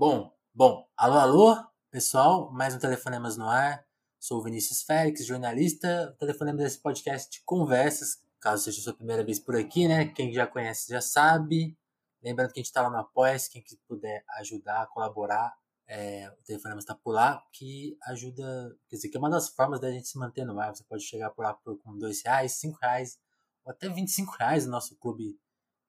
[0.00, 3.86] Bom, bom, alô, alô, pessoal, mais um Telefonemas no ar.
[4.18, 6.16] Sou o Vinícius Félix, jornalista.
[6.18, 10.06] Telefonema desse podcast de conversas, caso seja a sua primeira vez por aqui, né?
[10.06, 11.76] Quem já conhece já sabe.
[12.22, 15.54] Lembrando que a gente está lá no apoia quem puder ajudar, colaborar,
[15.86, 19.80] é, o Telefonemas está por lá, que ajuda, quer dizer, que é uma das formas
[19.80, 20.74] da gente se manter no ar.
[20.74, 23.20] Você pode chegar por lá por, com dois reais, cinco reais,
[23.66, 25.38] ou até 25 reais no nosso clube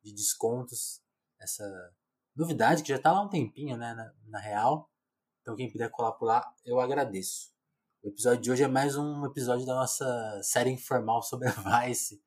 [0.04, 1.02] de descontos.
[1.40, 1.64] Essa
[2.36, 4.90] novidade que já está lá um tempinho, né, na, na, real.
[5.42, 7.52] Então quem puder colar por lá, eu agradeço.
[8.04, 11.52] O episódio de hoje é mais um episódio da nossa série informal sobre a
[11.86, 12.22] Vice,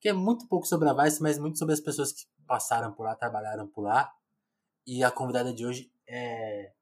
[0.00, 3.04] que é muito pouco sobre a Vice, mas muito sobre as pessoas que passaram por
[3.04, 4.12] lá, trabalharam por lá.
[4.86, 6.72] E a convidada de hoje é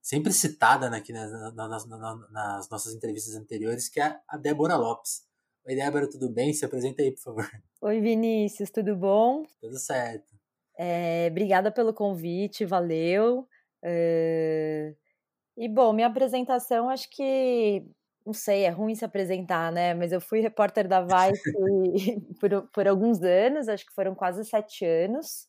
[0.00, 5.26] sempre citada né, aqui nas, nas, nas nossas entrevistas anteriores, que é a Débora Lopes.
[5.64, 6.52] Oi, Débora, tudo bem?
[6.52, 7.50] Se apresenta aí, por favor.
[7.82, 9.44] Oi, Vinícius, tudo bom?
[9.60, 10.31] Tudo certo.
[10.84, 13.48] É, obrigada pelo convite, valeu.
[13.84, 14.92] É,
[15.56, 17.86] e bom, minha apresentação, acho que
[18.26, 19.94] não sei, é ruim se apresentar, né?
[19.94, 21.42] Mas eu fui repórter da Vice
[22.40, 25.46] por, por alguns anos, acho que foram quase sete anos.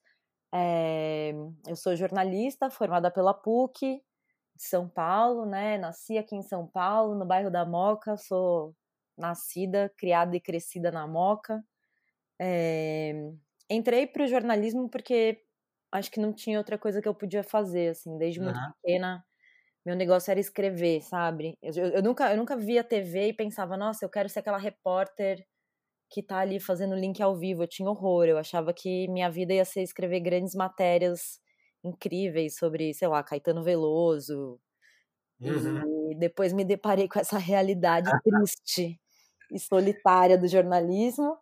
[0.54, 1.34] É,
[1.68, 4.04] eu sou jornalista, formada pela PUC
[4.56, 5.80] de São Paulo, né?
[5.80, 8.76] Nasci aqui em São Paulo, no bairro da Moca, sou
[9.18, 11.64] nascida, criada e crescida na Moca.
[12.40, 13.32] É,
[13.70, 15.42] entrei para o jornalismo porque
[15.92, 18.72] acho que não tinha outra coisa que eu podia fazer, assim, desde muito uhum.
[18.82, 19.24] pequena.
[19.86, 21.58] Meu negócio era escrever, sabe?
[21.62, 24.58] Eu, eu, eu, nunca, eu nunca via TV e pensava, nossa, eu quero ser aquela
[24.58, 25.46] repórter
[26.10, 27.64] que tá ali fazendo link ao vivo.
[27.64, 31.40] Eu tinha horror, eu achava que minha vida ia ser escrever grandes matérias
[31.84, 34.60] incríveis sobre, sei lá, Caetano Veloso.
[35.42, 36.12] Uhum.
[36.12, 39.00] E depois me deparei com essa realidade triste
[39.52, 41.38] e solitária do jornalismo.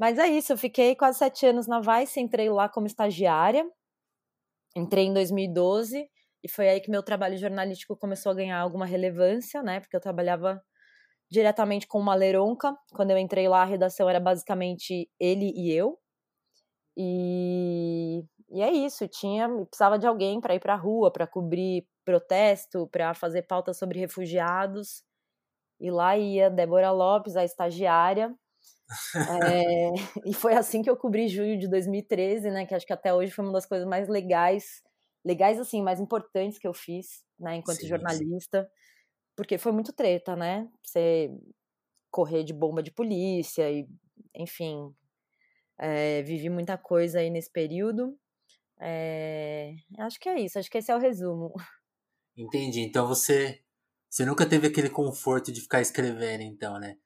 [0.00, 3.70] Mas é isso, eu fiquei quase sete anos na Vice, entrei lá como estagiária,
[4.74, 6.08] entrei em 2012
[6.42, 9.78] e foi aí que meu trabalho jornalístico começou a ganhar alguma relevância, né?
[9.78, 10.58] Porque eu trabalhava
[11.30, 12.74] diretamente com o Maleronca.
[12.94, 15.98] Quando eu entrei lá, a redação era basicamente ele e eu.
[16.96, 21.86] E, e é isso, tinha precisava de alguém para ir para a rua, para cobrir
[22.06, 25.02] protesto, para fazer pauta sobre refugiados.
[25.78, 28.34] E lá ia Débora Lopes, a estagiária,
[29.44, 29.90] é,
[30.26, 32.66] e foi assim que eu cobri junho de 2013, né?
[32.66, 34.82] Que acho que até hoje foi uma das coisas mais legais,
[35.24, 37.56] legais assim, mais importantes que eu fiz, né?
[37.56, 38.68] Enquanto sim, jornalista, sim.
[39.36, 40.68] porque foi muito treta, né?
[40.84, 41.30] Você
[42.10, 43.86] correr de bomba de polícia e,
[44.34, 44.92] enfim,
[45.78, 48.18] é, vivi muita coisa aí nesse período.
[48.80, 51.52] É, acho que é isso, acho que esse é o resumo.
[52.36, 52.80] Entendi.
[52.80, 53.60] Então você,
[54.08, 56.96] você nunca teve aquele conforto de ficar escrevendo, então, né?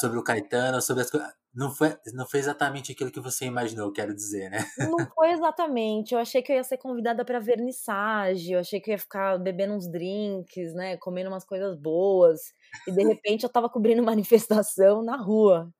[0.00, 1.28] Sobre o Caetano, sobre as coisas.
[1.54, 4.64] Não foi, não foi exatamente aquilo que você imaginou, quero dizer, né?
[4.96, 6.14] Não foi exatamente.
[6.14, 9.38] Eu achei que eu ia ser convidada para vernissage, eu achei que eu ia ficar
[9.38, 10.96] bebendo uns drinks, né?
[10.96, 12.40] Comendo umas coisas boas.
[12.88, 15.70] E de repente eu tava cobrindo manifestação na rua.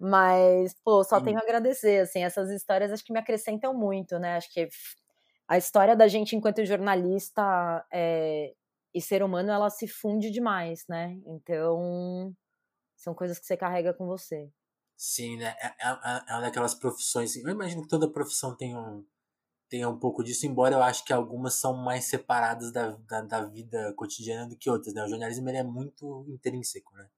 [0.00, 1.26] Mas, pô, só Sim.
[1.26, 4.36] tenho a agradecer, assim, essas histórias acho que me acrescentam muito, né?
[4.36, 4.68] Acho que
[5.46, 8.52] a história da gente enquanto jornalista é,
[8.94, 11.18] e ser humano, ela se funde demais, né?
[11.26, 12.32] Então,
[13.04, 14.50] são coisas que você carrega com você.
[14.96, 15.54] Sim, né?
[15.60, 17.36] É, é, é, é uma daquelas profissões.
[17.36, 19.04] Eu imagino que toda profissão tem um,
[19.68, 23.44] tem um pouco disso, embora eu acho que algumas são mais separadas da, da, da
[23.44, 25.04] vida cotidiana do que outras, né?
[25.04, 27.08] O jornalismo ele é muito intrínseco, né?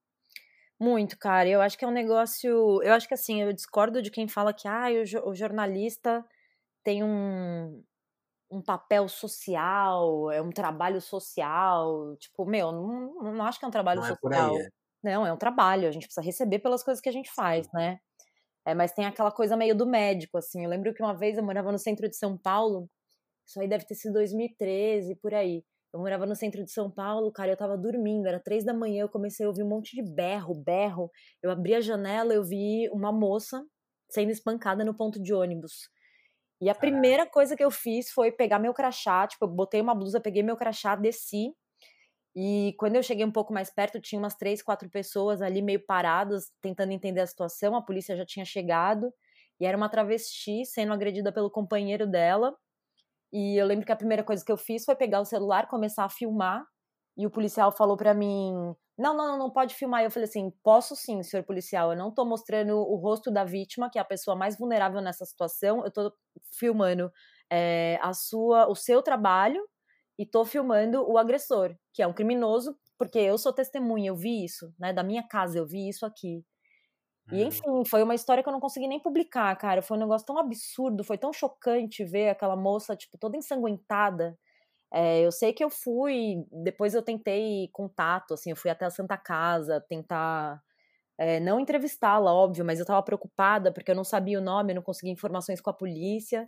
[0.79, 1.49] Muito, cara.
[1.49, 2.81] Eu acho que é um negócio.
[2.83, 4.87] Eu acho que assim, eu discordo de quem fala que ah,
[5.25, 6.25] o, o jornalista
[6.83, 7.83] tem um,
[8.51, 12.15] um papel social, é um trabalho social.
[12.17, 14.17] Tipo, meu, não, não acho que é um trabalho não social.
[14.17, 14.69] É por aí, é.
[15.07, 17.97] Não, é um trabalho, a gente precisa receber pelas coisas que a gente faz, né?
[18.65, 20.65] É, mas tem aquela coisa meio do médico, assim.
[20.65, 22.89] Eu lembro que uma vez eu morava no centro de São Paulo,
[23.47, 25.63] isso aí deve ter sido 2013, por aí.
[25.93, 29.03] Eu morava no centro de São Paulo, cara, eu tava dormindo, era três da manhã,
[29.03, 31.09] eu comecei a ouvir um monte de berro, berro.
[31.41, 33.65] Eu abri a janela, eu vi uma moça
[34.09, 35.89] sendo espancada no ponto de ônibus.
[36.59, 39.95] E a primeira coisa que eu fiz foi pegar meu crachá, tipo, eu botei uma
[39.95, 41.53] blusa, peguei meu crachá, desci
[42.39, 45.83] e quando eu cheguei um pouco mais perto, tinha umas três, quatro pessoas ali meio
[45.83, 47.75] paradas, tentando entender a situação.
[47.75, 49.11] A polícia já tinha chegado
[49.59, 52.55] e era uma travesti sendo agredida pelo companheiro dela.
[53.33, 56.05] E eu lembro que a primeira coisa que eu fiz foi pegar o celular, começar
[56.05, 56.63] a filmar.
[57.17, 58.53] E o policial falou para mim:
[58.95, 60.03] não, não, não pode filmar.
[60.03, 61.91] Eu falei assim: posso sim, senhor policial.
[61.91, 65.25] Eu não tô mostrando o rosto da vítima, que é a pessoa mais vulnerável nessa
[65.25, 65.83] situação.
[65.83, 66.13] Eu tô
[66.53, 67.11] filmando
[67.49, 69.67] é, a sua, o seu trabalho
[70.17, 74.43] e tô filmando o agressor, que é um criminoso, porque eu sou testemunha, eu vi
[74.43, 76.43] isso, né, da minha casa, eu vi isso aqui.
[77.31, 77.47] E uhum.
[77.47, 79.81] enfim, foi uma história que eu não consegui nem publicar, cara.
[79.81, 84.37] Foi um negócio tão absurdo, foi tão chocante ver aquela moça, tipo, toda ensanguentada.
[84.93, 88.89] É, eu sei que eu fui, depois eu tentei contato, assim, eu fui até a
[88.89, 90.61] Santa Casa tentar
[91.17, 94.75] é, não entrevistá-la, óbvio, mas eu estava preocupada porque eu não sabia o nome, eu
[94.77, 96.47] não conseguia informações com a polícia.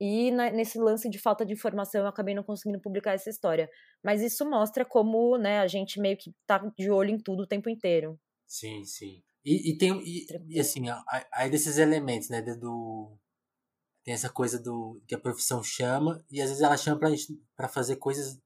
[0.00, 3.68] E na, nesse lance de falta de informação eu acabei não conseguindo publicar essa história.
[4.02, 7.46] Mas isso mostra como né, a gente meio que tá de olho em tudo o
[7.46, 8.18] tempo inteiro.
[8.46, 9.22] Sim, sim.
[9.44, 10.84] E, e tem e, e assim,
[11.32, 13.16] aí desses elementos, né, do
[14.04, 17.40] tem essa coisa do que a profissão chama e às vezes ela chama pra gente
[17.56, 18.40] para fazer coisas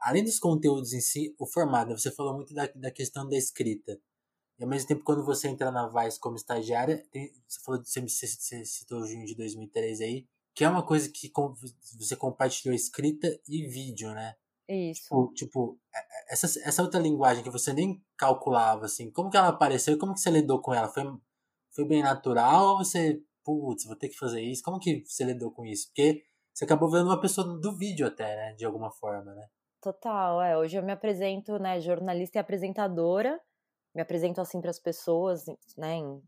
[0.00, 1.96] além dos conteúdos em si, o formato.
[1.96, 3.98] Você falou muito da, da questão da escrita.
[4.58, 7.88] E ao mesmo tempo, quando você entra na Vice como estagiária, tem, você falou de
[7.88, 11.30] você, você citou o junho de 2013 aí, que é uma coisa que
[11.98, 14.34] você compartilhou escrita e vídeo, né?
[14.66, 15.02] Isso.
[15.02, 19.36] Tipo, tipo, é, é, essa, essa outra linguagem que você nem calculava, assim, como que
[19.36, 20.88] ela apareceu e como que você lidou com ela?
[20.88, 21.04] Foi,
[21.72, 24.62] foi bem natural ou você, putz, vou ter que fazer isso?
[24.62, 25.88] Como que você lidou com isso?
[25.88, 26.24] Porque
[26.54, 28.54] você acabou vendo uma pessoa do vídeo até, né?
[28.54, 29.46] De alguma forma, né?
[29.82, 30.56] Total, é.
[30.56, 33.38] Hoje eu me apresento, né, jornalista e apresentadora,
[33.94, 35.44] me apresento assim para as pessoas,
[35.76, 36.22] né, em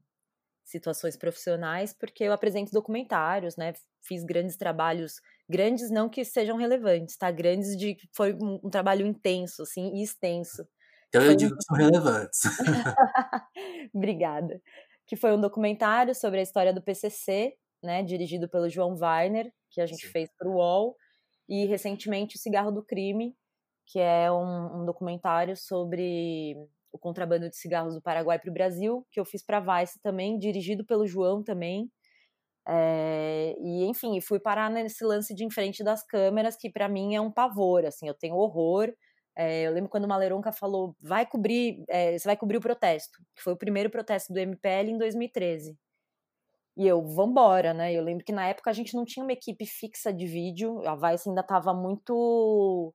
[0.68, 3.72] situações profissionais, porque eu apresento documentários, né?
[4.02, 5.14] Fiz grandes trabalhos,
[5.48, 7.30] grandes não que sejam relevantes, tá?
[7.30, 10.68] Grandes de foi um, um trabalho intenso, assim, e extenso.
[11.08, 12.40] Então eu digo que são relevantes.
[13.94, 14.60] Obrigada.
[15.06, 18.02] Que foi um documentário sobre a história do PCC, né?
[18.02, 20.12] Dirigido pelo João Weiner, que a gente Sim.
[20.12, 20.96] fez para o UOL,
[21.48, 23.34] e recentemente o Cigarro do Crime,
[23.86, 26.54] que é um, um documentário sobre
[26.92, 30.38] o contrabando de cigarros do Paraguai para o Brasil, que eu fiz para Vice também,
[30.38, 31.90] dirigido pelo João também.
[32.68, 37.14] É, e enfim, fui parar nesse lance de em frente das câmeras, que para mim
[37.14, 38.92] é um pavor, assim, eu tenho horror.
[39.36, 43.18] É, eu lembro quando o Maleronca falou, vai cobrir, é, você vai cobrir o protesto,
[43.36, 45.78] que foi o primeiro protesto do MPL em 2013.
[46.76, 47.92] E eu, vambora, né?
[47.92, 50.94] Eu lembro que na época a gente não tinha uma equipe fixa de vídeo, a
[50.94, 52.94] Vice ainda estava muito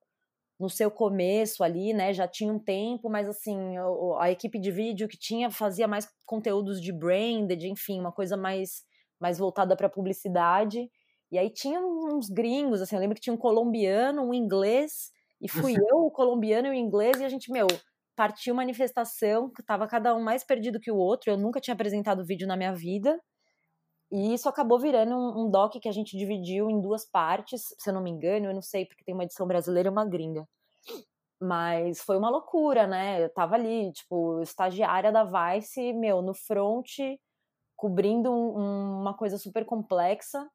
[0.60, 2.14] no seu começo ali, né?
[2.14, 6.08] Já tinha um tempo, mas assim, a, a equipe de vídeo que tinha fazia mais
[6.26, 8.84] conteúdos de branded, enfim, uma coisa mais,
[9.20, 10.90] mais voltada para publicidade.
[11.32, 15.12] E aí tinha uns gringos, assim, eu lembro que tinha um colombiano, um inglês,
[15.42, 17.68] e fui eu, o colombiano e o inglês, e a gente, meu,
[18.16, 21.32] partiu manifestação, que tava cada um mais perdido que o outro.
[21.32, 23.20] Eu nunca tinha apresentado vídeo na minha vida.
[24.14, 27.90] E isso acabou virando um, um, doc que a gente dividiu em duas partes, se
[27.90, 30.48] eu não me engano, eu não sei, porque tem uma edição brasileira e uma gringa.
[31.42, 33.24] Mas foi uma loucura, né?
[33.24, 36.90] Eu tava ali, tipo, estagiária da Vice, meu, no front,
[37.76, 40.48] cobrindo um, uma coisa super complexa.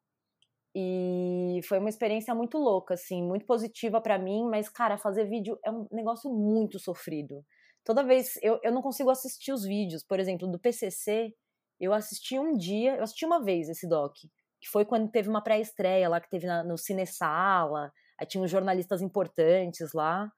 [0.73, 5.59] E foi uma experiência muito louca, assim, muito positiva para mim, mas, cara, fazer vídeo
[5.65, 7.43] é um negócio muito sofrido.
[7.83, 11.33] Toda vez, eu, eu não consigo assistir os vídeos, por exemplo, do PCC,
[11.79, 14.13] eu assisti um dia, eu assisti uma vez esse doc,
[14.59, 18.51] que foi quando teve uma pré-estreia lá, que teve na, no Cinesala, aí tinha uns
[18.51, 20.31] jornalistas importantes lá,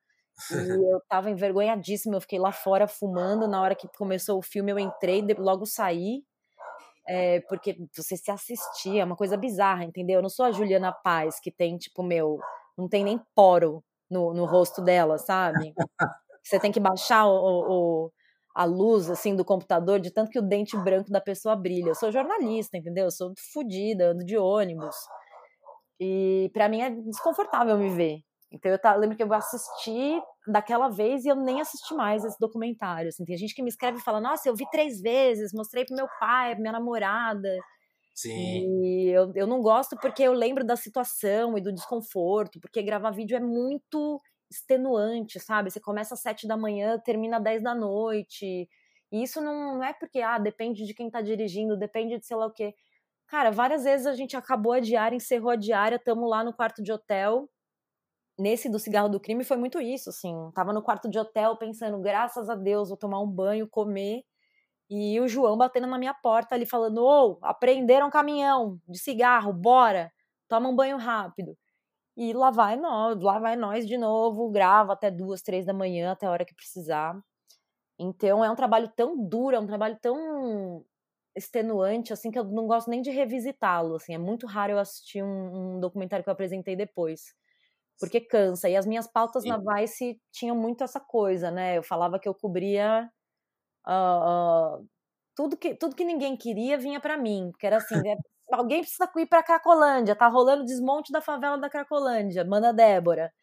[0.52, 0.54] e
[0.94, 4.80] eu tava envergonhadíssima, eu fiquei lá fora fumando, na hora que começou o filme eu
[4.80, 6.24] entrei, logo saí,
[7.08, 10.18] é, porque você se assistir, é uma coisa bizarra, entendeu?
[10.18, 12.40] Eu não sou a Juliana Paz, que tem, tipo, meu,
[12.78, 15.74] não tem nem poro no, no rosto dela, sabe?
[16.44, 18.12] Você tem que baixar o, o,
[18.53, 21.89] a luz assim do computador de tanto que o dente branco da pessoa brilha.
[21.89, 23.06] Eu sou jornalista, entendeu?
[23.06, 24.95] Eu sou fodida, ando de ônibus.
[26.00, 28.20] E para mim é desconfortável me ver.
[28.51, 32.38] Então eu, tá, lembro que eu assisti daquela vez e eu nem assisti mais esse
[32.39, 33.08] documentário.
[33.08, 35.96] Assim, tem gente que me escreve e fala: Nossa, eu vi três vezes, mostrei pro
[35.96, 37.50] meu pai, pra minha namorada.
[38.13, 38.84] Sim.
[38.84, 43.12] E eu, eu não gosto porque eu lembro da situação e do desconforto, porque gravar
[43.12, 45.72] vídeo é muito extenuante, sabe?
[45.72, 48.67] Você começa às sete da manhã, termina às dez da noite.
[49.12, 52.38] E isso não, não é porque, ah, depende de quem tá dirigindo, depende de sei
[52.38, 52.74] lá o quê.
[53.27, 56.84] Cara, várias vezes a gente acabou a diária, encerrou a diária, tamo lá no quarto
[56.84, 57.50] de hotel.
[58.38, 60.36] Nesse do cigarro do crime foi muito isso, assim.
[60.53, 64.24] Tava no quarto de hotel pensando, graças a Deus, vou tomar um banho, comer.
[64.89, 69.53] E o João batendo na minha porta ali falando: Ô, oh, apreenderam caminhão de cigarro,
[69.53, 70.12] bora,
[70.50, 71.58] toma um banho rápido.
[72.18, 76.12] E lá vai nós, lá vai nós de novo, grava até duas, três da manhã,
[76.12, 77.20] até a hora que precisar.
[78.00, 80.84] Então é um trabalho tão duro, é um trabalho tão
[81.36, 85.24] extenuante, assim, que eu não gosto nem de revisitá-lo, assim, é muito raro eu assistir
[85.24, 87.34] um, um, documentário que eu apresentei depois,
[88.00, 89.50] porque cansa, e as minhas pautas Sim.
[89.50, 93.10] na Vice tinham muito essa coisa, né, eu falava que eu cobria
[93.88, 94.89] uh, uh,
[95.36, 98.15] tudo, que, tudo que ninguém queria vinha para mim, porque era assim, é
[98.51, 103.34] alguém precisa ir para Cracolândia, tá rolando desmonte da favela da Cracolândia, manda Débora.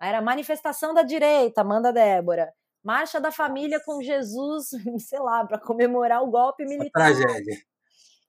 [0.00, 2.52] Era manifestação da direita, manda Débora.
[2.82, 4.70] Marcha da família com Jesus,
[5.06, 7.14] sei lá, para comemorar o golpe militar.
[7.14, 7.56] Tragédia.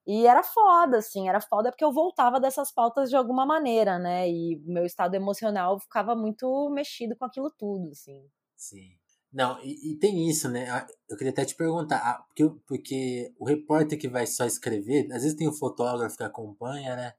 [0.05, 4.27] E era foda, assim, era foda porque eu voltava dessas pautas de alguma maneira, né?
[4.29, 8.27] E meu estado emocional ficava muito mexido com aquilo tudo, assim.
[8.55, 9.00] Sim.
[9.31, 10.67] Não, e, e, tem isso, né?
[11.07, 15.38] Eu queria até te perguntar, porque, porque o repórter que vai só escrever, às vezes
[15.38, 17.13] tem o fotógrafo que acompanha, né?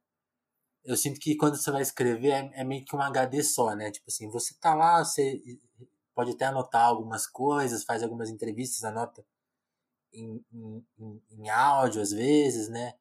[0.84, 3.90] Eu sinto que quando você vai escrever é, é meio que um HD só, né?
[3.90, 5.42] Tipo assim, você tá lá, você
[6.14, 9.24] pode até anotar algumas coisas, faz algumas entrevistas, anota
[10.12, 12.94] em, em, em, áudio às vezes, né?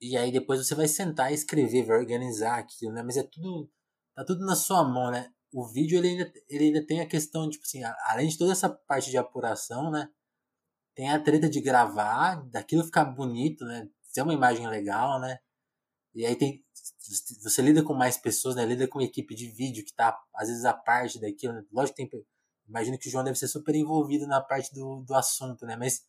[0.00, 3.02] E aí depois você vai sentar e escrever, vai organizar aquilo, né?
[3.02, 3.70] Mas é tudo,
[4.14, 5.32] tá tudo na sua mão, né?
[5.54, 8.68] O vídeo ele ainda, ele ainda tem a questão, tipo assim, além de toda essa
[8.68, 10.10] parte de apuração, né?
[10.96, 13.88] Tem a treta de gravar, daquilo ficar bonito, né?
[14.02, 15.38] Ser uma imagem legal, né?
[16.12, 16.64] E aí tem.
[17.42, 18.64] Você lida com mais pessoas, né?
[18.64, 21.54] Lida com equipe de vídeo que tá, às vezes, a parte daquilo.
[21.54, 21.64] Né?
[21.72, 22.26] Lógico que tem.
[22.68, 25.76] Imagino que o João deve ser super envolvido na parte do, do assunto, né?
[25.76, 26.04] Mas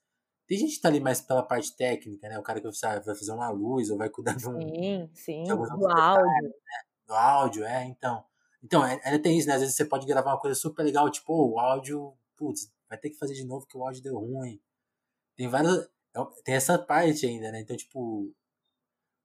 [0.48, 2.40] tem gente que tá ali mais pela parte técnica, né?
[2.40, 4.60] O cara que vai fazer uma luz ou vai cuidar de um.
[4.60, 5.44] Sim, sim.
[5.44, 6.42] De do áudio.
[6.42, 6.52] Né?
[7.08, 8.26] Do áudio, é, então.
[8.66, 9.54] Então, ainda é, tem isso, né?
[9.54, 12.98] Às vezes você pode gravar uma coisa super legal, tipo, oh, o áudio, putz, vai
[12.98, 14.60] ter que fazer de novo que o áudio deu ruim.
[15.38, 15.88] Tem várias.
[16.16, 17.62] É tem essa parte ainda, né?
[17.62, 18.34] Então, tipo,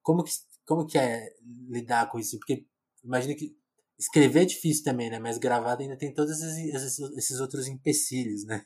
[0.03, 0.31] como que,
[0.63, 1.27] como que é
[1.67, 2.37] lidar com isso?
[2.37, 2.67] Porque
[3.03, 3.57] imagina que
[3.97, 5.17] escrever é difícil também, né?
[5.17, 8.63] Mas gravar ainda tem todos esses, esses, esses outros empecilhos, né?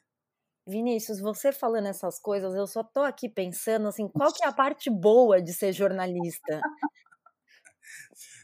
[0.68, 4.52] Vinícius, você falando essas coisas, eu só tô aqui pensando assim, qual que é a
[4.54, 6.60] parte boa de ser jornalista?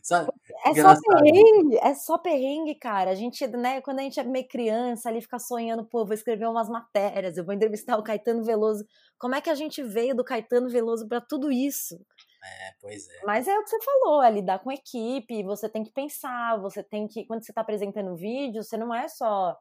[0.01, 0.31] Sabe?
[0.65, 3.12] É só perrengue, é só perrengue, cara.
[3.12, 6.48] A gente, né, quando a gente é meio criança, ali fica sonhando, pô, vou escrever
[6.48, 8.86] umas matérias, eu vou entrevistar o Caetano Veloso.
[9.20, 11.96] Como é que a gente veio do Caetano Veloso para tudo isso?
[12.43, 13.22] É, pois é.
[13.25, 16.81] Mas é o que você falou, é lidar com equipe, você tem que pensar, você
[16.84, 19.55] tem que, quando você tá apresentando vídeo, você não é só,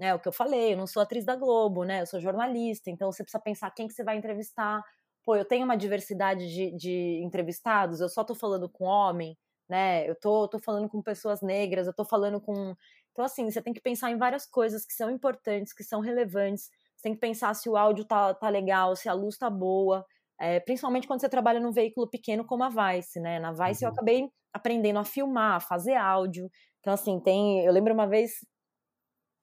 [0.00, 2.90] é o que eu falei, eu não sou atriz da Globo, né, eu sou jornalista,
[2.90, 4.82] então você precisa pensar quem que você vai entrevistar.
[5.24, 10.08] Pô, eu tenho uma diversidade de, de entrevistados, eu só tô falando com homem, né?
[10.08, 12.76] Eu tô, tô falando com pessoas negras, eu tô falando com.
[13.12, 16.70] Então, assim, você tem que pensar em várias coisas que são importantes, que são relevantes.
[16.96, 20.04] Você tem que pensar se o áudio tá, tá legal, se a luz tá boa.
[20.40, 23.38] É, principalmente quando você trabalha num veículo pequeno como a Vice, né?
[23.38, 23.90] Na Vice uhum.
[23.90, 26.50] eu acabei aprendendo a filmar, a fazer áudio.
[26.80, 27.64] Então, assim, tem.
[27.64, 28.44] Eu lembro uma vez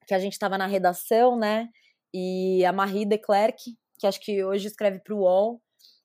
[0.07, 1.69] que a gente estava na redação, né?
[2.13, 3.57] E a Marie Declerc,
[3.97, 5.61] que acho que hoje escreve para o UOL,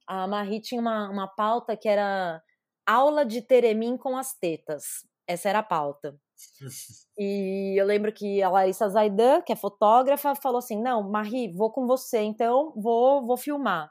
[0.07, 2.41] a Marie tinha uma, uma pauta que era
[2.87, 5.07] aula de Teremim com as tetas.
[5.27, 6.17] Essa era a pauta.
[7.19, 11.73] E eu lembro que a Larissa Zaidan, que é fotógrafa, falou assim: Não, Marie, vou
[11.73, 13.91] com você, então vou, vou filmar.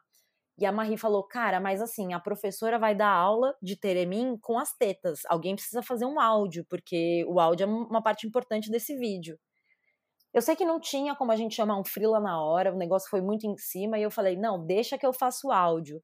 [0.59, 4.59] E a Marie falou: Cara, mas assim, a professora vai dar aula de Teremim com
[4.59, 5.21] as tetas.
[5.27, 9.39] Alguém precisa fazer um áudio, porque o áudio é uma parte importante desse vídeo.
[10.33, 13.09] Eu sei que não tinha como a gente chamar um frila na hora, o negócio
[13.09, 15.99] foi muito em cima, e eu falei: Não, deixa que eu faço o áudio.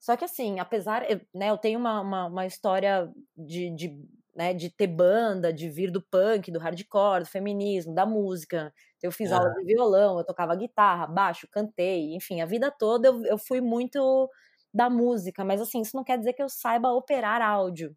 [0.00, 3.98] Só que assim, apesar, né, eu tenho uma, uma, uma história de, de,
[4.34, 8.72] né, de ter banda, de vir do punk, do hardcore, do feminismo, da música.
[9.02, 13.24] Eu fiz aula de violão, eu tocava guitarra, baixo, cantei, enfim, a vida toda eu,
[13.24, 14.30] eu fui muito
[14.72, 17.96] da música, mas assim, isso não quer dizer que eu saiba operar áudio.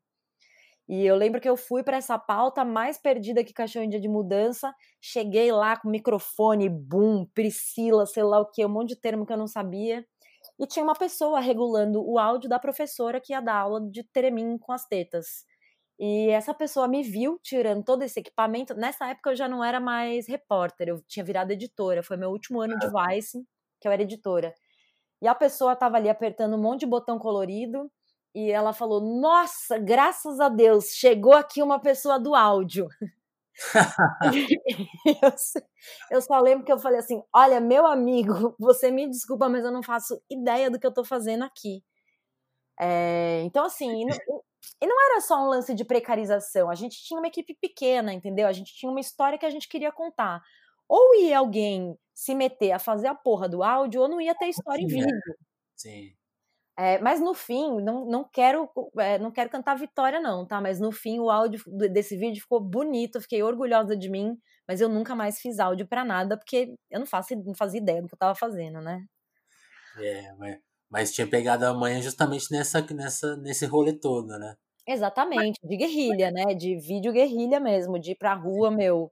[0.89, 3.99] E eu lembro que eu fui para essa pauta mais perdida que cachorro em dia
[3.99, 4.73] de mudança.
[4.99, 9.31] Cheguei lá com microfone, boom, Priscila, sei lá o que, um monte de termo que
[9.31, 10.05] eu não sabia
[10.61, 14.59] e tinha uma pessoa regulando o áudio da professora que ia dar aula de Teremim
[14.59, 15.43] com as tetas.
[15.99, 18.75] E essa pessoa me viu tirando todo esse equipamento.
[18.75, 22.03] Nessa época eu já não era mais repórter, eu tinha virado editora.
[22.03, 23.43] Foi meu último ano de Vice,
[23.79, 24.53] que eu era editora.
[25.19, 27.91] E a pessoa estava ali apertando um monte de botão colorido
[28.35, 32.87] e ela falou: Nossa, graças a Deus, chegou aqui uma pessoa do áudio.
[36.11, 39.71] eu, só lembro que eu falei assim: olha, meu amigo, você me desculpa, mas eu
[39.71, 41.83] não faço ideia do que eu tô fazendo aqui.
[42.79, 44.17] É, então, assim, e não,
[44.81, 48.47] e não era só um lance de precarização, a gente tinha uma equipe pequena, entendeu?
[48.47, 50.41] A gente tinha uma história que a gente queria contar.
[50.87, 54.49] Ou ia alguém se meter a fazer a porra do áudio, ou não ia ter
[54.49, 55.35] história em vídeo.
[55.75, 56.13] Sim.
[56.83, 60.59] É, mas no fim, não, não quero é, não quero cantar vitória, não, tá?
[60.59, 61.61] Mas no fim, o áudio
[61.91, 64.35] desse vídeo ficou bonito, eu fiquei orgulhosa de mim,
[64.67, 68.01] mas eu nunca mais fiz áudio para nada, porque eu não, faço, não fazia ideia
[68.01, 69.05] do que eu tava fazendo, né?
[69.99, 70.57] É, mas,
[70.89, 74.55] mas tinha pegado a manhã justamente nessa, nessa, nesse rolê todo, né?
[74.87, 76.55] Exatamente, de guerrilha, né?
[76.55, 79.11] De vídeo guerrilha mesmo, de ir pra rua, meu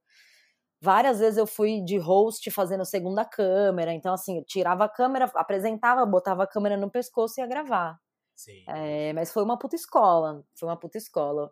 [0.82, 5.26] Várias vezes eu fui de host fazendo segunda câmera, então assim, eu tirava a câmera,
[5.36, 8.00] apresentava, botava a câmera no pescoço e ia gravar.
[8.36, 8.64] Sim.
[8.70, 11.52] É, mas foi uma puta escola, foi uma puta escola.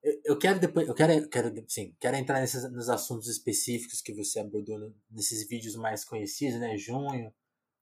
[0.00, 4.14] Eu, eu quero depois, eu quero, quero, sim, quero entrar nesses, nos assuntos específicos que
[4.14, 6.76] você abordou no, nesses vídeos mais conhecidos, né?
[6.76, 7.34] Junho,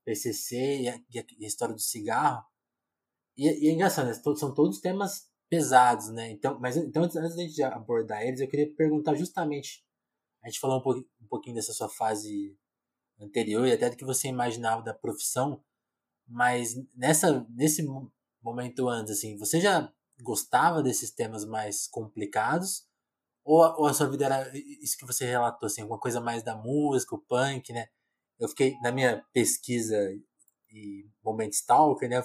[0.06, 2.42] PCC e a, e a história do cigarro.
[3.36, 4.14] E, e é engraçado, né?
[4.14, 6.30] são todos temas pesados, né?
[6.30, 9.84] Então, mas então antes, antes de abordar eles, eu queria perguntar justamente.
[10.42, 12.56] A gente falou um, um pouquinho dessa sua fase
[13.20, 15.62] anterior e até do que você imaginava da profissão,
[16.26, 17.86] mas nessa nesse
[18.42, 22.86] momento antes, assim, você já gostava desses temas mais complicados?
[23.44, 26.56] Ou, ou a sua vida era isso que você relatou, assim, alguma coisa mais da
[26.56, 27.88] música, o punk, né?
[28.38, 29.96] Eu fiquei, na minha pesquisa
[30.70, 32.22] e momento stalker, né?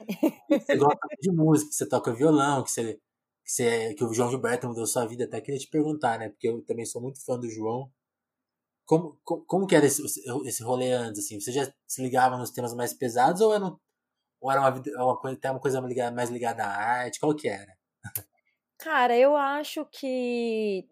[0.50, 3.00] você gosta de música, você toca violão, que você,
[3.48, 6.28] que você que o João Gilberto mudou sua vida, até queria te perguntar, né?
[6.28, 7.90] Porque eu também sou muito fã do João.
[8.84, 10.02] Como, como, como que era esse,
[10.46, 11.40] esse rolê antes, assim?
[11.40, 13.64] Você já se ligava nos temas mais pesados ou era,
[14.40, 14.70] ou era uma,
[15.04, 15.80] uma coisa, até uma coisa
[16.12, 17.20] mais ligada à arte?
[17.20, 17.74] Qual que era?
[18.78, 20.86] Cara, eu acho que.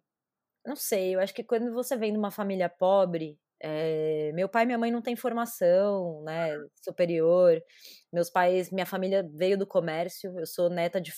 [0.67, 4.65] Não sei, eu acho que quando você vem de uma família pobre, é, meu pai
[4.65, 7.63] e minha mãe não têm formação, né, superior.
[8.13, 10.39] Meus pais, minha família veio do comércio.
[10.39, 11.13] Eu sou neta de.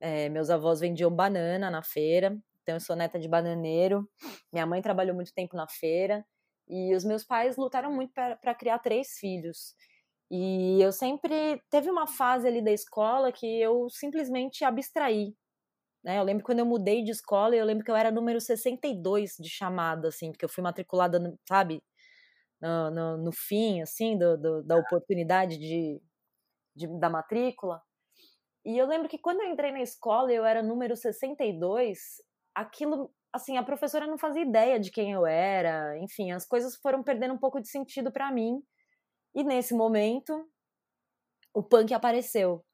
[0.00, 4.08] É, meus avós vendiam banana na feira, então eu sou neta de bananeiro.
[4.52, 6.24] Minha mãe trabalhou muito tempo na feira
[6.68, 9.74] e os meus pais lutaram muito para criar três filhos.
[10.30, 15.34] E eu sempre teve uma fase ali da escola que eu simplesmente abstraí.
[16.04, 16.18] Né?
[16.18, 19.48] Eu lembro quando eu mudei de escola, eu lembro que eu era número 62 de
[19.50, 21.82] chamada, assim, porque eu fui matriculada, sabe,
[22.60, 26.00] no, no, no fim, assim, do, do, da oportunidade de,
[26.76, 27.82] de, da matrícula.
[28.64, 31.98] E eu lembro que quando eu entrei na escola, eu era número 62,
[32.54, 37.02] aquilo, assim, a professora não fazia ideia de quem eu era, enfim, as coisas foram
[37.02, 38.62] perdendo um pouco de sentido para mim.
[39.34, 40.46] E nesse momento,
[41.54, 42.64] o punk apareceu.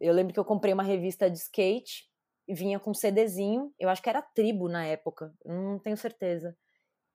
[0.00, 2.08] Eu lembro que eu comprei uma revista de skate
[2.48, 6.56] e vinha com um CDzinho, eu acho que era Tribo na época, não tenho certeza.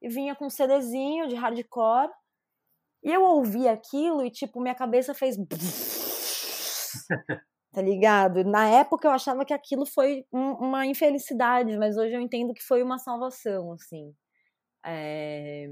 [0.01, 2.11] E vinha com um CDzinho de hardcore.
[3.03, 5.37] E eu ouvi aquilo e, tipo, minha cabeça fez.
[7.73, 8.43] tá ligado?
[8.43, 12.63] Na época eu achava que aquilo foi um, uma infelicidade, mas hoje eu entendo que
[12.63, 14.15] foi uma salvação, assim.
[14.85, 15.67] É...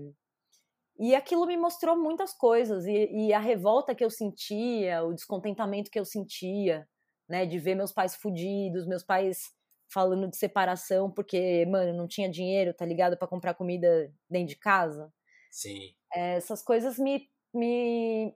[0.99, 5.89] E aquilo me mostrou muitas coisas, e, e, a revolta que eu sentia, o descontentamento
[5.89, 6.87] que eu sentia,
[7.29, 9.51] né, de ver meus pais fudidos, meus pais
[9.91, 14.57] falando de separação, porque, mano, não tinha dinheiro, tá ligado, para comprar comida dentro de
[14.57, 15.11] casa.
[15.51, 15.93] Sim.
[16.13, 18.33] É, essas coisas me, me.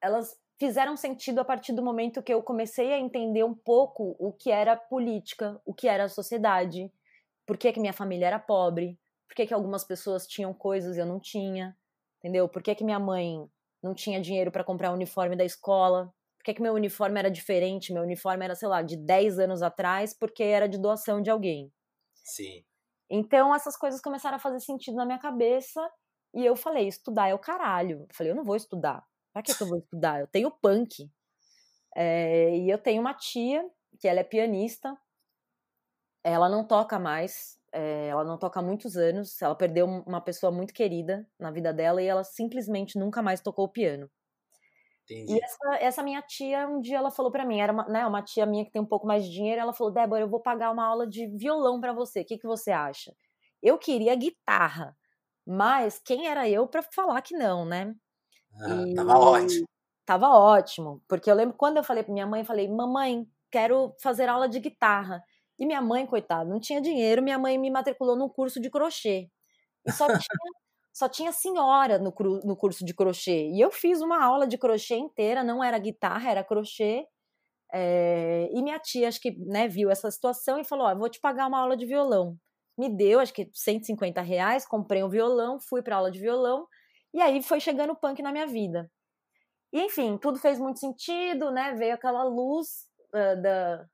[0.00, 4.32] Elas fizeram sentido a partir do momento que eu comecei a entender um pouco o
[4.32, 6.90] que era política, o que era a sociedade,
[7.46, 11.00] por que, que minha família era pobre, por que, que algumas pessoas tinham coisas e
[11.00, 11.76] eu não tinha,
[12.18, 12.48] entendeu?
[12.48, 13.48] Por que, que minha mãe
[13.82, 17.30] não tinha dinheiro para comprar o uniforme da escola, por que, que meu uniforme era
[17.30, 21.30] diferente, meu uniforme era, sei lá, de 10 anos atrás, porque era de doação de
[21.30, 21.72] alguém.
[22.24, 22.64] Sim.
[23.10, 25.80] Então essas coisas começaram a fazer sentido na minha cabeça
[26.34, 28.00] e eu falei, estudar é o caralho.
[28.00, 29.04] Eu falei, eu não vou estudar.
[29.36, 30.18] Pra que, que eu vou estudar?
[30.18, 31.10] Eu tenho punk.
[31.94, 33.68] É, e eu tenho uma tia,
[34.00, 34.96] que ela é pianista.
[36.24, 40.50] Ela não toca mais, é, ela não toca há muitos anos, ela perdeu uma pessoa
[40.52, 44.10] muito querida na vida dela e ela simplesmente nunca mais tocou o piano.
[45.04, 45.34] Entendi.
[45.34, 48.22] E essa, essa, minha tia, um dia ela falou para mim, era uma, né, uma
[48.22, 50.70] tia minha que tem um pouco mais de dinheiro, ela falou, Débora, eu vou pagar
[50.70, 53.12] uma aula de violão para você, o que, que você acha?
[53.62, 54.96] Eu queria guitarra,
[55.46, 57.94] mas quem era eu para falar que não, né?
[58.60, 58.94] Ah, e...
[58.94, 59.66] Tava ótimo.
[60.04, 64.28] Tava ótimo, porque eu lembro quando eu falei pra minha mãe, falei, mamãe, quero fazer
[64.28, 65.22] aula de guitarra.
[65.58, 69.28] E minha mãe, coitada, não tinha dinheiro, minha mãe me matriculou num curso de crochê.
[69.86, 70.18] E só tinha,
[70.92, 72.14] só tinha senhora no,
[72.44, 73.50] no curso de crochê.
[73.50, 77.06] E eu fiz uma aula de crochê inteira, não era guitarra, era crochê.
[77.72, 81.20] É, e minha tia, acho que né, viu essa situação e falou: Ó, vou te
[81.20, 82.38] pagar uma aula de violão.
[82.78, 86.66] Me deu, acho que 150 reais, comprei um violão, fui para aula de violão.
[87.16, 88.90] E aí foi chegando o punk na minha vida.
[89.72, 91.72] E enfim, tudo fez muito sentido, né?
[91.72, 93.86] Veio aquela luz uh, da,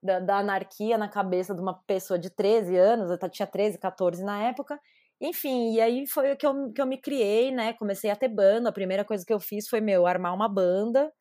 [0.00, 4.22] da, da, anarquia na cabeça de uma pessoa de 13 anos, eu tinha 13, 14
[4.22, 4.80] na época.
[5.20, 7.72] Enfim, e aí foi que eu, que eu me criei, né?
[7.72, 8.68] Comecei a ter banda.
[8.68, 11.12] A primeira coisa que eu fiz foi, meu, armar uma banda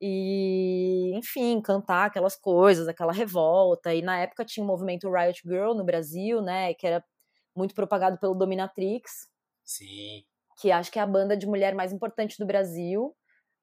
[0.00, 3.92] e, enfim, cantar aquelas coisas, aquela revolta.
[3.94, 6.72] E na época tinha o movimento Riot Girl no Brasil, né?
[6.74, 7.04] Que era
[7.56, 9.28] muito propagado pelo Dominatrix.
[9.64, 10.24] Sim.
[10.60, 13.14] Que acho que é a banda de mulher mais importante do Brasil.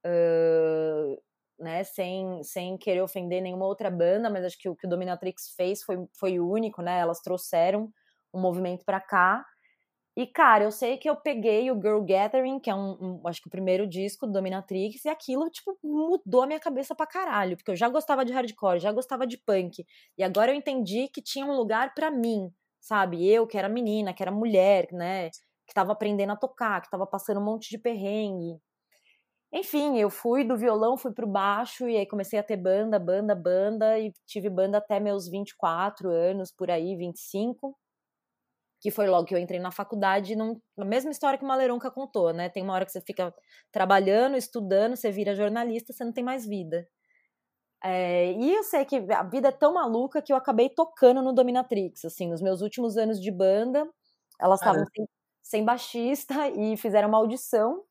[0.05, 1.17] Uh,
[1.59, 5.53] né, sem, sem querer ofender nenhuma outra banda, mas acho que o que o Dominatrix
[5.55, 6.99] fez foi, foi único, né?
[6.99, 7.89] Elas trouxeram
[8.33, 9.45] um movimento para cá.
[10.17, 13.41] E, cara, eu sei que eu peguei o Girl Gathering, que é um, um, acho
[13.41, 17.57] que o primeiro disco do Dominatrix, e aquilo, tipo, mudou a minha cabeça pra caralho,
[17.57, 19.85] porque eu já gostava de hardcore, já gostava de punk,
[20.17, 23.27] e agora eu entendi que tinha um lugar para mim, sabe?
[23.29, 25.29] Eu, que era menina, que era mulher, né?
[25.67, 28.59] Que tava aprendendo a tocar, que tava passando um monte de perrengue,
[29.51, 33.33] Enfim, eu fui do violão, fui pro baixo e aí comecei a ter banda, banda,
[33.35, 37.75] banda e tive banda até meus 24 anos, por aí, 25
[38.81, 41.89] que foi logo que eu entrei na faculdade, não, a mesma história que o Maleronca
[41.89, 42.49] contou, né?
[42.49, 43.33] Tem uma hora que você fica
[43.71, 46.87] trabalhando, estudando, você vira jornalista, você não tem mais vida.
[47.83, 51.33] É, e eu sei que a vida é tão maluca que eu acabei tocando no
[51.33, 53.87] Dominatrix, assim, nos meus últimos anos de banda,
[54.41, 55.07] elas estavam ah, sem,
[55.45, 57.83] sem baixista e fizeram uma audição,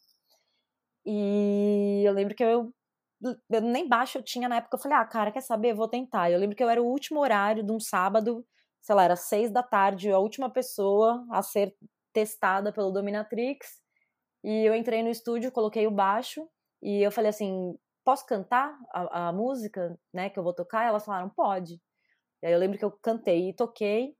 [1.06, 2.74] e eu lembro que eu,
[3.22, 6.30] eu nem baixo eu tinha na época, eu falei, ah, cara, quer saber, vou tentar.
[6.30, 8.44] Eu lembro que eu era o último horário de um sábado,
[8.82, 11.76] sei lá, era seis da tarde, a última pessoa a ser
[12.12, 13.80] testada pelo Dominatrix.
[14.42, 16.48] E eu entrei no estúdio, coloquei o baixo
[16.82, 20.84] e eu falei assim: posso cantar a, a música, né, que eu vou tocar?
[20.84, 21.80] E elas falaram: pode.
[22.42, 24.16] E aí eu lembro que eu cantei e toquei.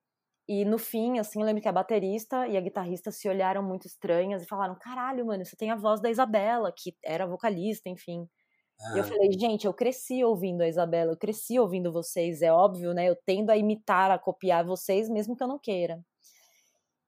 [0.48, 3.86] E no fim, assim, eu lembro que a baterista e a guitarrista se olharam muito
[3.86, 8.28] estranhas e falaram: caralho, mano, você tem a voz da Isabela, que era vocalista, enfim.
[8.94, 12.92] E eu falei, gente, eu cresci ouvindo a Isabela, eu cresci ouvindo vocês, é óbvio,
[12.92, 13.08] né?
[13.08, 16.04] Eu tendo a imitar, a copiar vocês, mesmo que eu não queira.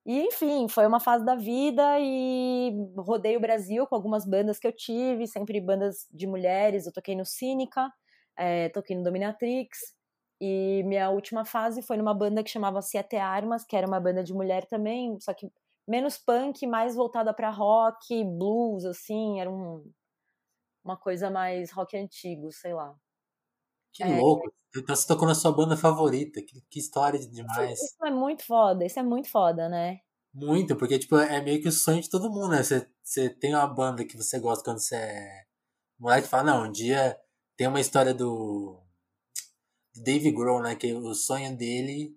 [0.06, 4.66] E, enfim, foi uma fase da vida e rodei o Brasil com algumas bandas que
[4.66, 6.86] eu tive, sempre bandas de mulheres.
[6.86, 7.92] Eu toquei no Cínica,
[8.36, 9.95] é, toquei no Dominatrix.
[10.40, 14.22] E minha última fase foi numa banda que chamava Siete Armas, que era uma banda
[14.22, 15.50] de mulher também, só que
[15.88, 19.40] menos punk, mais voltada para rock, blues, assim.
[19.40, 19.90] Era um,
[20.84, 22.94] uma coisa mais rock antigo, sei lá.
[23.92, 24.52] Que é, louco!
[24.76, 27.80] Então você tocou na sua banda favorita, que, que história demais.
[27.80, 30.00] Isso é muito foda, isso é muito foda, né?
[30.34, 32.62] Muito, porque tipo, é meio que o sonho de todo mundo, né?
[32.62, 35.46] Você, você tem uma banda que você gosta quando você é
[35.98, 37.18] moleque fala, não, um dia
[37.56, 38.78] tem uma história do
[40.02, 40.76] Dave Grohl, né?
[40.76, 42.16] Que o sonho dele,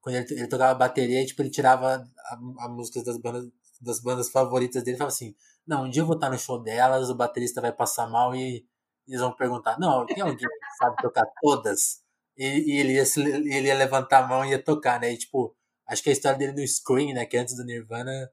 [0.00, 3.48] quando ele, ele tocava bateria, tipo, ele tirava a, a música das bandas,
[3.80, 5.34] das bandas favoritas dele e falava assim,
[5.66, 8.66] não, um dia eu vou estar no show delas, o baterista vai passar mal e
[9.08, 10.46] eles vão perguntar, não, tem alguém que
[10.78, 12.02] sabe tocar todas?
[12.36, 15.12] E, e ele, ia se, ele ia levantar a mão e ia tocar, né?
[15.12, 15.54] E, tipo,
[15.86, 18.30] acho que a história dele no Scream, né, que é antes do Nirvana,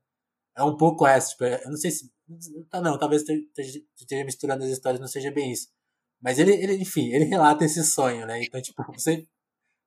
[0.56, 2.12] é um pouco essa, tipo, eu não sei se,
[2.70, 3.24] tá, não, talvez
[3.98, 5.70] esteja misturando as histórias, não seja bem isso.
[6.22, 8.42] Mas ele, ele, enfim, ele relata esse sonho, né?
[8.44, 9.26] Então, tipo, você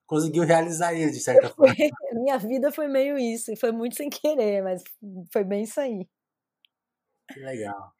[0.06, 1.74] conseguiu realizar ele, de certa forma.
[2.12, 4.82] Minha vida foi meio isso, foi muito sem querer, mas
[5.32, 6.06] foi bem isso aí.
[7.32, 7.92] Que legal.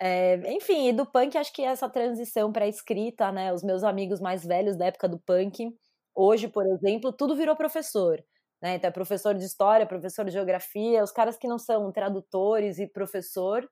[0.00, 3.52] É, enfim, e do punk, acho que essa transição para escrita, né?
[3.52, 5.68] Os meus amigos mais velhos da época do punk,
[6.14, 8.22] hoje, por exemplo, tudo virou professor.
[8.62, 8.76] Né?
[8.76, 12.86] Então, é professor de história, professor de geografia, os caras que não são tradutores e
[12.86, 13.68] professor,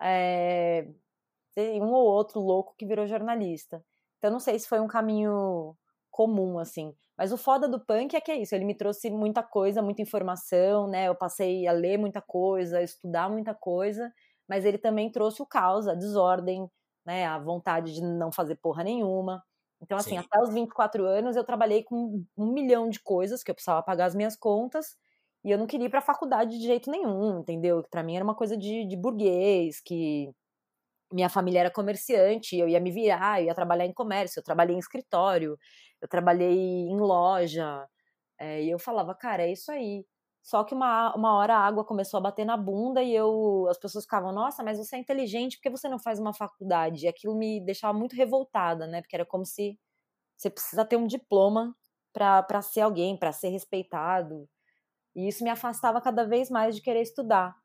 [0.00, 0.86] é,
[1.58, 3.84] tem um ou outro louco que virou jornalista.
[4.18, 5.76] Então, não sei se foi um caminho
[6.08, 6.94] comum, assim.
[7.16, 10.00] Mas o foda do punk é que é isso, ele me trouxe muita coisa, muita
[10.00, 11.08] informação, né?
[11.08, 14.12] Eu passei a ler muita coisa, a estudar muita coisa,
[14.48, 16.70] mas ele também trouxe o caos, a desordem,
[17.04, 17.26] né?
[17.26, 19.42] A vontade de não fazer porra nenhuma.
[19.82, 20.18] Então, assim, Sim.
[20.18, 24.06] até os 24 anos eu trabalhei com um milhão de coisas que eu precisava pagar
[24.06, 24.96] as minhas contas
[25.44, 27.84] e eu não queria ir pra faculdade de jeito nenhum, entendeu?
[27.90, 30.32] Para mim era uma coisa de, de burguês, que
[31.12, 34.76] minha família era comerciante, eu ia me virar, eu ia trabalhar em comércio, eu trabalhei
[34.76, 35.58] em escritório,
[36.00, 37.86] eu trabalhei em loja,
[38.38, 40.04] é, e eu falava, cara, é isso aí.
[40.42, 43.78] Só que uma, uma hora a água começou a bater na bunda e eu as
[43.78, 47.04] pessoas ficavam, nossa, mas você é inteligente, por que você não faz uma faculdade?
[47.04, 49.02] E aquilo me deixava muito revoltada, né?
[49.02, 49.78] Porque era como se
[50.36, 51.76] você precisa ter um diploma
[52.12, 54.48] para ser alguém, para ser respeitado.
[55.16, 57.56] E isso me afastava cada vez mais de querer estudar.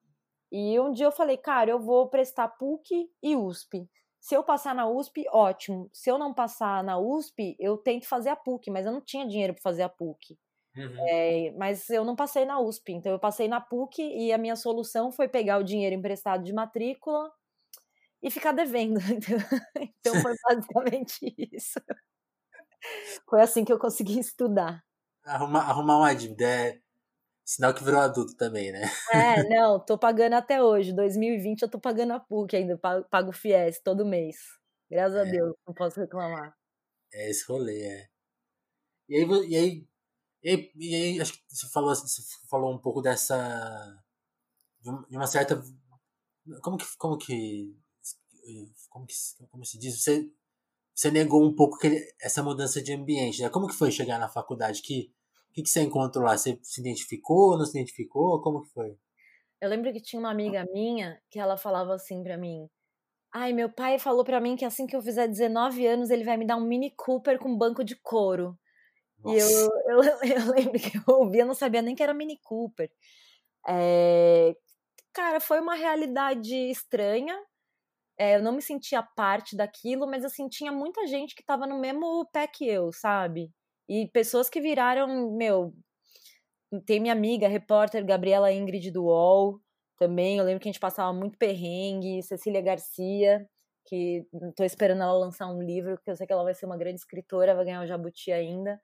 [0.54, 3.90] E um dia eu falei, cara, eu vou prestar PUC e USP.
[4.20, 5.90] Se eu passar na USP, ótimo.
[5.92, 9.28] Se eu não passar na USP, eu tento fazer a PUC, mas eu não tinha
[9.28, 10.38] dinheiro para fazer a PUC.
[10.78, 11.08] Uhum.
[11.10, 14.56] É, mas eu não passei na USP, então eu passei na PUC e a minha
[14.56, 17.32] solução foi pegar o dinheiro emprestado de matrícula
[18.22, 19.00] e ficar devendo.
[20.00, 21.80] então foi basicamente isso.
[23.30, 24.84] Foi assim que eu consegui estudar.
[25.24, 26.83] Arrumar, arrumar uma dívida é
[27.46, 28.84] Sinal que virou adulto também, né?
[29.12, 30.94] É, não, tô pagando até hoje.
[30.94, 34.38] 2020 eu tô pagando a PUC ainda, pago o FIES todo mês.
[34.90, 35.22] Graças é.
[35.22, 36.56] a Deus, não posso reclamar.
[37.14, 38.08] É esse rolê, é.
[39.10, 39.88] E aí, e aí,
[40.44, 44.02] e aí, e aí acho que você falou, você falou um pouco dessa.
[44.82, 45.62] de uma certa.
[46.62, 46.86] Como que.
[46.98, 47.76] Como que.
[48.90, 49.14] Como, que,
[49.50, 50.02] como se diz?
[50.02, 50.30] Você,
[50.94, 51.78] você negou um pouco
[52.22, 53.50] essa mudança de ambiente, né?
[53.50, 54.82] Como que foi chegar na faculdade?
[54.82, 55.14] Que
[55.54, 56.36] que, que você encontrou lá?
[56.38, 58.42] Você se identificou, não se identificou?
[58.42, 58.98] Como que foi?
[59.62, 62.68] Eu lembro que tinha uma amiga minha que ela falava assim para mim:
[63.32, 66.38] Ai, meu pai falou para mim que assim que eu fizer 19 anos ele vai
[66.38, 68.58] me dar um Mini Cooper com banco de couro.
[69.20, 69.38] Nossa.
[69.38, 72.92] E eu, eu, eu, lembro que eu ouvia, não sabia nem que era Mini Cooper.
[73.68, 74.56] É,
[75.14, 77.36] cara, foi uma realidade estranha,
[78.18, 81.80] É, eu não me sentia parte daquilo, mas assim, tinha muita gente que tava no
[81.80, 83.52] mesmo pé que eu, sabe?
[83.88, 85.74] E pessoas que viraram, meu.
[86.86, 89.60] Tem minha amiga, repórter Gabriela Ingrid do UOL,
[89.98, 90.38] também.
[90.38, 93.46] Eu lembro que a gente passava muito perrengue, Cecília Garcia,
[93.86, 96.78] que tô esperando ela lançar um livro, porque eu sei que ela vai ser uma
[96.78, 98.80] grande escritora, vai ganhar o Jabuti ainda.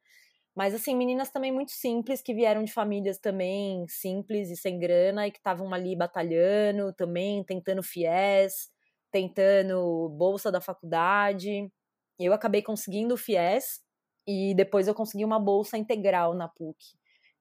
[0.55, 5.27] Mas, assim, meninas também muito simples, que vieram de famílias também simples e sem grana,
[5.27, 8.69] e que estavam ali batalhando também, tentando fiéis,
[9.11, 11.71] tentando bolsa da faculdade.
[12.19, 13.81] Eu acabei conseguindo o FIES
[14.27, 16.77] e depois eu consegui uma bolsa integral na PUC.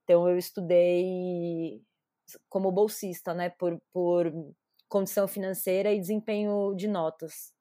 [0.05, 1.83] Então eu estudei
[2.49, 4.33] como bolsista, né, por, por
[4.89, 7.53] condição financeira e desempenho de notas.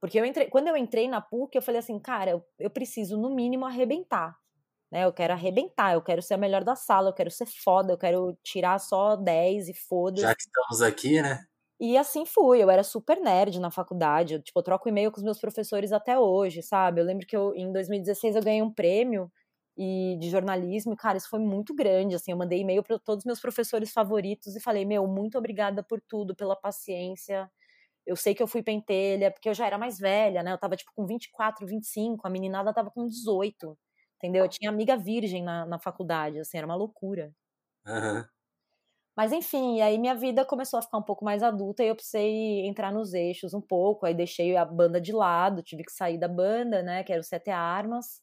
[0.00, 3.16] Porque eu entrei, quando eu entrei na PUC, eu falei assim, cara, eu, eu preciso
[3.16, 4.36] no mínimo arrebentar.
[4.90, 5.04] Né?
[5.04, 7.98] Eu quero arrebentar, eu quero ser a melhor da sala, eu quero ser foda, eu
[7.98, 10.20] quero tirar só 10 e foda.
[10.20, 11.44] Já que estamos aqui, né?
[11.80, 15.18] E assim fui, eu era super nerd na faculdade, eu, tipo, eu troco e-mail com
[15.18, 17.00] os meus professores até hoje, sabe?
[17.00, 19.30] Eu lembro que eu, em 2016 eu ganhei um prêmio
[19.76, 23.22] e de jornalismo, e, cara, isso foi muito grande, assim, eu mandei e-mail para todos
[23.22, 27.50] os meus professores favoritos e falei, meu, muito obrigada por tudo, pela paciência,
[28.06, 30.76] eu sei que eu fui pentelha, porque eu já era mais velha, né, eu tava,
[30.76, 33.78] tipo, com 24, 25, a meninada tava com 18,
[34.18, 34.44] entendeu?
[34.44, 37.32] Eu tinha amiga virgem na, na faculdade, assim, era uma loucura.
[37.86, 38.28] Uhum.
[39.16, 42.66] Mas enfim, aí minha vida começou a ficar um pouco mais adulta e eu precisei
[42.66, 44.04] entrar nos eixos um pouco.
[44.04, 47.02] Aí deixei a banda de lado, tive que sair da banda, né?
[47.02, 48.20] Que era o Sete Armas.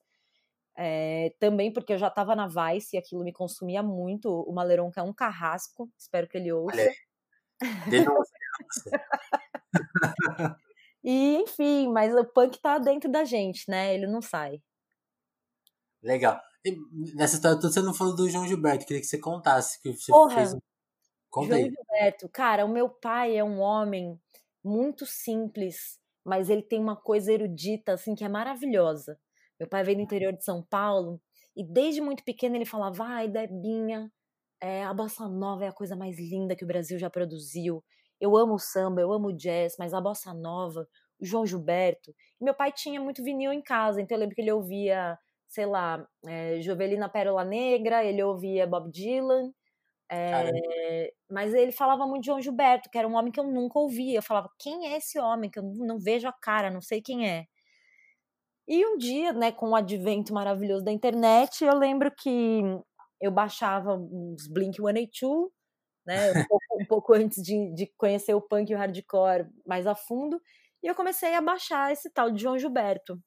[0.75, 4.29] É, também porque eu já estava na Vice e aquilo me consumia muito.
[4.29, 6.77] O Maleron que é um carrasco, espero que ele ouça.
[11.03, 13.95] e enfim, mas o punk tá dentro da gente, né?
[13.95, 14.61] Ele não sai.
[16.03, 16.39] Legal.
[16.63, 16.77] E
[17.15, 20.11] nessa história toda você não falou do João Gilberto, queria que você contasse que você
[20.11, 20.55] Porra, fez.
[21.41, 21.69] João.
[21.69, 24.19] Gilberto, cara, o meu pai é um homem
[24.63, 29.19] muito simples, mas ele tem uma coisa erudita assim que é maravilhosa.
[29.59, 31.21] Meu pai veio do interior de São Paulo
[31.55, 34.11] e desde muito pequeno ele falava: "Vai, Debinha,
[34.61, 37.83] é, a bossa nova é a coisa mais linda que o Brasil já produziu.
[38.19, 40.87] Eu amo o samba, eu amo o jazz, mas a bossa nova,
[41.19, 42.13] o João Gilberto".
[42.39, 45.17] E meu pai tinha muito vinil em casa, então eu lembro que ele ouvia,
[45.47, 49.51] sei lá, é, Jovelina Pérola Negra, ele ouvia Bob Dylan,
[50.11, 53.79] é, mas ele falava muito de João Gilberto, que era um homem que eu nunca
[53.79, 54.17] ouvia.
[54.17, 55.49] Eu falava, quem é esse homem?
[55.49, 57.45] Que eu não vejo a cara, não sei quem é.
[58.67, 62.61] E um dia, né, com o advento maravilhoso da internet, eu lembro que
[63.19, 65.49] eu baixava uns Blink 182,
[66.05, 69.85] né, um pouco, um pouco antes de, de conhecer o punk e o hardcore mais
[69.85, 70.41] a fundo,
[70.81, 73.19] e eu comecei a baixar esse tal de João Gilberto.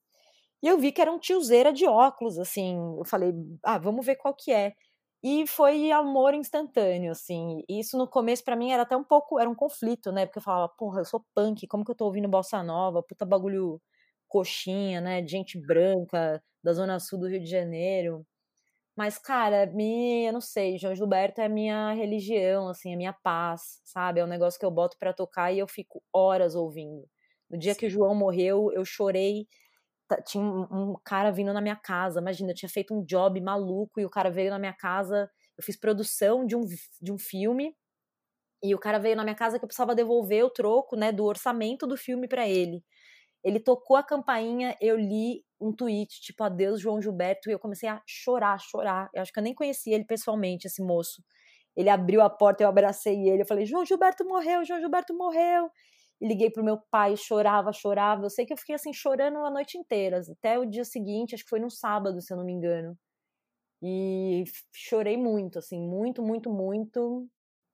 [0.63, 4.17] E eu vi que era um tiozeira de óculos, assim, eu falei, ah, vamos ver
[4.17, 4.75] qual que é.
[5.29, 7.65] E foi amor instantâneo, assim.
[7.69, 10.25] E isso no começo para mim era até um pouco, era um conflito, né?
[10.25, 13.25] Porque eu falava, porra, eu sou punk, como que eu tô ouvindo bossa nova, puta
[13.27, 13.83] bagulho
[14.29, 15.21] coxinha, né?
[15.23, 18.25] De gente branca da zona sul do Rio de Janeiro.
[18.97, 23.13] Mas, cara, me, eu não sei, João Gilberto é a minha religião, assim, a minha
[23.13, 24.21] paz, sabe?
[24.21, 27.09] É um negócio que eu boto para tocar e eu fico horas ouvindo.
[27.51, 29.47] No dia que o João morreu, eu chorei
[30.25, 32.21] tinha um, cara vindo na minha casa.
[32.21, 35.31] Imagina, eu tinha feito um job maluco e o cara veio na minha casa.
[35.57, 36.63] Eu fiz produção de um,
[37.01, 37.75] de um filme
[38.63, 41.25] e o cara veio na minha casa que eu precisava devolver o troco, né, do
[41.25, 42.83] orçamento do filme para ele.
[43.45, 47.89] Ele tocou a campainha, eu li um tweet tipo adeus João Gilberto e eu comecei
[47.89, 49.09] a chorar, chorar.
[49.15, 51.23] Eu acho que eu nem conhecia ele pessoalmente, esse moço.
[51.77, 55.71] Ele abriu a porta, eu abracei ele, eu falei: "João Gilberto morreu, João Gilberto morreu"
[56.21, 58.25] liguei pro meu pai, chorava, chorava.
[58.25, 61.45] Eu sei que eu fiquei assim chorando a noite inteira, até o dia seguinte, acho
[61.45, 62.97] que foi no sábado, se eu não me engano.
[63.83, 67.29] E chorei muito, assim, muito, muito, muito,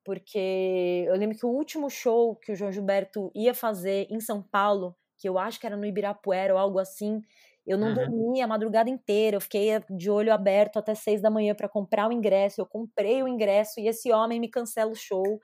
[0.05, 4.43] porque eu lembro que o último show que o João Gilberto ia fazer em São
[4.43, 7.23] Paulo, que eu acho que era no Ibirapuera ou algo assim,
[7.67, 7.95] eu não uhum.
[7.95, 12.09] dormi a madrugada inteira, eu fiquei de olho aberto até seis da manhã para comprar
[12.09, 12.61] o ingresso.
[12.61, 15.41] Eu comprei o ingresso e esse homem me cancela o show.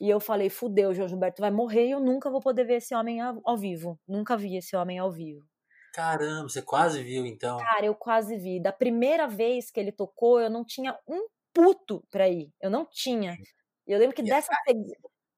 [0.00, 2.94] E eu falei, fudeu, João Gilberto vai morrer e eu nunca vou poder ver esse
[2.94, 3.98] homem ao vivo.
[4.08, 5.44] Nunca vi esse homem ao vivo.
[5.92, 7.58] Caramba, você quase viu então?
[7.58, 8.62] Cara, eu quase vi.
[8.62, 12.50] Da primeira vez que ele tocou, eu não tinha um puto pra ir.
[12.60, 13.36] Eu não tinha.
[13.86, 14.72] E eu lembro que e dessa é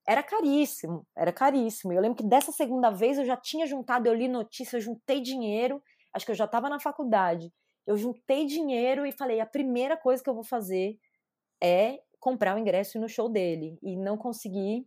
[0.06, 1.92] era caríssimo, era caríssimo.
[1.92, 4.80] E eu lembro que dessa segunda vez eu já tinha juntado, eu li notícia, eu
[4.80, 7.52] juntei dinheiro, acho que eu já estava na faculdade.
[7.86, 10.98] Eu juntei dinheiro e falei, a primeira coisa que eu vou fazer
[11.62, 14.86] é comprar o ingresso no show dele e não consegui.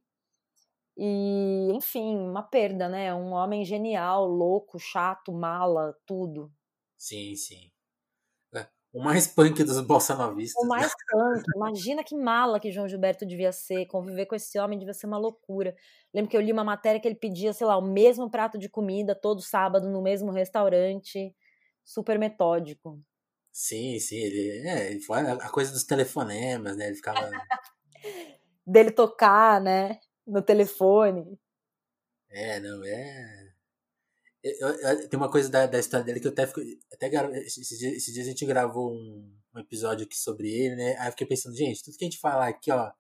[0.98, 3.14] E, enfim, uma perda, né?
[3.14, 6.50] Um homem genial, louco, chato, mala, tudo.
[6.98, 7.70] Sim, sim.
[8.56, 10.64] É, o mais punk dos bossa novistas.
[10.64, 11.44] O mais punk.
[11.58, 13.86] Imagina que mala que João Gilberto devia ser.
[13.88, 15.76] Conviver com esse homem devia ser uma loucura.
[16.14, 18.70] Lembro que eu li uma matéria que ele pedia, sei lá, o mesmo prato de
[18.70, 21.36] comida todo sábado no mesmo restaurante.
[21.84, 22.98] Super metódico.
[23.56, 24.18] Sim, sim.
[24.18, 25.02] Ele, é, ele
[25.42, 26.88] a coisa dos telefonemas, né?
[26.88, 27.32] Ele ficava.
[28.68, 29.98] Dele tocar, né?
[30.28, 31.40] No telefone.
[32.30, 33.54] É, não, é.
[34.44, 36.60] Eu, eu, tem uma coisa da, da história dele que eu até fico.
[36.92, 37.08] Até
[37.46, 40.98] esses dias, esse dia a gente gravou um, um, episódio aqui sobre ele, né?
[40.98, 42.92] Aí eu fiquei pensando, gente, tudo que a gente falar aqui, ó.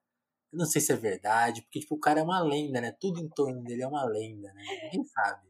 [0.53, 2.95] Eu não sei se é verdade, porque, tipo, o cara é uma lenda, né?
[2.97, 4.63] Tudo em torno dele é uma lenda, né?
[4.83, 5.49] Ninguém sabe.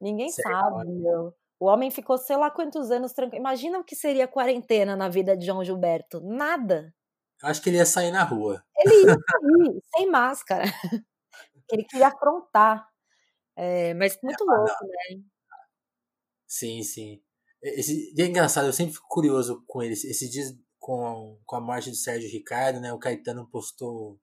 [0.00, 0.48] Ninguém certo?
[0.48, 1.34] sabe, meu.
[1.58, 3.40] O homem ficou sei lá quantos anos tranquilo.
[3.40, 6.20] Imagina o que seria a quarentena na vida de João Gilberto.
[6.20, 6.94] Nada.
[7.42, 8.62] Eu acho que ele ia sair na rua.
[8.76, 10.64] Ele ia sair, sem máscara.
[11.70, 12.86] Ele queria afrontar.
[13.56, 14.88] É, mas muito é, louco, não.
[14.88, 15.22] né?
[16.46, 17.22] Sim, sim.
[17.62, 20.04] Esse, é engraçado, eu sempre fico curioso com eles.
[20.04, 22.92] Esse dias com, com a morte do Sérgio Ricardo, né?
[22.92, 24.20] O Caetano postou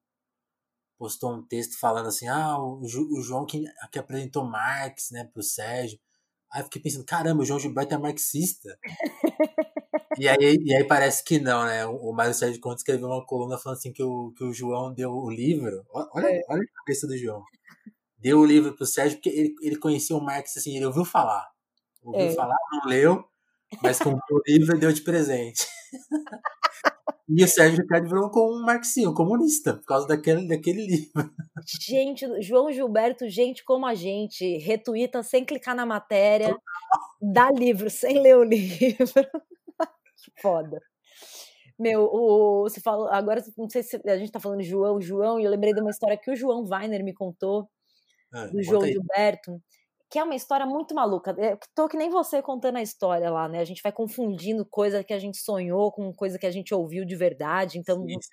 [0.97, 5.43] postou um texto falando assim, ah, o, o João que, que apresentou Marx, né, pro
[5.43, 5.99] Sérgio.
[6.53, 8.77] Aí eu fiquei pensando, caramba, o João Gilberto é marxista.
[10.19, 11.85] e, aí, e aí parece que não, né?
[11.85, 15.11] O Mário Sérgio Conte escreveu uma coluna falando assim que o, que o João deu
[15.11, 15.83] o livro.
[15.91, 16.41] Olha, é.
[16.47, 17.43] olha a cabeça do João.
[18.17, 21.53] Deu o livro pro Sérgio porque ele, ele conhecia o Marx, assim, ele ouviu falar
[22.03, 22.31] ouviu é.
[22.31, 23.25] falar, não leu,
[23.81, 25.65] mas comprou o livro e deu de presente.
[27.27, 31.33] e o Sérgio Ricardo virou um marxismo, um comunista, por causa daquele, daquele livro.
[31.81, 36.55] Gente, João Gilberto, gente como a gente, retuita sem clicar na matéria,
[37.21, 39.05] dá livro sem ler o livro.
[40.17, 40.79] que foda.
[41.79, 45.43] Meu, o, você falou, agora não sei se a gente tá falando João, João, e
[45.43, 47.67] eu lembrei de uma história que o João Weiner me contou,
[48.33, 49.59] é, do João Gilberto
[50.13, 51.35] que é uma história muito maluca.
[51.39, 53.57] Eu tô que nem você contando a história lá, né?
[53.57, 57.03] A gente vai confundindo coisa que a gente sonhou com coisa que a gente ouviu
[57.03, 57.79] de verdade.
[57.79, 58.29] Então, sim, sim.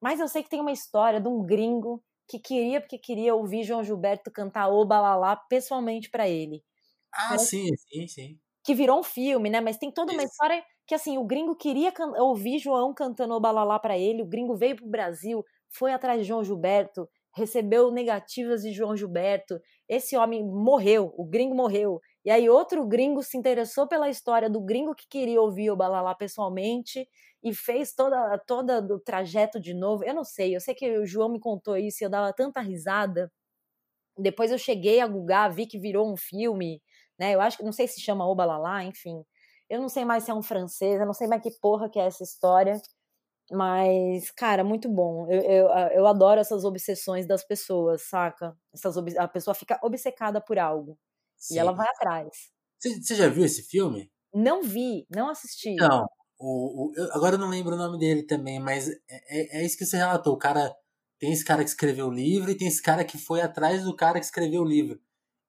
[0.00, 3.64] mas eu sei que tem uma história de um gringo que queria porque queria ouvir
[3.64, 6.64] João Gilberto cantar O Balalá pessoalmente para ele.
[7.12, 8.40] Ah, sim, sim, sim.
[8.64, 9.60] Que virou um filme, né?
[9.60, 13.78] Mas tem toda uma história que assim, o gringo queria ouvir João cantando O Balalá
[13.78, 18.72] para ele, o gringo veio pro Brasil, foi atrás de João Gilberto, recebeu negativas de
[18.72, 19.60] João Gilberto.
[19.88, 22.00] Esse homem morreu, o gringo morreu.
[22.24, 26.14] E aí outro gringo se interessou pela história do gringo que queria ouvir o Balalá
[26.14, 27.08] pessoalmente
[27.42, 30.04] e fez toda toda o trajeto de novo.
[30.04, 32.60] Eu não sei, eu sei que o João me contou isso e eu dava tanta
[32.60, 33.30] risada.
[34.18, 36.82] Depois eu cheguei a googar, vi que virou um filme,
[37.18, 37.34] né?
[37.34, 39.22] Eu acho que não sei se chama O Balalá, enfim.
[39.70, 41.98] Eu não sei mais se é um francês, eu não sei mais que porra que
[41.98, 42.80] é essa história.
[43.50, 45.26] Mas, cara, muito bom.
[45.30, 48.56] Eu, eu, eu adoro essas obsessões das pessoas, saca?
[48.74, 50.98] Essas a pessoa fica obcecada por algo.
[51.36, 51.54] Sim.
[51.54, 52.50] E ela vai atrás.
[52.78, 54.10] Você já viu esse filme?
[54.34, 55.74] Não vi, não assisti.
[55.76, 56.06] Não.
[56.38, 59.66] O, o, eu, agora eu não lembro o nome dele também, mas é, é, é,
[59.66, 60.34] isso que você relatou.
[60.34, 60.74] O cara.
[61.20, 63.96] Tem esse cara que escreveu o livro e tem esse cara que foi atrás do
[63.96, 65.00] cara que escreveu o livro.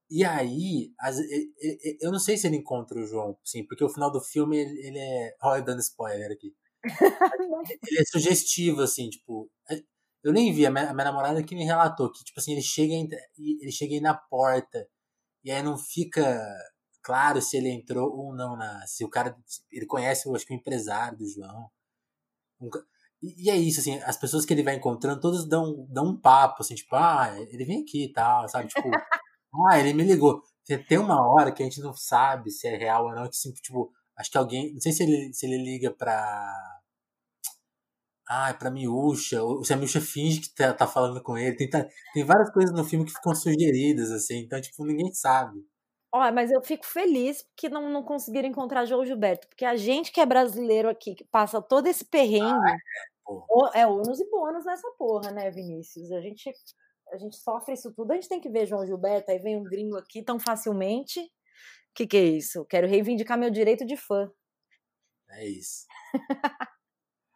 [0.09, 1.17] E aí, as,
[2.01, 4.87] eu não sei se ele encontra o João, sim, porque o final do filme ele,
[4.87, 5.35] ele é.
[5.43, 6.55] Olha, dando spoiler aqui.
[6.83, 9.49] Ele é sugestivo, assim, tipo.
[10.23, 12.61] Eu nem vi, a minha, a minha, namorada que me relatou que, tipo assim, ele
[12.61, 12.93] chega,
[13.37, 14.85] ele chega aí na porta
[15.43, 16.41] e aí não fica
[17.01, 18.85] claro se ele entrou ou não na.
[18.87, 19.35] Se o cara.
[19.71, 21.69] Ele conhece, eu acho que o empresário do João.
[23.21, 26.19] E, e é isso, assim, as pessoas que ele vai encontrando, todas dão, dão um
[26.19, 28.69] papo, assim, tipo, ah, ele vem aqui e tal, sabe?
[28.69, 28.89] Tipo,
[29.69, 30.41] ah, ele me ligou.
[30.87, 33.51] Tem uma hora que a gente não sabe se é real ou não, que, assim,
[33.53, 34.73] tipo, Acho que alguém.
[34.73, 36.81] Não sei se ele, se ele liga pra.
[38.27, 41.55] Ah, é pra Miúcha, ou se a Miúcha finge que tá, tá falando com ele.
[41.55, 45.65] Tem, tá, tem várias coisas no filme que ficam sugeridas, assim, então, tipo, ninguém sabe.
[46.11, 50.11] Ó, mas eu fico feliz que não, não conseguiram encontrar João Gilberto, porque a gente
[50.11, 52.77] que é brasileiro aqui, que passa todo esse perrengue, ah,
[53.73, 56.11] é, é ônus e bônus nessa porra, né, Vinícius?
[56.11, 56.51] A gente,
[57.11, 59.63] a gente sofre isso tudo, a gente tem que ver João Gilberto, aí vem um
[59.63, 61.31] gringo aqui tão facilmente,
[61.99, 62.63] que que é isso?
[62.65, 64.31] Quero reivindicar meu direito de fã.
[65.31, 65.85] É isso.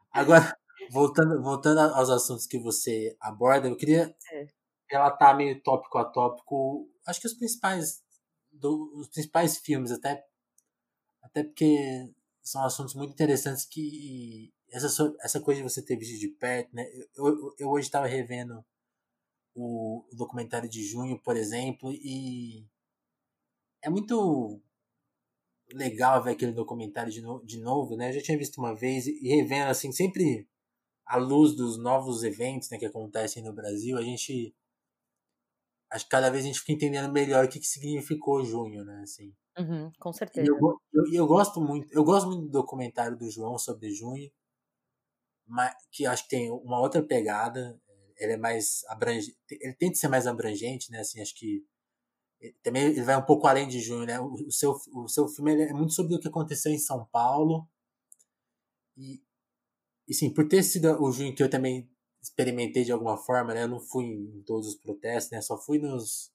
[0.10, 0.58] Agora,
[0.89, 4.47] voltando, voltando aos assuntos que você aborda, eu queria é.
[4.89, 8.01] relatar meio tópico a tópico, acho que os principais,
[8.51, 10.24] do, os principais filmes, até,
[11.22, 12.09] até porque
[12.41, 14.88] são assuntos muito interessantes que essa,
[15.22, 16.89] essa coisa de você ter visto de perto, né?
[17.16, 18.64] Eu, eu, eu hoje estava revendo
[19.53, 22.66] o, o documentário de junho, por exemplo, e
[23.84, 24.61] é muito
[25.71, 28.09] legal ver aquele documentário de, no, de novo, né?
[28.09, 30.47] Eu já tinha visto uma vez e revendo, assim, sempre
[31.05, 34.55] à luz dos novos eventos né, que acontecem no Brasil, a gente.
[35.91, 39.01] Acho que cada vez a gente fica entendendo melhor o que, que significou junho, né?
[39.03, 40.47] Assim, Uhum, com certeza.
[40.49, 40.57] Eu,
[40.91, 44.31] eu, eu, gosto muito, eu gosto muito do documentário do João sobre junho,
[45.45, 47.79] mas, que acho que tem uma outra pegada.
[48.17, 50.99] Ele é mais abrangente, ele tenta ser mais abrangente, né?
[50.99, 51.65] Assim, acho que
[52.62, 54.20] também ele vai um pouco além de junho, né?
[54.20, 57.68] O, o seu, o seu filme é muito sobre o que aconteceu em São Paulo.
[58.98, 59.22] E,
[60.08, 61.89] e sim, por ter sido o junho que eu também
[62.22, 63.64] experimentei de alguma forma, né?
[63.64, 65.41] Eu não fui em todos os protestos, né?
[65.41, 66.32] Só fui nos.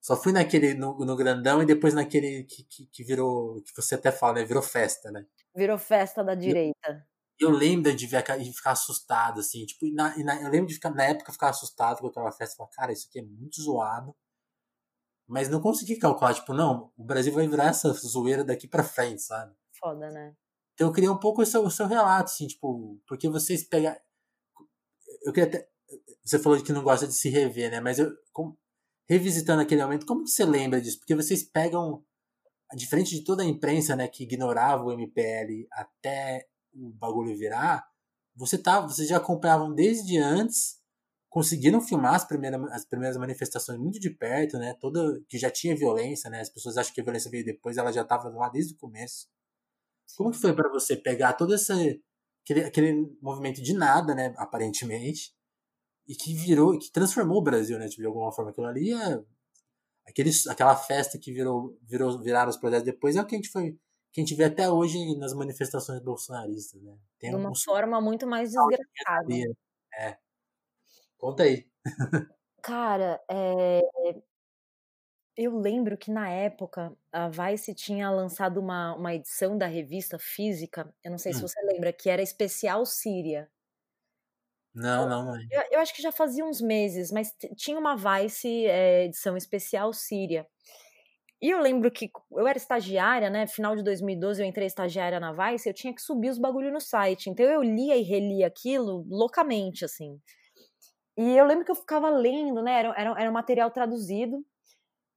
[0.00, 3.96] Só fui naquele, no, no grandão e depois naquele que, que, que, virou, que você
[3.96, 4.44] até fala, né?
[4.44, 5.26] Virou festa, né?
[5.54, 7.06] Virou festa da direita.
[7.40, 10.74] Eu, eu lembro de, ver, de ficar assustado, assim, tipo, na, na, eu lembro de
[10.74, 13.18] ficar, na época, ficar assustado quando eu tava na festa e falar, cara, isso aqui
[13.18, 14.14] é muito zoado.
[15.26, 19.22] Mas não consegui calcular, tipo, não, o Brasil vai virar essa zoeira daqui pra frente,
[19.22, 19.54] sabe?
[19.78, 20.34] Foda, né?
[20.74, 23.98] Então eu queria um pouco o seu, o seu relato, assim, tipo, porque vocês pegaram.
[25.24, 25.68] Eu queria até.
[26.24, 27.80] Você falou que não gosta de se rever, né?
[27.80, 28.12] Mas eu.
[28.32, 28.56] Como,
[29.08, 30.98] revisitando aquele momento, como que você lembra disso?
[30.98, 32.04] Porque vocês pegam.
[32.74, 37.86] Diferente de toda a imprensa, né, que ignorava o MPL até o bagulho virar,
[38.34, 40.76] você tá, vocês já acompanhavam desde antes
[41.28, 44.74] conseguiram filmar as primeiras, as primeiras manifestações muito de perto, né?
[44.80, 46.40] Toda que já tinha violência, né?
[46.40, 49.28] As pessoas acham que a violência veio depois, ela já estava lá desde o começo.
[50.16, 52.00] Como que foi para você pegar todo esse
[52.42, 55.34] aquele, aquele movimento de nada, né, aparentemente,
[56.06, 59.24] e que virou, que transformou o Brasil, né, tipo, de alguma forma aquilo ali é
[60.06, 63.50] aquele, aquela festa que virou, virou viraram os protestos depois é o que a gente
[63.50, 63.76] foi
[64.12, 66.96] que a gente vê até hoje nas manifestações bolsonaristas, né?
[67.18, 69.28] Tem de uma forma muito mais desgraçada.
[69.94, 70.16] É.
[71.18, 71.66] Conta aí.
[72.62, 73.82] Cara, é...
[75.36, 80.92] eu lembro que na época a Vice tinha lançado uma, uma edição da revista física,
[81.04, 81.34] eu não sei hum.
[81.36, 83.48] se você lembra, que era especial Síria.
[84.74, 85.36] Não, não, não.
[85.50, 89.90] Eu, eu, acho que já fazia uns meses, mas tinha uma Vice é, edição especial
[89.92, 90.46] Síria.
[91.40, 93.46] E eu lembro que eu era estagiária, né?
[93.46, 96.80] Final de 2012 eu entrei estagiária na Vice, eu tinha que subir os bagulho no
[96.80, 97.30] site.
[97.30, 100.20] Então eu lia e relia aquilo loucamente, assim.
[101.16, 102.78] E eu lembro que eu ficava lendo, né?
[102.80, 104.44] Era, era, era um material traduzido.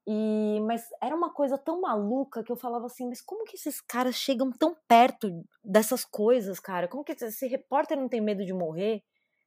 [0.08, 3.80] E, mas era uma coisa tão maluca que eu falava assim, mas como que esses
[3.80, 6.88] caras chegam tão perto dessas coisas, cara?
[6.88, 9.04] Como que esse repórter não tem medo de morrer?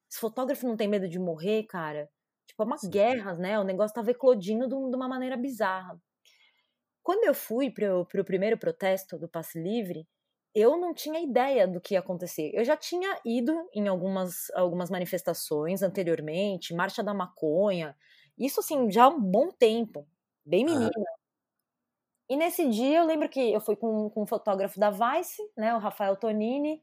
[0.09, 2.09] Esse fotógrafo não tem medo de morrer, cara?
[2.46, 2.90] Tipo, é uma Sim.
[2.90, 3.59] guerra, né?
[3.59, 6.00] O negócio tava eclodindo de, uma maneira bizarra.
[7.03, 10.07] Quando eu fui pro, pro primeiro protesto do Passe Livre,
[10.55, 12.50] eu não tinha ideia do que ia acontecer.
[12.55, 17.96] Eu já tinha ido em algumas, algumas manifestações anteriormente, Marcha da Maconha,
[18.38, 20.07] isso assim, já há um bom tempo,
[20.44, 20.90] bem menina.
[22.28, 25.74] E nesse dia eu lembro que eu fui com, com um fotógrafo da Vice, né,
[25.74, 26.82] o Rafael Tonini,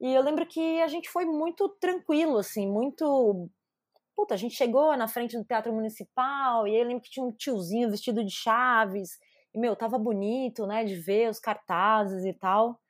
[0.00, 3.48] e eu lembro que a gente foi muito tranquilo, assim, muito.
[4.14, 7.24] Puta, a gente chegou na frente do Teatro Municipal, e aí eu lembro que tinha
[7.24, 9.18] um tiozinho vestido de chaves,
[9.54, 12.80] e, meu, tava bonito, né, de ver os cartazes e tal.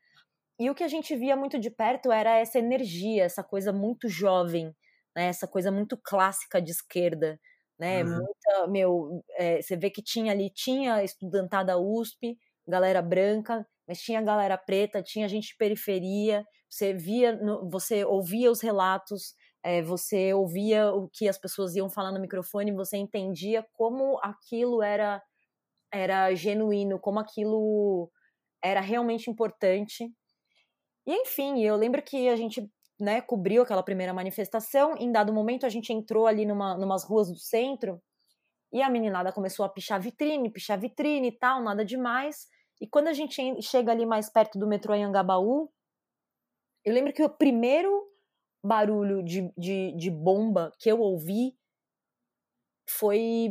[0.58, 4.08] E o que a gente via muito de perto era essa energia, essa coisa muito
[4.08, 4.74] jovem,
[5.16, 7.40] né, essa coisa muito clássica de esquerda,
[7.78, 8.16] né, uhum.
[8.16, 12.36] muita, meu, é, você vê que tinha ali, tinha estudantada USP,
[12.66, 17.40] galera branca, mas tinha galera preta, tinha gente de periferia, você via,
[17.70, 22.72] você ouvia os relatos, é, você ouvia o que as pessoas iam falar no microfone,
[22.72, 25.22] você entendia como aquilo era
[25.92, 28.10] era genuíno, como aquilo
[28.62, 30.12] era realmente importante.
[31.06, 32.70] E enfim, eu lembro que a gente
[33.00, 34.96] né, cobriu aquela primeira manifestação.
[34.96, 38.00] Em dado momento, a gente entrou ali numa numas ruas do centro
[38.72, 42.46] e a meninada começou a pichar vitrine, pichar vitrine e tal, nada demais.
[42.80, 45.70] E quando a gente chega ali mais perto do metrô Anhangabaú,
[46.84, 48.06] eu lembro que o primeiro
[48.62, 51.57] barulho de, de, de bomba que eu ouvi
[52.90, 53.50] foi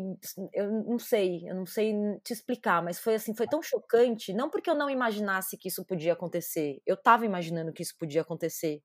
[0.54, 4.50] eu não sei, eu não sei te explicar, mas foi assim, foi tão chocante, não
[4.50, 6.82] porque eu não imaginasse que isso podia acontecer.
[6.86, 8.82] Eu estava imaginando que isso podia acontecer.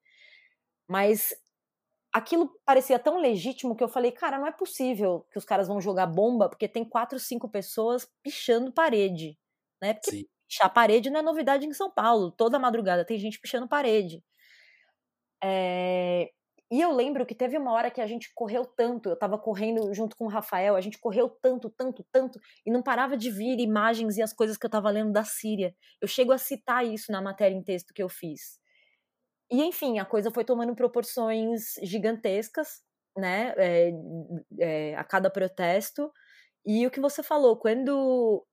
[0.88, 1.34] Mas
[2.12, 5.80] aquilo parecia tão legítimo que eu falei, cara, não é possível que os caras vão
[5.80, 9.38] jogar bomba porque tem quatro, cinco pessoas pichando parede,
[9.82, 9.94] né?
[9.94, 10.24] Porque Sim.
[10.48, 12.30] pichar parede não é novidade em São Paulo.
[12.32, 14.22] Toda madrugada tem gente pichando parede.
[15.42, 16.30] É...
[16.72, 19.92] E eu lembro que teve uma hora que a gente correu tanto, eu tava correndo
[19.92, 23.60] junto com o Rafael, a gente correu tanto, tanto, tanto, e não parava de vir
[23.60, 25.76] imagens e as coisas que eu tava lendo da Síria.
[26.00, 28.58] Eu chego a citar isso na matéria em texto que eu fiz.
[29.50, 32.80] E enfim, a coisa foi tomando proporções gigantescas,
[33.18, 33.92] né, é,
[34.58, 36.10] é, a cada protesto.
[36.64, 38.46] E o que você falou, quando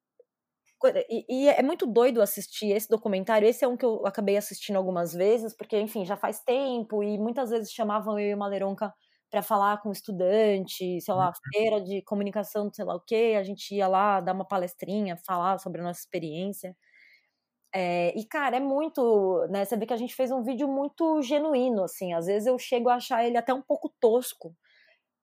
[1.10, 3.48] e, e, é muito doido assistir esse documentário.
[3.48, 7.18] Esse é um que eu acabei assistindo algumas vezes, porque, enfim, já faz tempo e
[7.18, 8.94] muitas vezes chamavam eu e o Maleronca
[9.30, 11.34] para falar com estudante, sei lá, uhum.
[11.54, 15.60] feira de comunicação, sei lá o quê, a gente ia lá dar uma palestrinha, falar
[15.60, 16.76] sobre a nossa experiência.
[17.74, 21.22] É, e, cara, é muito, né, você vê que a gente fez um vídeo muito
[21.22, 24.56] genuíno, assim, às vezes eu chego a achar ele até um pouco tosco,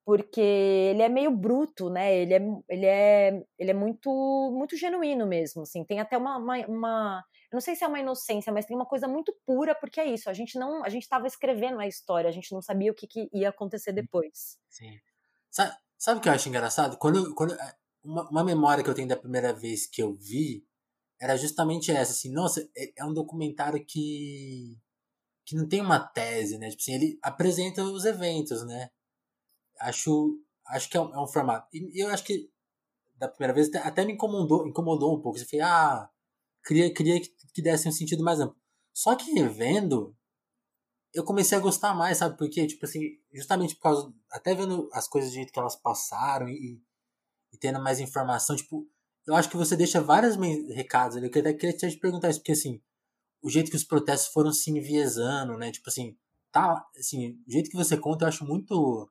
[0.07, 2.17] porque ele é meio bruto, né?
[2.17, 2.39] Ele é,
[2.69, 4.09] ele é, ele é muito,
[4.57, 5.83] muito genuíno mesmo, assim.
[5.83, 8.85] Tem até uma, uma, uma, eu não sei se é uma inocência, mas tem uma
[8.85, 10.29] coisa muito pura, porque é isso.
[10.29, 13.05] A gente não, a gente estava escrevendo a história, a gente não sabia o que,
[13.05, 14.57] que ia acontecer depois.
[14.69, 14.97] Sim.
[15.51, 16.97] Sabe, sabe o que eu acho engraçado?
[16.97, 20.65] Quando, quando é, uma, uma memória que eu tenho da primeira vez que eu vi
[21.19, 24.77] era justamente essa, assim, nossa, é, é um documentário que
[25.45, 26.69] que não tem uma tese, né?
[26.69, 28.89] Tipo assim, ele apresenta os eventos, né?
[29.79, 31.67] Acho, acho que é um, é um formato.
[31.73, 32.49] E eu acho que
[33.17, 35.39] da primeira vez até me incomodou, incomodou um pouco.
[35.39, 36.09] Eu falei, ah,
[36.65, 38.57] queria, queria que, que desse um sentido mais amplo.
[38.93, 40.15] Só que revendo,
[41.13, 42.37] eu comecei a gostar mais, sabe?
[42.37, 43.01] Porque, tipo assim,
[43.33, 44.13] justamente por causa.
[44.31, 46.81] Até vendo as coisas do jeito que elas passaram e,
[47.53, 48.87] e tendo mais informação, tipo,
[49.25, 50.35] eu acho que você deixa vários
[50.73, 51.25] recados ali.
[51.27, 52.81] Eu até queria te perguntar isso, porque assim,
[53.41, 55.71] o jeito que os protestos foram se enviesando, né?
[55.71, 56.17] Tipo assim,
[56.51, 59.09] tá, assim, o jeito que você conta eu acho muito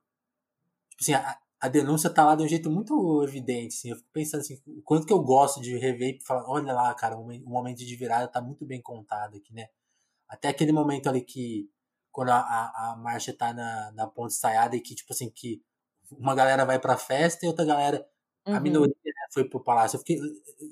[0.97, 3.89] Tipo assim, a, a denúncia tá lá de um jeito muito evidente, assim.
[3.89, 6.93] Eu fico pensando assim, o quanto que eu gosto de rever e falar, olha lá,
[6.95, 9.67] cara, o momento de virada tá muito bem contado aqui, né?
[10.27, 11.69] Até aquele momento ali que,
[12.11, 15.63] quando a, a, a marcha tá na, na ponte ensaiada e que, tipo assim, que
[16.11, 18.07] uma galera vai pra festa e outra galera,
[18.47, 18.55] uhum.
[18.55, 19.97] a minoria né, foi pro palácio.
[19.97, 20.17] Eu fiquei,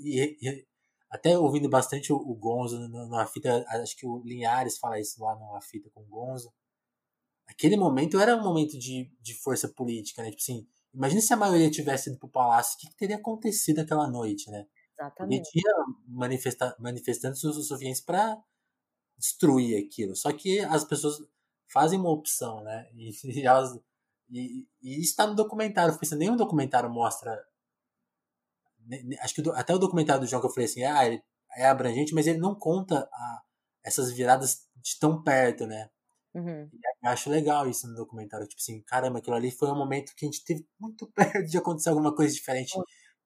[0.04, 0.68] e, e,
[1.10, 5.36] até ouvindo bastante o, o Gonzo numa fita, acho que o Linhares fala isso lá
[5.36, 6.54] numa fita com o Gonzo,
[7.48, 10.30] aquele momento era um momento de, de força política, né?
[10.30, 13.80] Tipo assim, imagina se a maioria tivesse ido pro palácio, o que, que teria acontecido
[13.80, 14.66] aquela noite, né?
[14.98, 15.44] Exatamente.
[15.44, 15.74] Porque tinha
[16.08, 18.38] manifesta manifestantes o suficientes para
[19.18, 20.16] destruir aquilo.
[20.16, 21.18] Só que as pessoas
[21.72, 22.90] fazem uma opção, né?
[22.94, 23.78] E, e elas.
[24.30, 25.98] E, e isso está no documentário.
[25.98, 27.38] Porque nenhum documentário mostra.
[29.22, 31.04] Acho que até o documentário do João que eu falei assim, ah,
[31.58, 33.42] é abrangente, mas ele não conta a,
[33.84, 35.90] essas viradas de tão perto, né?
[36.36, 36.70] Uhum.
[37.02, 38.46] Eu acho legal isso no documentário.
[38.46, 41.58] Tipo assim, caramba, aquilo ali foi um momento que a gente teve muito perto de
[41.58, 42.84] acontecer alguma coisa diferente uhum.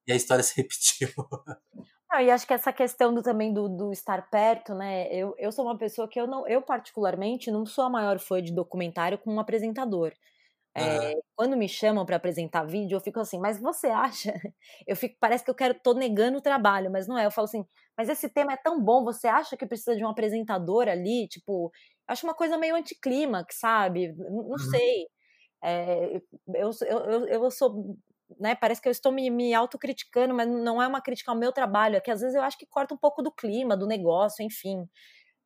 [0.08, 1.10] e a história se repetiu.
[2.12, 5.08] Ah, e acho que essa questão do, também do, do, estar perto, né?
[5.14, 8.42] Eu, eu sou uma pessoa que eu não, eu particularmente não sou a maior fã
[8.42, 10.12] de documentário com um apresentador.
[10.76, 14.34] É, quando me chamam para apresentar vídeo, eu fico assim, mas você acha?
[14.88, 17.26] Eu fico, parece que eu quero, tô negando o trabalho, mas não é.
[17.26, 17.66] Eu falo assim,
[17.98, 21.28] mas esse tema é tão bom, você acha que precisa de um apresentador ali?
[21.28, 21.72] Tipo,
[22.10, 24.14] acho uma coisa meio anticlímax, sabe?
[24.14, 24.58] Não uhum.
[24.58, 25.08] sei.
[25.64, 26.22] É,
[26.56, 27.98] eu, eu, eu, sou.
[28.40, 31.52] Né, parece que eu estou me, me autocriticando, mas não é uma crítica ao meu
[31.52, 34.44] trabalho, é que às vezes eu acho que corta um pouco do clima, do negócio,
[34.44, 34.82] enfim.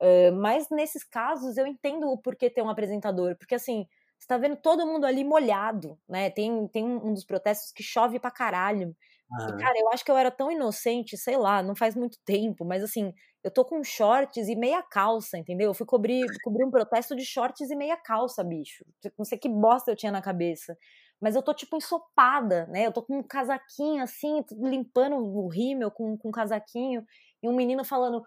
[0.02, 3.88] Uh, mas nesses casos eu entendo o porquê ter um apresentador, porque assim,
[4.20, 6.30] você tá vendo todo mundo ali molhado, né?
[6.30, 8.96] Tem, tem um dos protestos que chove pra caralho.
[9.40, 9.48] Uhum.
[9.50, 12.64] E, cara, eu acho que eu era tão inocente, sei lá, não faz muito tempo,
[12.66, 13.14] mas assim,
[13.44, 15.70] eu tô com shorts e meia calça, entendeu?
[15.72, 18.86] Eu fui cobrir, cobrir um protesto de shorts e meia calça, bicho.
[19.18, 20.78] Não sei que bosta eu tinha na cabeça.
[21.20, 22.86] Mas eu tô, tipo, ensopada, né?
[22.88, 27.04] Eu tô com um casaquinho assim, limpando o rímel com, com um casaquinho,
[27.42, 28.24] e um menino falando: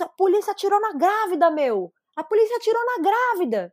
[0.00, 1.92] a polícia atirou na grávida, meu!
[2.16, 3.72] A polícia atirou na grávida!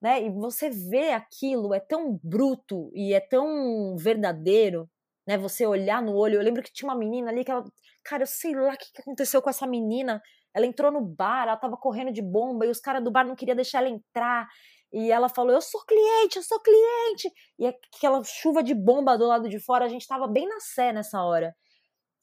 [0.00, 0.24] Né?
[0.24, 4.88] E você vê aquilo, é tão bruto e é tão verdadeiro,
[5.26, 5.36] né?
[5.38, 6.36] Você olhar no olho.
[6.36, 7.64] Eu lembro que tinha uma menina ali que ela.
[8.04, 10.22] Cara, eu sei lá o que aconteceu com essa menina.
[10.54, 13.36] Ela entrou no bar, ela tava correndo de bomba e os caras do bar não
[13.36, 14.48] queriam deixar ela entrar.
[14.92, 17.30] E ela falou: Eu sou cliente, eu sou cliente.
[17.58, 20.92] E aquela chuva de bomba do lado de fora, a gente tava bem na sé
[20.92, 21.54] nessa hora.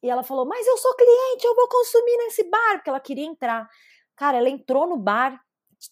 [0.02, 3.26] E ela falou: Mas eu sou cliente, eu vou consumir nesse bar, porque ela queria
[3.26, 3.68] entrar.
[4.16, 5.40] Cara, ela entrou no bar,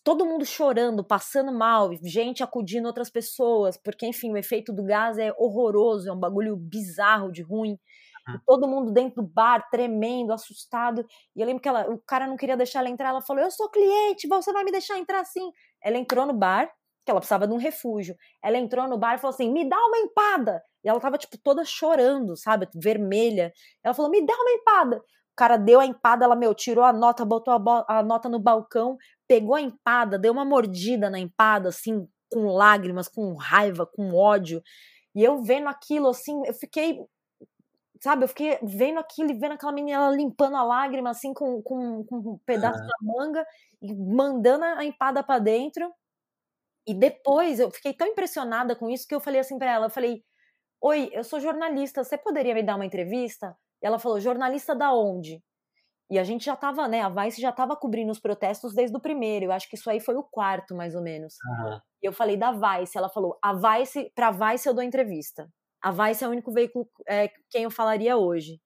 [0.03, 5.17] todo mundo chorando, passando mal, gente acudindo outras pessoas, porque, enfim, o efeito do gás
[5.17, 7.77] é horroroso, é um bagulho bizarro de ruim.
[8.29, 11.05] E todo mundo dentro do bar, tremendo, assustado.
[11.35, 13.09] E eu lembro que ela, o cara não queria deixar ela entrar.
[13.09, 15.51] Ela falou: Eu sou cliente, você vai me deixar entrar assim.
[15.83, 16.71] Ela entrou no bar,
[17.03, 18.15] que ela precisava de um refúgio.
[18.43, 20.63] Ela entrou no bar e falou assim: Me dá uma empada.
[20.83, 22.67] E ela tava, tipo, toda chorando, sabe?
[22.75, 23.51] Vermelha.
[23.83, 25.01] Ela falou: Me dá uma empada.
[25.41, 28.37] O cara deu a empada, ela, meu, tirou a nota, botou a, a nota no
[28.37, 28.95] balcão,
[29.27, 34.61] pegou a empada, deu uma mordida na empada, assim, com lágrimas, com raiva, com ódio.
[35.15, 37.03] E eu vendo aquilo, assim, eu fiquei.
[37.99, 42.03] Sabe, eu fiquei vendo aquilo e vendo aquela menina limpando a lágrima, assim, com, com,
[42.05, 43.45] com um pedaço da manga
[43.81, 45.91] e mandando a empada para dentro.
[46.85, 49.91] E depois eu fiquei tão impressionada com isso que eu falei assim para ela: eu
[49.91, 50.23] falei,
[50.83, 53.55] Oi, eu sou jornalista, você poderia me dar uma entrevista?
[53.81, 55.41] E ela falou: jornalista da onde?
[56.09, 57.01] E a gente já tava, né?
[57.01, 59.45] A Vice já tava cobrindo os protestos desde o primeiro.
[59.45, 61.35] Eu acho que isso aí foi o quarto, mais ou menos.
[61.45, 61.79] Uhum.
[62.03, 62.97] E eu falei da Vice.
[62.97, 65.49] Ela falou: a Vice, pra Vice eu dou entrevista.
[65.81, 68.59] A Vice é o único veículo é, quem eu falaria hoje.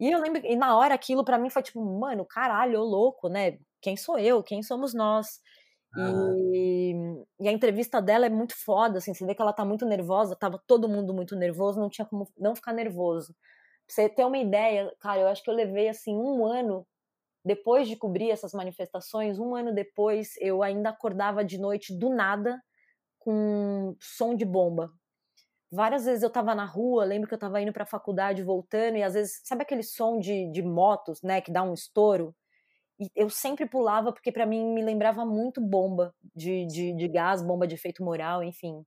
[0.00, 3.28] E eu lembro, e na hora aquilo para mim foi tipo, mano, caralho, ô louco,
[3.28, 3.58] né?
[3.80, 4.42] Quem sou eu?
[4.42, 5.40] Quem somos nós?
[5.96, 6.52] Uhum.
[6.52, 6.94] E,
[7.40, 10.34] e, a entrevista dela é muito foda, assim, você vê que ela tá muito nervosa,
[10.34, 13.34] tava todo mundo muito nervoso, não tinha como não ficar nervoso.
[13.92, 16.86] Você ter uma ideia, cara, eu acho que eu levei, assim, um ano
[17.44, 22.62] depois de cobrir essas manifestações, um ano depois, eu ainda acordava de noite do nada
[23.18, 24.92] com som de bomba
[25.72, 29.02] várias vezes eu tava na rua, lembro que eu tava indo pra faculdade, voltando, e
[29.02, 32.34] às vezes, sabe aquele som de, de motos, né, que dá um estouro?
[33.00, 37.42] E eu sempre pulava, porque para mim me lembrava muito bomba de, de, de gás,
[37.42, 38.84] bomba de efeito moral, enfim.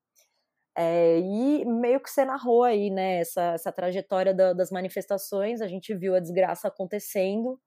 [0.77, 5.67] É, e meio que você narrou aí, né, essa, essa trajetória da, das manifestações, a
[5.67, 7.59] gente viu a desgraça acontecendo,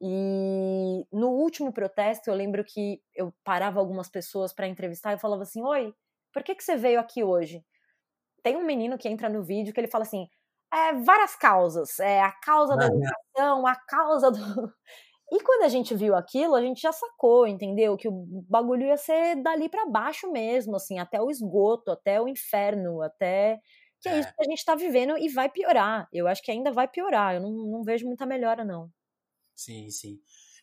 [0.00, 5.42] e no último protesto, eu lembro que eu parava algumas pessoas para entrevistar e falava
[5.42, 5.92] assim: Oi,
[6.32, 7.64] por que, que você veio aqui hoje?
[8.42, 10.28] tem um menino que entra no vídeo que ele fala assim:
[10.72, 11.98] é, várias causas.
[12.00, 14.38] É a causa da educação, a causa do.
[15.30, 17.96] E quando a gente viu aquilo, a gente já sacou, entendeu?
[17.96, 22.26] Que o bagulho ia ser dali para baixo mesmo, assim, até o esgoto, até o
[22.26, 23.60] inferno, até.
[24.00, 26.08] Que é, é isso que a gente tá vivendo e vai piorar.
[26.12, 27.34] Eu acho que ainda vai piorar.
[27.34, 28.90] Eu não, não vejo muita melhora, não.
[29.54, 30.18] Sim, sim.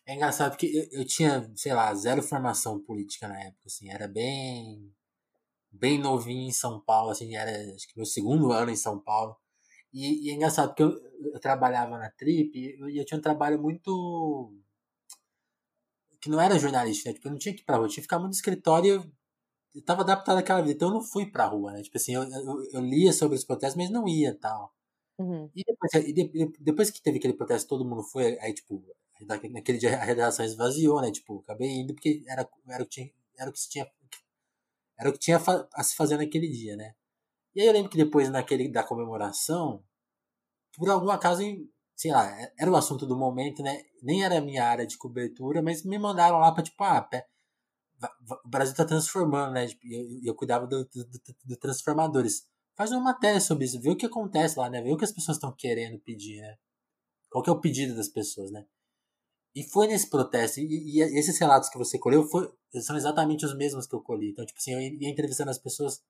[0.06, 4.08] É engraçado porque eu, eu tinha, sei lá, zero formação política na época, assim, era
[4.08, 4.92] bem
[5.70, 9.36] bem novinho em São Paulo, assim, era acho que meu segundo ano em São Paulo.
[9.96, 10.90] E, e é engraçado, porque eu,
[11.32, 14.52] eu, trabalhava na Trip e eu, eu, tinha um trabalho muito.
[16.20, 17.14] que não era jornalístico, né?
[17.14, 19.10] Tipo, eu não tinha que ir pra rua, eu tinha que ficar muito no escritório
[19.74, 21.82] e eu, tava adaptado àquela vida, então eu não fui pra rua, né?
[21.82, 24.74] Tipo assim, eu, eu, eu lia sobre os protestos, mas não ia tal.
[25.18, 25.50] Uhum.
[25.54, 28.84] E, depois, e de, depois que teve aquele protesto, todo mundo foi, aí, tipo,
[29.50, 31.10] naquele dia a redação esvaziou, né?
[31.10, 33.90] Tipo, acabei indo porque era, era, o, que tinha, era o que se tinha
[34.98, 35.38] era o que tinha
[35.74, 36.94] a se fazer naquele dia, né?
[37.54, 39.82] E aí eu lembro que depois naquele da comemoração,
[40.76, 41.42] por algum acaso,
[41.94, 43.82] sei lá, era o assunto do momento, né?
[44.02, 47.08] Nem era a minha área de cobertura, mas me mandaram lá para tipo, ah,
[48.44, 49.66] o Brasil tá transformando, né?
[49.66, 52.46] Tipo, eu, eu cuidava do, do, do, do, transformadores.
[52.76, 54.82] Faz uma matéria sobre isso, vê o que acontece lá, né?
[54.82, 56.56] Vê o que as pessoas estão querendo pedir, né?
[57.30, 58.66] Qual que é o pedido das pessoas, né?
[59.54, 62.52] E foi nesse protesto, e, e, esses relatos que você colheu foi,
[62.82, 64.30] são exatamente os mesmos que eu colhi.
[64.30, 66.02] Então, tipo assim, eu ia entrevistando as pessoas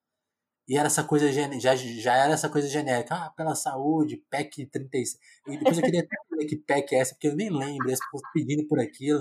[0.69, 5.19] e era essa coisa, já, já era essa coisa genérica, ah, pela saúde, PEC 36.
[5.47, 7.99] E depois eu queria até ver que PEC é essa, porque eu nem lembro, as
[8.01, 9.21] pessoas pedindo por aquilo.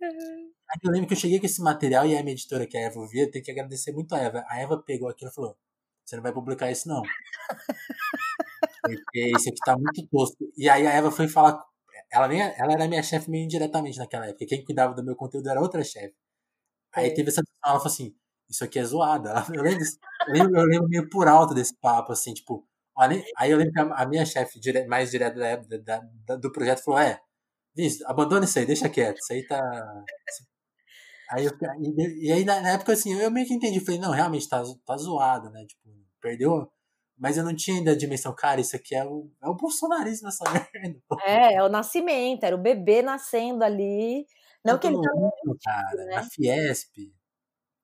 [0.00, 0.50] Uhum.
[0.70, 2.84] Aí eu lembro que eu cheguei com esse material e a minha editora, que é
[2.84, 4.44] a Eva Via, tem que agradecer muito a Eva.
[4.48, 5.56] A Eva pegou aquilo e falou:
[6.04, 7.02] Você não vai publicar isso, não.
[8.82, 10.44] Porque isso aqui tá muito tosco.
[10.56, 11.60] E aí a Eva foi falar
[12.12, 14.46] ela, nem, ela era minha chefe meio indiretamente naquela época.
[14.46, 16.14] Quem cuidava do meu conteúdo era outra chefe.
[16.92, 17.14] Aí é.
[17.14, 18.14] teve essa ela falou assim:
[18.50, 19.32] Isso aqui é zoada.
[19.54, 19.84] Eu lembro,
[20.26, 22.66] eu lembro, eu lembro meio por alto desse papo, assim, tipo.
[23.38, 26.84] Aí eu lembro que a minha chefe dire, mais direta da, da, da, do projeto
[26.84, 27.18] falou: É,
[27.74, 29.18] Visto, abandona isso aí, deixa quieto.
[29.18, 29.60] Isso aí tá.
[31.30, 34.48] Aí eu, e, e aí na, época assim, eu meio que entendi, falei, não, realmente
[34.48, 35.64] tá, tá zoado, né?
[35.64, 35.88] Tipo,
[36.20, 36.68] perdeu,
[37.16, 40.26] mas eu não tinha ainda a dimensão, cara, isso aqui é o, é o bolsonarismo
[40.26, 40.98] nessa merda.
[41.24, 44.26] É, é o nascimento, era o bebê nascendo ali.
[44.64, 46.16] Não que ele tá mundo, cara, né?
[46.16, 47.12] na Fiesp.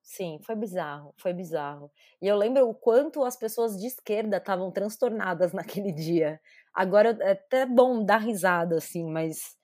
[0.07, 1.91] Sim, foi bizarro, foi bizarro.
[2.21, 5.51] E eu lembro o quanto as pessoas de esquerda estavam transtornadas
[5.81, 6.39] naquele dia.
[6.73, 9.57] Agora é até bom dar risada, assim, mas,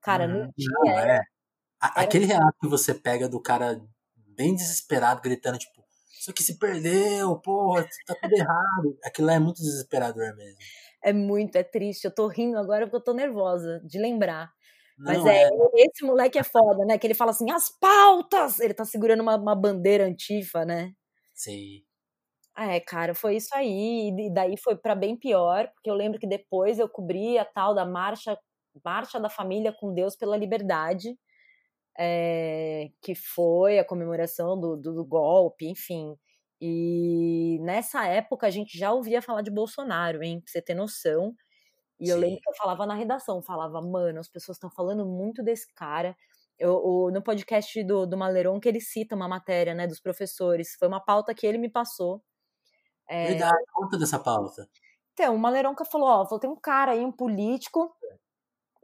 [0.00, 1.20] cara, hum, não é.
[1.80, 3.80] Aquele relato que você pega do cara
[4.36, 5.82] bem desesperado, gritando, tipo,
[6.12, 8.96] isso aqui se perdeu, porra, tá tudo errado.
[9.04, 10.58] Aquilo é muito desesperador mesmo.
[11.02, 12.04] É muito, é triste.
[12.04, 14.52] Eu tô rindo agora porque eu tô nervosa de lembrar.
[14.98, 15.50] Não, Mas é, é,
[15.86, 16.98] esse moleque é foda, né?
[16.98, 18.58] Que ele fala assim, as pautas!
[18.60, 20.92] Ele tá segurando uma, uma bandeira antifa, né?
[21.34, 21.82] Sim.
[22.56, 24.10] É, cara, foi isso aí.
[24.10, 27.74] E daí foi para bem pior, porque eu lembro que depois eu cobri a tal
[27.74, 28.36] da marcha,
[28.84, 31.16] marcha da família com Deus pela liberdade
[31.98, 36.14] é, que foi a comemoração do, do, do, golpe, enfim.
[36.60, 40.40] E nessa época a gente já ouvia falar de Bolsonaro, hein?
[40.40, 41.34] Pra você ter noção.
[42.00, 42.12] E Sim.
[42.12, 45.72] eu lembro que eu falava na redação, falava, mano, as pessoas estão falando muito desse
[45.74, 46.16] cara.
[46.58, 50.74] Eu, o, no podcast do, do Maleron que ele cita uma matéria, né, dos professores.
[50.78, 52.22] Foi uma pauta que ele me passou.
[53.08, 53.28] É...
[53.28, 54.68] Verdade, conta dessa pauta.
[55.14, 57.92] Então, o Maleronca falou, ó, tem um cara aí, um político,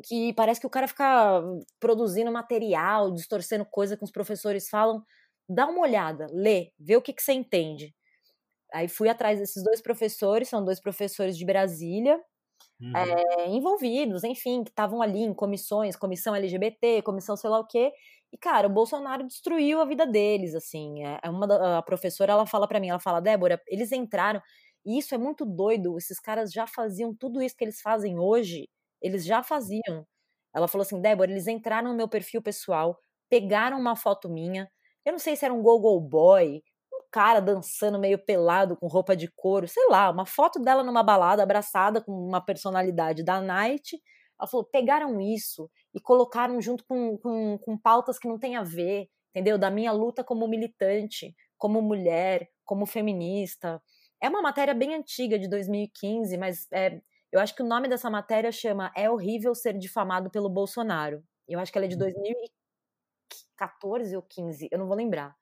[0.03, 1.43] que parece que o cara fica
[1.79, 5.03] produzindo material, distorcendo coisa que os professores falam.
[5.49, 7.95] Dá uma olhada, lê, vê o que, que você entende.
[8.73, 12.21] Aí fui atrás desses dois professores, são dois professores de Brasília.
[12.85, 12.97] Uhum.
[12.97, 17.93] é, envolvidos, enfim, que estavam ali em comissões, comissão LGBT, comissão sei lá o quê.
[18.33, 21.05] E, cara, o Bolsonaro destruiu a vida deles, assim.
[21.05, 24.43] É, é uma a professora, ela fala para mim, ela fala, Débora, eles entraram,
[24.85, 28.69] e isso é muito doido, esses caras já faziam tudo isso que eles fazem hoje,
[29.01, 30.07] eles já faziam.
[30.55, 32.99] Ela falou assim, Débora, eles entraram no meu perfil pessoal,
[33.31, 34.69] pegaram uma foto minha,
[35.05, 36.63] eu não sei se era um go-go boy,
[37.15, 41.45] cara dançando meio pelado com roupa de couro, sei lá, uma foto dela numa balada
[41.45, 43.97] abraçada com uma personalidade da Night,
[44.37, 48.65] ela falou: pegaram isso e colocaram junto com, com, com pautas que não tem a
[48.65, 49.57] ver, entendeu?
[49.57, 53.81] Da minha luta como militante, como mulher, como feminista.
[54.21, 57.01] É uma matéria bem antiga, de 2015, mas é,
[57.31, 61.23] eu acho que o nome dessa matéria chama É Horrível Ser Difamado pelo Bolsonaro.
[61.47, 64.17] Eu acho que ela é de 2014 uhum.
[64.17, 65.33] ou 15, eu não vou lembrar.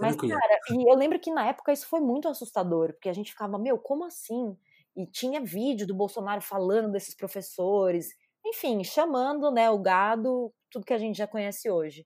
[0.00, 3.32] Mas, cara, e eu lembro que na época isso foi muito assustador, porque a gente
[3.32, 4.56] ficava, meu, como assim?
[4.98, 8.08] e tinha vídeo do Bolsonaro falando desses professores,
[8.44, 12.04] enfim, chamando né, o gado, tudo que a gente já conhece hoje.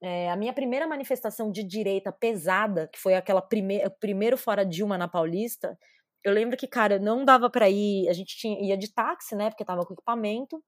[0.00, 4.96] É, a minha primeira manifestação de direita pesada, que foi aquela primeira, primeiro fora Dilma
[4.96, 5.76] na Paulista,
[6.24, 9.50] eu lembro que, cara, não dava para ir, a gente tinha, ia de táxi, né,
[9.50, 10.62] porque tava com equipamento,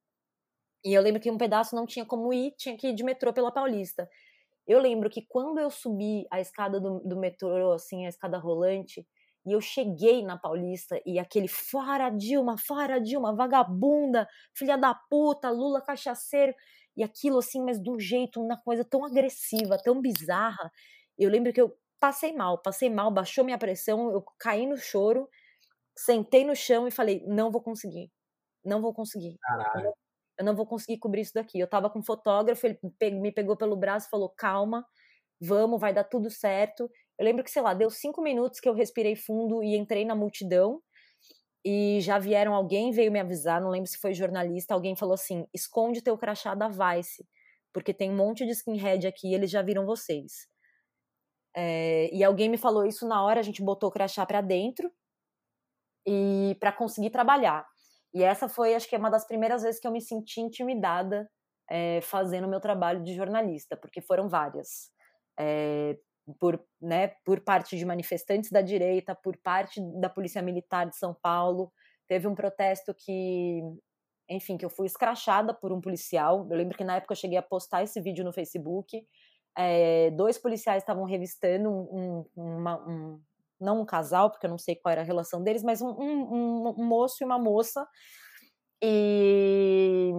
[0.84, 3.32] e eu lembro que um pedaço não tinha como ir, tinha que ir de metrô
[3.32, 4.08] pela Paulista.
[4.66, 9.06] Eu lembro que quando eu subi a escada do, do metrô, assim, a escada rolante,
[9.46, 15.50] e eu cheguei na Paulista e aquele fora Dilma, fora Dilma, vagabunda, filha da puta,
[15.50, 16.54] Lula cachaceiro.
[16.96, 20.72] E aquilo assim, mas de um jeito, uma coisa tão agressiva, tão bizarra.
[21.18, 25.28] Eu lembro que eu passei mal, passei mal, baixou minha pressão, eu caí no choro,
[25.96, 28.10] sentei no chão e falei: não vou conseguir,
[28.64, 29.36] não vou conseguir.
[29.42, 29.92] Caralho.
[30.38, 31.58] Eu não vou conseguir cobrir isso daqui.
[31.58, 32.78] Eu tava com um fotógrafo, ele
[33.20, 34.84] me pegou pelo braço e falou: calma,
[35.40, 36.90] vamos, vai dar tudo certo.
[37.18, 40.14] Eu lembro que, sei lá, deu cinco minutos que eu respirei fundo e entrei na
[40.14, 40.80] multidão.
[41.64, 45.46] E já vieram alguém, veio me avisar, não lembro se foi jornalista, alguém falou assim:
[45.54, 47.26] esconde teu crachá da Vice,
[47.72, 50.46] porque tem um monte de skinhead aqui e eles já viram vocês.
[51.56, 54.92] É, e alguém me falou isso na hora, a gente botou o crachá para dentro
[56.06, 57.66] e para conseguir trabalhar.
[58.14, 61.28] E essa foi, acho que, uma das primeiras vezes que eu me senti intimidada
[61.68, 64.90] é, fazendo o meu trabalho de jornalista, porque foram várias.
[65.38, 65.96] É,
[66.38, 71.14] por, né, por parte de manifestantes da direita, por parte da Polícia Militar de São
[71.14, 71.72] Paulo.
[72.08, 73.60] Teve um protesto que,
[74.28, 76.46] enfim, que eu fui escrachada por um policial.
[76.50, 79.06] Eu lembro que na época eu cheguei a postar esse vídeo no Facebook.
[79.56, 83.20] É, dois policiais estavam revistando um, uma, um,
[83.60, 86.74] não um casal, porque eu não sei qual era a relação deles, mas um, um,
[86.78, 87.86] um moço e uma moça.
[88.82, 90.12] E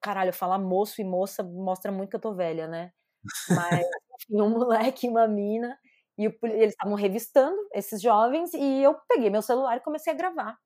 [0.00, 2.92] caralho, falar moço e moça mostra muito que eu tô velha, né?
[3.50, 3.86] Mas
[4.20, 5.78] enfim, um moleque e uma mina,
[6.18, 10.58] e eles estavam revistando esses jovens, e eu peguei meu celular e comecei a gravar.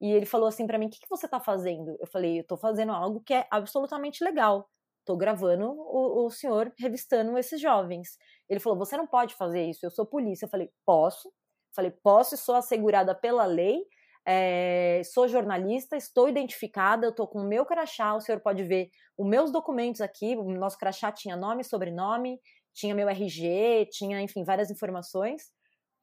[0.00, 1.96] E ele falou assim para mim: O que, que você tá fazendo?
[2.00, 4.68] Eu falei: Eu tô fazendo algo que é absolutamente legal.
[5.08, 8.18] Tô gravando o, o senhor revistando esses jovens.
[8.46, 10.44] Ele falou: Você não pode fazer isso, eu sou polícia.
[10.44, 11.28] Eu falei: Posso.
[11.28, 13.86] Eu falei: Posso e sou assegurada pela lei.
[14.26, 18.90] É, sou jornalista, estou identificada, eu estou com o meu crachá, o senhor pode ver
[19.16, 22.38] os meus documentos aqui, o nosso crachá tinha nome, sobrenome,
[22.74, 25.50] tinha meu RG, tinha, enfim, várias informações.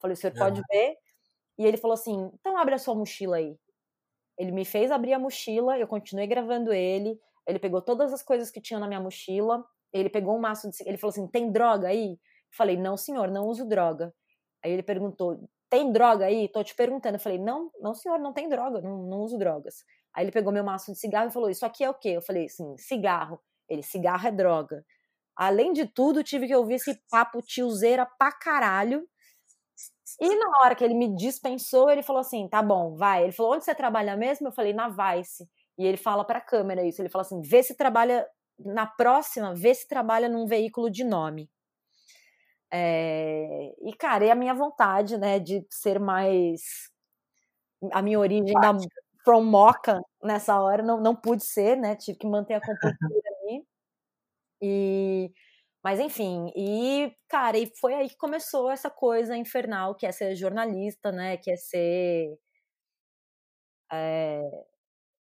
[0.00, 0.38] Falei, o senhor uhum.
[0.40, 0.96] pode ver?
[1.56, 3.56] E ele falou assim: então abre a sua mochila aí.
[4.36, 7.16] Ele me fez abrir a mochila, eu continuei gravando ele.
[7.46, 9.64] Ele pegou todas as coisas que tinham na minha mochila.
[9.92, 10.76] Ele pegou um maço de.
[10.86, 12.18] Ele falou assim: tem droga aí?
[12.50, 14.12] Falei: não, senhor, não uso droga.
[14.64, 15.38] Aí ele perguntou:
[15.70, 16.48] tem droga aí?
[16.48, 17.16] Tô te perguntando.
[17.16, 19.84] Eu falei: não, não, senhor, não tem droga, não, não uso drogas.
[20.14, 22.10] Aí ele pegou meu maço de cigarro e falou: Isso aqui é o quê?
[22.10, 23.40] Eu falei assim: cigarro.
[23.68, 24.84] Ele: cigarro é droga.
[25.36, 29.06] Além de tudo, tive que ouvir esse papo tiozeira pra caralho.
[30.20, 33.24] E na hora que ele me dispensou, ele falou assim: tá bom, vai.
[33.24, 34.48] Ele falou: onde você trabalha mesmo?
[34.48, 35.48] Eu falei: na Vice.
[35.78, 38.26] E ele fala pra câmera isso: ele fala assim, vê se trabalha.
[38.58, 41.50] Na próxima, vê se trabalha num veículo de nome.
[42.72, 43.74] É...
[43.82, 46.90] E, cara, é a minha vontade, né, de ser mais.
[47.92, 48.72] A minha origem da
[49.24, 51.96] From Mocha nessa hora, não, não pude ser, né?
[51.96, 53.66] Tive que manter a compostura ali.
[54.62, 55.32] E,
[55.84, 60.34] mas enfim, e cara, e foi aí que começou essa coisa infernal que é ser
[60.36, 61.36] jornalista, né?
[61.36, 62.38] Que é ser
[63.92, 64.40] é,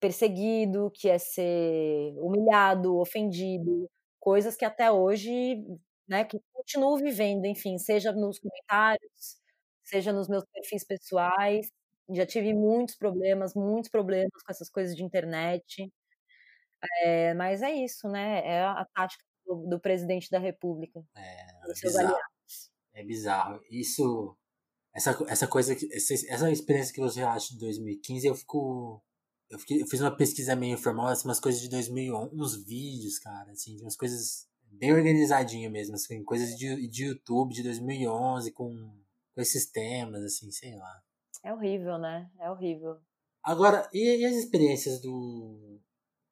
[0.01, 3.91] perseguido, que é ser humilhado, ofendido,
[4.21, 5.57] coisas que até hoje,
[6.09, 6.25] né?
[6.25, 9.37] Que continuo vivendo, enfim, seja nos comentários,
[9.85, 11.71] seja nos meus perfis pessoais.
[12.11, 15.93] Já tive muitos problemas, muitos problemas com essas coisas de internet.
[17.03, 18.43] É, mas é isso, né?
[18.47, 21.03] É a tática do, do presidente da República.
[21.17, 22.17] É, é bizarro.
[22.95, 23.61] É bizarro.
[23.71, 24.37] Isso,
[24.95, 29.03] essa, essa coisa, essa, essa experiência que você acha de 2015, eu fico
[29.51, 33.19] eu, fiquei, eu, fiz uma pesquisa meio informal, assim, umas coisas de 2011, uns vídeos,
[33.19, 38.71] cara, assim, umas coisas bem organizadinho mesmo, assim, coisas de, de YouTube de 2011 com,
[39.35, 41.03] com esses temas, assim, sei lá.
[41.45, 42.31] É horrível, né?
[42.41, 42.99] É horrível.
[43.43, 45.81] Agora, e, e as experiências do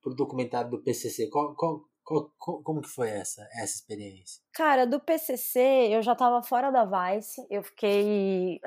[0.07, 1.29] pro documentário do PCC?
[1.29, 4.41] Qual, qual, qual, como que foi essa, essa experiência?
[4.53, 8.61] Cara, do PCC eu já tava fora da Vice, eu fiquei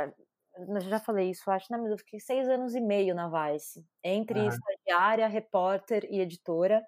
[0.68, 3.86] eu já falei isso, acho, né, mas eu fiquei seis anos e meio na Vice,
[4.04, 4.48] entre uhum.
[4.50, 6.86] estagiária, repórter e editora.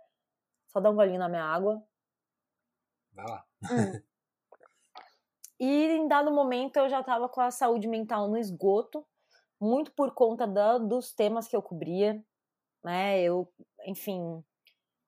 [0.67, 1.83] Só dá um golinho na minha água.
[3.13, 3.45] Vai lá.
[3.63, 4.01] Hum.
[5.63, 9.05] E em dado momento eu já estava com a saúde mental no esgoto,
[9.59, 12.19] muito por conta da, dos temas que eu cobria,
[12.83, 13.21] né?
[13.21, 13.47] Eu,
[13.85, 14.43] enfim,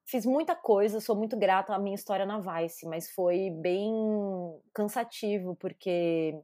[0.05, 3.91] fiz muita coisa, sou muito grata à minha história na Vice, mas foi bem
[4.76, 6.39] cansativo, porque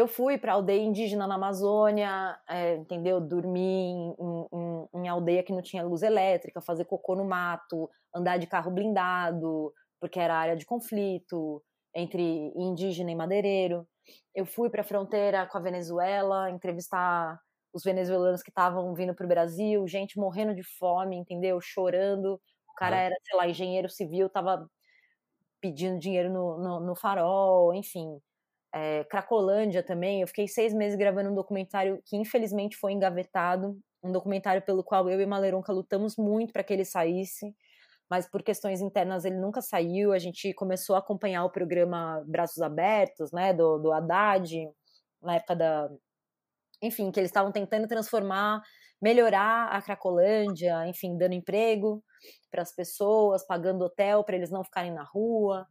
[0.00, 3.20] eu fui para aldeia indígena na Amazônia, é, entendeu?
[3.20, 8.38] Dormir em, em, em, aldeia que não tinha luz elétrica, fazer cocô no mato, andar
[8.38, 11.62] de carro blindado, porque era área de conflito
[11.94, 12.22] entre
[12.56, 13.86] indígena e madeireiro.
[14.34, 17.38] Eu fui para a fronteira com a Venezuela, entrevistar
[17.72, 21.60] os venezuelanos que estavam vindo para o Brasil, gente morrendo de fome, entendeu?
[21.60, 22.40] Chorando.
[22.68, 24.68] O cara era, sei lá, engenheiro civil, estava
[25.60, 28.20] pedindo dinheiro no, no, no farol, enfim
[28.72, 30.20] é, Cracolândia também.
[30.20, 35.08] Eu fiquei seis meses gravando um documentário que infelizmente foi engavetado, um documentário pelo qual
[35.10, 37.54] eu e Maleronca lutamos muito para que ele saísse,
[38.08, 40.12] mas por questões internas ele nunca saiu.
[40.12, 44.68] A gente começou a acompanhar o programa Braços Abertos, né, do, do Haddad,
[45.22, 45.90] na época da.
[46.82, 48.62] Enfim, que eles estavam tentando transformar,
[49.02, 52.02] melhorar a Cracolândia, enfim, dando emprego
[52.50, 55.66] para as pessoas, pagando hotel para eles não ficarem na rua.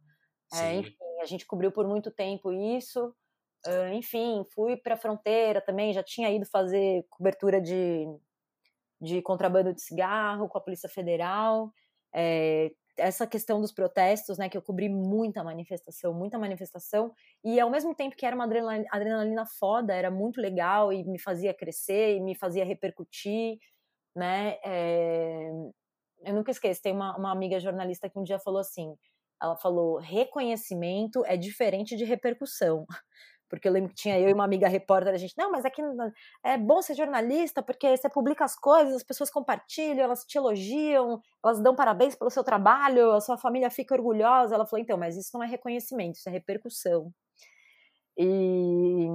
[0.54, 3.14] É, enfim, a gente cobriu por muito tempo isso.
[3.66, 8.06] Uh, enfim, fui para a fronteira também, já tinha ido fazer cobertura de,
[9.00, 11.72] de contrabando de cigarro com a Polícia Federal.
[12.12, 17.12] É, essa questão dos protestos, né, que eu cobri muita manifestação, muita manifestação,
[17.42, 21.18] e ao mesmo tempo que era uma adrenalina, adrenalina foda, era muito legal e me
[21.18, 23.58] fazia crescer e me fazia repercutir,
[24.14, 25.50] né, é,
[26.24, 28.94] eu nunca esqueço, tem uma, uma amiga jornalista que um dia falou assim,
[29.42, 32.86] ela falou: reconhecimento é diferente de repercussão.
[33.48, 35.82] Porque eu lembro que tinha eu e uma amiga repórter, a gente, não, mas aqui
[36.44, 41.20] é bom ser jornalista, porque você publica as coisas, as pessoas compartilham, elas te elogiam,
[41.44, 44.54] elas dão parabéns pelo seu trabalho, a sua família fica orgulhosa.
[44.54, 47.12] Ela falou, então, mas isso não é reconhecimento, isso é repercussão.
[48.16, 49.08] E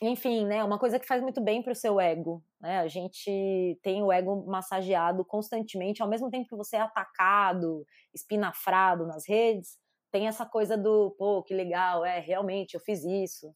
[0.00, 2.80] enfim, né, uma coisa que faz muito bem para o seu ego, né?
[2.80, 9.06] A gente tem o ego massageado constantemente, ao mesmo tempo que você é atacado, espinafrado
[9.06, 9.78] nas redes,
[10.10, 13.54] tem essa coisa do, pô, que legal, é, realmente eu fiz isso.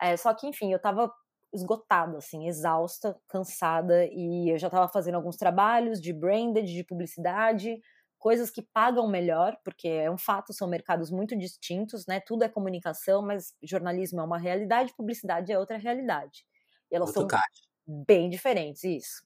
[0.00, 1.12] É, só que, enfim, eu estava
[1.52, 7.80] esgotada, assim, exausta, cansada, e eu já estava fazendo alguns trabalhos de branded, de publicidade,
[8.22, 12.20] coisas que pagam melhor, porque é um fato, são mercados muito distintos, né?
[12.20, 16.46] Tudo é comunicação, mas jornalismo é uma realidade, publicidade é outra realidade.
[16.90, 17.42] E elas Muito são caro.
[17.84, 19.24] bem diferentes, isso.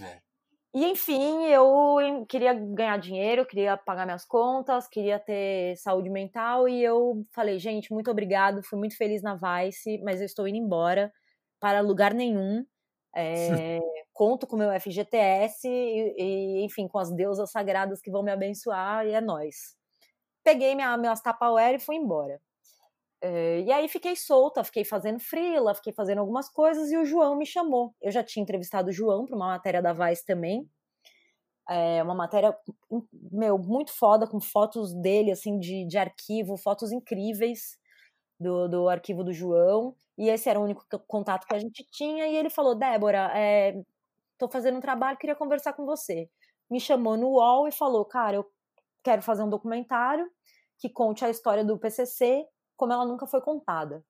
[0.00, 0.22] É.
[0.74, 6.82] E enfim, eu queria ganhar dinheiro, queria pagar minhas contas, queria ter saúde mental e
[6.82, 11.12] eu falei, gente, muito obrigado, fui muito feliz na Vice, mas eu estou indo embora
[11.60, 12.64] para lugar nenhum.
[13.14, 13.78] É,
[14.18, 19.06] conto com meu FGTS e, e, enfim, com as deusas sagradas que vão me abençoar
[19.06, 19.76] e é nós.
[20.42, 22.40] Peguei minha, minhas Tupperware e fui embora.
[23.22, 27.36] É, e aí fiquei solta, fiquei fazendo freela, fiquei fazendo algumas coisas e o João
[27.36, 27.94] me chamou.
[28.02, 30.68] Eu já tinha entrevistado o João para uma matéria da Vice também.
[31.70, 32.56] É uma matéria,
[33.30, 37.78] meu, muito foda, com fotos dele, assim, de, de arquivo, fotos incríveis
[38.40, 39.94] do, do arquivo do João.
[40.16, 42.26] E esse era o único contato que a gente tinha.
[42.26, 43.80] E ele falou: Débora, é,
[44.38, 46.30] tô fazendo um trabalho, queria conversar com você.
[46.70, 48.46] Me chamou no UOL e falou: Cara, eu
[49.02, 50.30] quero fazer um documentário
[50.78, 54.04] que conte a história do PCC como ela nunca foi contada.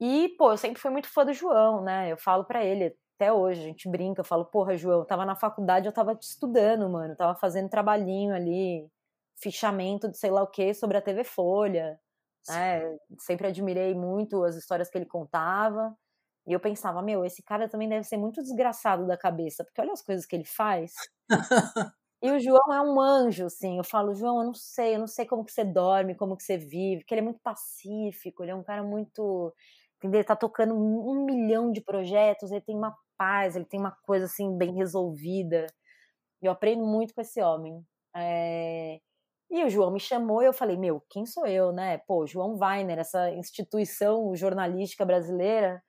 [0.00, 2.10] E, pô, eu sempre fui muito fã do João, né?
[2.10, 5.26] Eu falo para ele, até hoje, a gente brinca, eu falo, porra, João, eu tava
[5.26, 8.88] na faculdade, eu tava estudando, mano, eu tava fazendo trabalhinho ali,
[9.36, 12.00] fichamento de sei lá o que sobre a TV Folha.
[12.48, 12.98] Né?
[13.18, 15.94] Sempre admirei muito as histórias que ele contava.
[16.50, 19.92] E eu pensava, meu, esse cara também deve ser muito desgraçado da cabeça, porque olha
[19.92, 20.92] as coisas que ele faz.
[22.20, 23.78] e o João é um anjo, assim.
[23.78, 26.42] Eu falo, João, eu não sei, eu não sei como que você dorme, como que
[26.42, 29.54] você vive, porque ele é muito pacífico, ele é um cara muito.
[29.98, 30.18] Entendeu?
[30.18, 34.24] Ele tá tocando um milhão de projetos, ele tem uma paz, ele tem uma coisa
[34.24, 35.68] assim bem resolvida.
[36.42, 37.80] Eu aprendo muito com esse homem.
[38.16, 38.98] É...
[39.48, 41.98] E o João me chamou e eu falei, meu, quem sou eu, né?
[42.08, 45.80] Pô, João Weiner, essa instituição jornalística brasileira.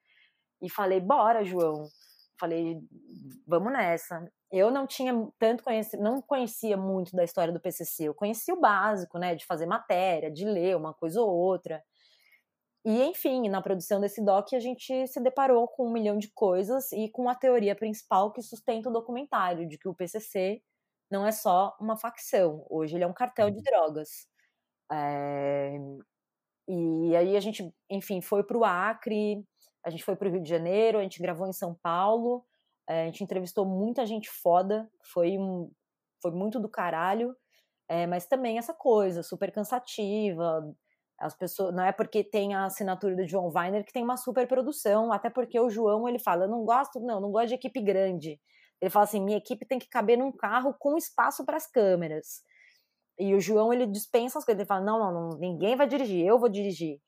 [0.62, 1.88] E falei, bora, João.
[2.40, 2.80] falei,
[3.48, 4.32] vamos nessa.
[4.52, 8.06] Eu não tinha tanto conhecimento, não conhecia muito da história do PCC.
[8.06, 11.84] Eu conhecia o básico, né, de fazer matéria, de ler uma coisa ou outra.
[12.84, 16.92] E, enfim, na produção desse doc, a gente se deparou com um milhão de coisas
[16.92, 20.62] e com a teoria principal que sustenta o documentário, de que o PCC
[21.10, 22.66] não é só uma facção.
[22.70, 23.64] Hoje ele é um cartel de uhum.
[23.64, 24.28] drogas.
[24.92, 25.78] É...
[26.68, 29.44] E aí a gente, enfim, foi para o Acre,
[29.84, 32.46] a gente foi para o Rio de Janeiro, a gente gravou em São Paulo,
[32.88, 35.72] é, a gente entrevistou muita gente foda, foi, um,
[36.22, 37.36] foi muito do caralho,
[37.90, 40.64] é, mas também essa coisa super cansativa,
[41.20, 44.48] as pessoas, não é porque tem a assinatura do João Weiner que tem uma super
[44.48, 47.82] produção, até porque o João ele fala, eu não gosto, não, não gosto de equipe
[47.82, 48.40] grande.
[48.82, 52.42] Ele fala assim, minha equipe tem que caber num carro com espaço para as câmeras.
[53.20, 56.26] E o João ele dispensa as coisas, ele fala, não, não, não ninguém vai dirigir,
[56.26, 57.00] eu vou dirigir.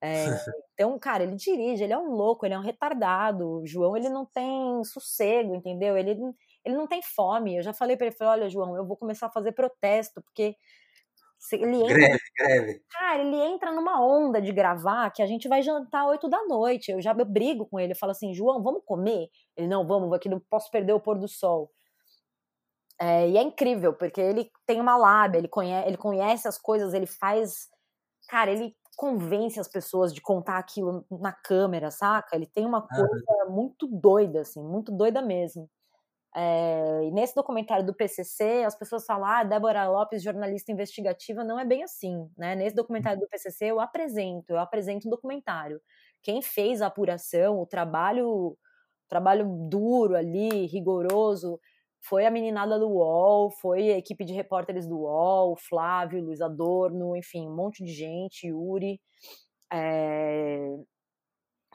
[0.00, 0.24] É,
[0.74, 3.60] então, cara, ele dirige, ele é um louco, ele é um retardado.
[3.60, 5.96] O João ele não tem sossego, entendeu?
[5.96, 6.16] Ele,
[6.64, 7.56] ele não tem fome.
[7.56, 10.56] Eu já falei para ele, falei, olha, João, eu vou começar a fazer protesto porque
[11.52, 12.82] ele entra, greve, greve.
[12.90, 16.90] Cara, ele entra numa onda de gravar que a gente vai jantar oito da noite.
[16.90, 17.92] Eu já eu brigo com ele.
[17.92, 19.28] Eu falo assim, João, vamos comer?
[19.56, 21.70] Ele, não, vamos, aqui não posso perder o pôr do sol.
[23.00, 26.92] É, e é incrível, porque ele tem uma lábia, ele conhece, ele conhece as coisas,
[26.92, 27.68] ele faz.
[28.28, 32.34] Cara, ele convence as pessoas de contar aquilo na câmera, saca?
[32.34, 33.52] Ele tem uma coisa uhum.
[33.52, 35.70] muito doida, assim, muito doida mesmo.
[36.34, 41.60] É, e nesse documentário do PCC, as pessoas falam, ah, Débora Lopes, jornalista investigativa, não
[41.60, 42.56] é bem assim, né?
[42.56, 45.80] Nesse documentário do PCC eu apresento, eu apresento o documentário.
[46.20, 48.58] Quem fez a apuração, o trabalho,
[49.08, 51.60] trabalho duro ali, rigoroso,
[52.00, 57.16] foi a meninada do UOL, foi a equipe de repórteres do UOL, Flávio, Luiz Adorno,
[57.16, 59.00] enfim, um monte de gente, Yuri.
[59.72, 60.76] É...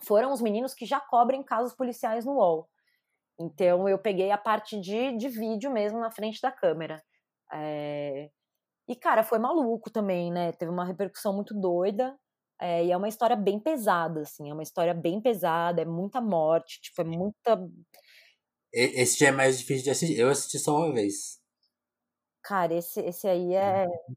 [0.03, 2.67] Foram os meninos que já cobrem casos policiais no UOL.
[3.39, 7.03] Então eu peguei a parte de, de vídeo mesmo na frente da câmera.
[7.53, 8.29] É...
[8.87, 10.51] E, cara, foi maluco também, né?
[10.53, 12.17] Teve uma repercussão muito doida.
[12.59, 14.49] É, e é uma história bem pesada, assim.
[14.49, 17.59] É uma história bem pesada, é muita morte, tipo, é muita.
[18.73, 20.19] Esse já é mais difícil de assistir.
[20.19, 21.39] Eu assisti só uma vez.
[22.43, 23.85] Cara, esse, esse aí é.
[23.85, 24.15] Uhum.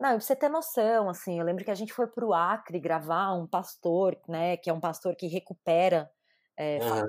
[0.00, 3.32] Não, pra você ter noção, assim, eu lembro que a gente foi pro Acre gravar
[3.32, 4.56] um pastor, né?
[4.56, 6.10] Que é um pastor que recupera
[6.56, 7.08] é, uhum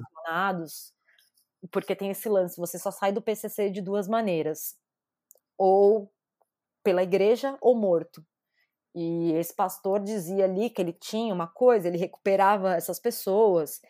[1.72, 4.76] porque tem esse lance, você só sai do PCC de duas maneiras,
[5.58, 6.12] ou
[6.84, 8.26] pela igreja ou morto.
[8.96, 13.82] E esse pastor dizia ali que ele tinha uma coisa, ele recuperava essas pessoas.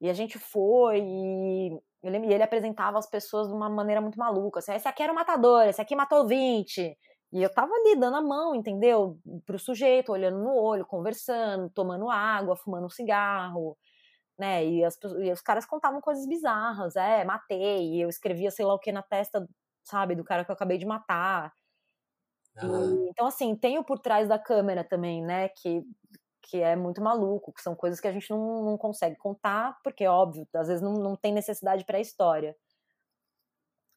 [0.00, 4.60] E a gente foi e ele apresentava as pessoas de uma maneira muito maluca.
[4.60, 6.96] Assim, esse aqui era o matador, esse aqui matou 20.
[7.32, 9.18] E eu tava ali dando a mão, entendeu?
[9.46, 13.76] Pro sujeito, olhando no olho, conversando, tomando água, fumando um cigarro
[14.40, 14.64] né?
[14.66, 18.74] E, as, e os caras contavam coisas bizarras, é, matei, e eu escrevia sei lá
[18.74, 19.46] o que na testa,
[19.84, 21.52] sabe, do cara que eu acabei de matar.
[22.62, 23.06] Uhum.
[23.06, 25.50] E, então, assim, tem o por trás da câmera também, né?
[25.50, 25.82] Que,
[26.42, 30.06] que é muito maluco, que são coisas que a gente não, não consegue contar, porque,
[30.06, 32.56] óbvio, às vezes não, não tem necessidade para a história.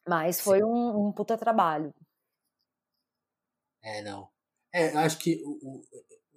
[0.08, 1.94] Mas foi um, um puta trabalho.
[3.82, 4.30] É, não.
[4.74, 5.82] É, acho que o,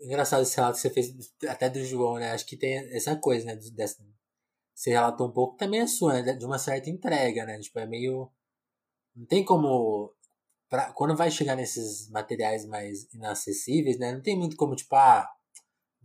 [0.01, 2.33] engraçado esse relato que você fez, até do João, né?
[2.33, 3.57] Acho que tem essa coisa, né?
[3.73, 4.03] Dessa,
[4.75, 6.35] você relatou um pouco, também é sua, né?
[6.35, 7.59] De uma certa entrega, né?
[7.61, 8.31] Tipo, é meio.
[9.15, 10.15] Não tem como.
[10.69, 14.13] Pra, quando vai chegar nesses materiais mais inacessíveis, né?
[14.13, 15.29] Não tem muito como, tipo, ah,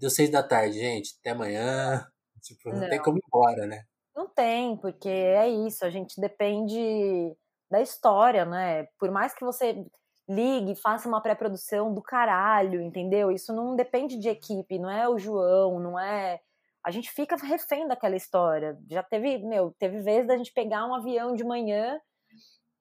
[0.02, 2.06] deu seis da tarde, gente, até amanhã.
[2.42, 3.84] Tipo, não, não tem como ir embora, né?
[4.16, 7.34] Não tem, porque é isso, a gente depende
[7.70, 8.88] da história, né?
[9.00, 9.86] Por mais que você
[10.28, 13.32] ligue, faça uma pré-produção do caralho, entendeu?
[13.32, 16.40] Isso não depende de equipe, não é o João, não é.
[16.84, 18.78] A gente fica refém daquela história.
[18.90, 22.00] Já teve, meu, teve vezes da gente pegar um avião de manhã,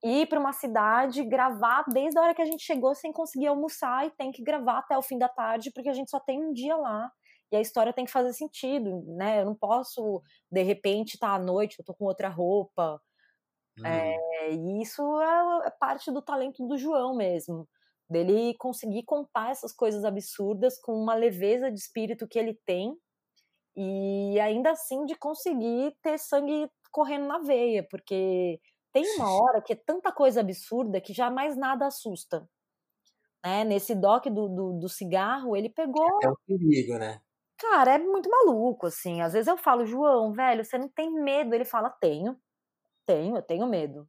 [0.02, 4.06] ir para uma cidade, gravar desde a hora que a gente chegou sem conseguir almoçar
[4.06, 6.52] e tem que gravar até o fim da tarde, porque a gente só tem um
[6.52, 7.10] dia lá.
[7.52, 9.40] E a história tem que fazer sentido, né?
[9.40, 13.00] Eu não posso, de repente, estar tá à noite, eu tô com outra roupa,
[13.80, 13.86] Uhum.
[13.86, 17.68] É, e isso é, é parte do talento do João mesmo,
[18.08, 22.96] dele conseguir contar essas coisas absurdas com uma leveza de espírito que ele tem
[23.76, 28.60] e ainda assim de conseguir ter sangue correndo na veia, porque
[28.92, 32.48] tem uma hora que é tanta coisa absurda que jamais nada assusta.
[33.44, 33.64] Né?
[33.64, 36.06] Nesse doc do, do, do cigarro, ele pegou.
[36.22, 37.20] É um perigo, né?
[37.58, 39.20] Cara, é muito maluco, assim.
[39.20, 41.54] Às vezes eu falo, João, velho, você não tem medo?
[41.54, 42.36] Ele fala, tenho.
[43.06, 44.08] Tenho, eu tenho medo.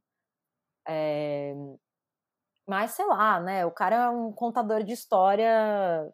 [0.88, 1.54] É...
[2.66, 3.66] Mas sei lá, né?
[3.66, 6.12] O cara é um contador de história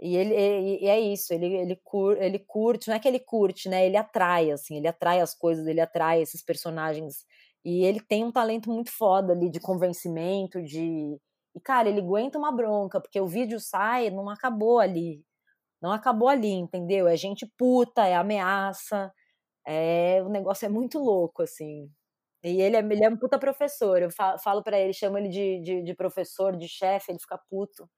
[0.00, 3.20] E ele e, e é isso, ele, ele, cur, ele curte, não é que ele
[3.20, 3.86] curte, né?
[3.86, 7.26] Ele atrai, assim, ele atrai as coisas, ele atrai esses personagens.
[7.64, 11.18] E ele tem um talento muito foda ali de convencimento, de.
[11.54, 15.22] E, cara, ele aguenta uma bronca, porque o vídeo sai, não acabou ali.
[15.82, 17.08] Não acabou ali, entendeu?
[17.08, 19.12] É gente puta, é ameaça.
[19.66, 21.90] É, o negócio é muito louco, assim.
[22.44, 24.02] E ele é, ele é um puta professor.
[24.02, 24.10] Eu
[24.42, 27.88] falo para ele, chamo ele de, de, de professor, de chefe, ele fica puto.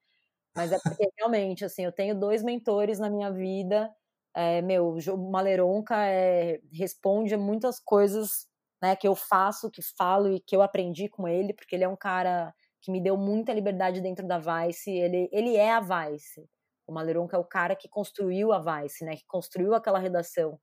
[0.56, 3.90] Mas é porque realmente, assim, eu tenho dois mentores na minha vida.
[4.34, 8.46] É, meu, o Maleronca é, responde a muitas coisas
[8.82, 11.88] né, que eu faço, que falo e que eu aprendi com ele, porque ele é
[11.88, 14.90] um cara que me deu muita liberdade dentro da Vice.
[14.90, 16.44] Ele, ele é a Vice.
[16.86, 20.58] O Maleronca é o cara que construiu a Vice, né, que construiu aquela redação,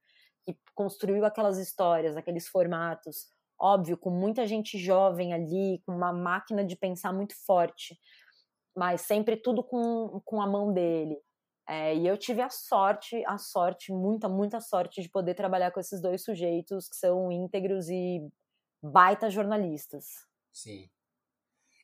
[0.46, 3.28] que construiu aquelas histórias, aqueles formatos.
[3.58, 7.98] Óbvio, com muita gente jovem ali, com uma máquina de pensar muito forte
[8.80, 11.18] mas sempre tudo com, com a mão dele.
[11.72, 15.80] É, e eu tive a sorte, a sorte, muita, muita sorte de poder trabalhar com
[15.80, 18.28] esses dois sujeitos que são íntegros e
[18.82, 20.26] baita jornalistas.
[20.52, 20.90] Sim.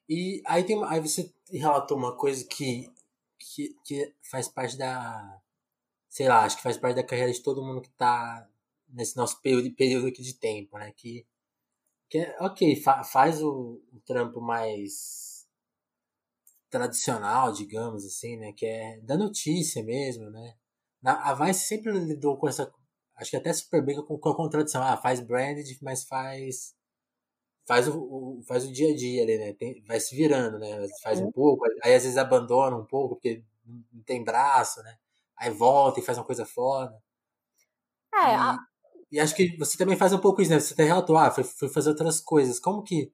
[0.09, 2.91] E aí, tem, aí você relatou uma coisa que,
[3.37, 5.39] que, que faz parte da.
[6.09, 8.49] Sei lá, acho que faz parte da carreira de todo mundo que está
[8.89, 10.91] nesse nosso período, período aqui de tempo, né?
[10.93, 11.27] Que,
[12.09, 15.34] que é, ok, fa, faz o, o trampo mais
[16.75, 18.51] tradicional, digamos assim, né?
[18.51, 20.53] Que é da notícia mesmo, né?
[21.03, 22.71] a Vice sempre lidou com essa.
[23.15, 24.83] Acho que até super bem com, com a contradição.
[24.83, 26.75] Ah, faz branded, mas faz.
[27.67, 29.53] Faz o, o, faz o dia a dia ali, né?
[29.53, 30.85] Tem, vai se virando, né?
[31.01, 34.97] Faz um pouco, aí às vezes abandona um pouco, porque não tem braço, né?
[35.37, 36.93] Aí volta e faz uma coisa foda.
[38.13, 38.57] É, e, a...
[39.13, 40.59] e acho que você também faz um pouco isso, né?
[40.59, 42.59] Você até relatou, ah, foi, foi fazer outras coisas.
[42.59, 43.11] Como que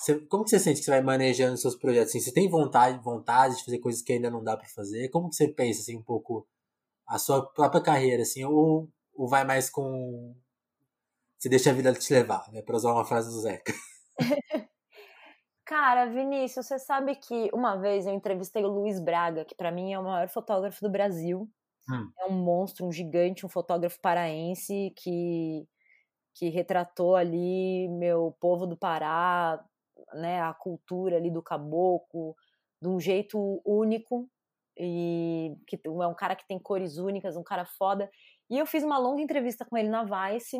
[0.00, 2.10] você, como que você sente que você vai manejando seus projetos?
[2.10, 5.10] Assim, você tem vontade, vontade de fazer coisas que ainda não dá para fazer?
[5.10, 6.46] Como que você pensa assim um pouco
[7.06, 10.34] a sua própria carreira assim, ou, ou vai mais com
[11.38, 13.72] você deixa a vida te levar, né, para usar uma frase do Zeca?
[15.64, 19.92] Cara, Vinícius, você sabe que uma vez eu entrevistei o Luiz Braga, que para mim
[19.92, 21.48] é o maior fotógrafo do Brasil.
[21.88, 22.12] Hum.
[22.18, 25.66] É um monstro, um gigante, um fotógrafo paraense que
[26.34, 29.62] que retratou ali meu povo do Pará
[30.14, 32.34] né, a cultura ali do caboclo
[32.80, 34.28] de um jeito único
[34.78, 38.10] e que é um cara que tem cores únicas, um cara foda.
[38.48, 40.58] E eu fiz uma longa entrevista com ele na Vice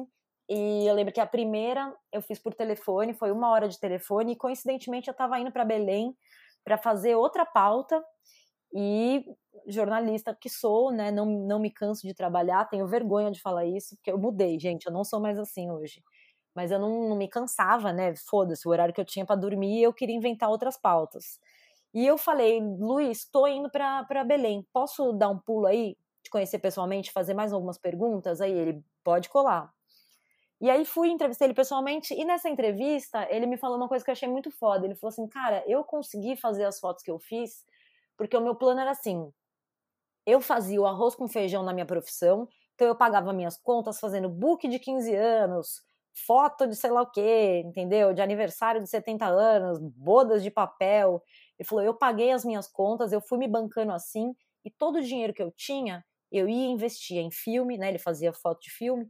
[0.49, 4.33] e eu lembro que a primeira eu fiz por telefone, foi uma hora de telefone
[4.33, 6.15] e coincidentemente eu estava indo para Belém
[6.65, 8.05] para fazer outra pauta
[8.75, 9.25] e
[9.67, 13.97] jornalista que sou, né, não, não me canso de trabalhar, tenho vergonha de falar isso,
[13.97, 16.03] porque eu mudei, gente, eu não sou mais assim hoje
[16.55, 18.15] mas eu não, não me cansava, né?
[18.17, 21.41] Foda-se, o horário que eu tinha para dormir, eu queria inventar outras pautas.
[21.93, 26.59] E eu falei, Luiz, tô indo para Belém, posso dar um pulo aí, te conhecer
[26.59, 28.41] pessoalmente, fazer mais algumas perguntas?
[28.41, 29.73] Aí ele, pode colar.
[30.61, 34.11] E aí fui entrevistar ele pessoalmente, e nessa entrevista ele me falou uma coisa que
[34.11, 34.85] eu achei muito foda.
[34.85, 37.65] Ele falou assim, cara, eu consegui fazer as fotos que eu fiz,
[38.17, 39.33] porque o meu plano era assim,
[40.27, 44.29] eu fazia o arroz com feijão na minha profissão, então eu pagava minhas contas fazendo
[44.29, 45.83] book de 15 anos,
[46.15, 48.13] foto de sei lá o quê, entendeu?
[48.13, 51.23] De aniversário de 70 anos, bodas de papel.
[51.59, 54.35] Ele falou: eu paguei as minhas contas, eu fui me bancando assim,
[54.65, 57.89] e todo o dinheiro que eu tinha, eu ia investir em filme, né?
[57.89, 59.09] Ele fazia foto de filme,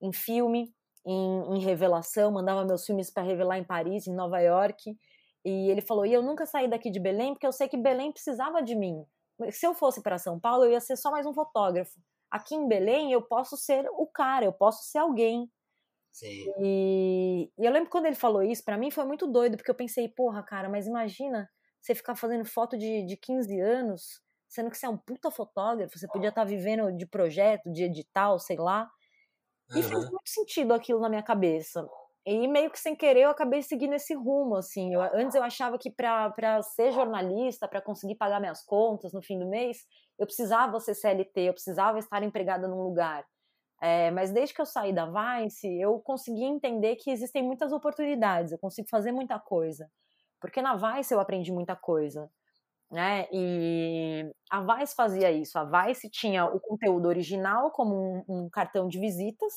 [0.00, 0.72] em filme,
[1.06, 4.96] em, em revelação, mandava meus filmes para revelar em Paris, em Nova York.
[5.44, 8.12] E ele falou: e eu nunca saí daqui de Belém, porque eu sei que Belém
[8.12, 9.04] precisava de mim.
[9.52, 11.98] Se eu fosse para São Paulo, eu ia ser só mais um fotógrafo.
[12.30, 15.50] Aqui em Belém, eu posso ser o cara, eu posso ser alguém.
[16.12, 16.52] Sim.
[16.60, 19.74] E, e eu lembro quando ele falou isso, para mim foi muito doido, porque eu
[19.74, 21.48] pensei, porra, cara, mas imagina
[21.80, 25.98] você ficar fazendo foto de, de 15 anos, sendo que você é um puta fotógrafo,
[25.98, 28.90] você podia estar tá vivendo de projeto, de edital, sei lá.
[29.70, 29.82] E uhum.
[29.82, 31.86] fez muito sentido aquilo na minha cabeça.
[32.26, 34.92] E meio que sem querer eu acabei seguindo esse rumo, assim.
[34.94, 39.38] Eu, antes eu achava que para ser jornalista, para conseguir pagar minhas contas no fim
[39.38, 39.78] do mês,
[40.18, 43.24] eu precisava ser CLT, eu precisava estar empregada num lugar.
[43.80, 48.52] É, mas desde que eu saí da Vice, eu consegui entender que existem muitas oportunidades,
[48.52, 49.90] eu consigo fazer muita coisa.
[50.40, 52.30] Porque na Vice eu aprendi muita coisa.
[52.90, 53.28] Né?
[53.32, 55.58] E a Vice fazia isso.
[55.58, 59.52] A Vice tinha o conteúdo original como um, um cartão de visitas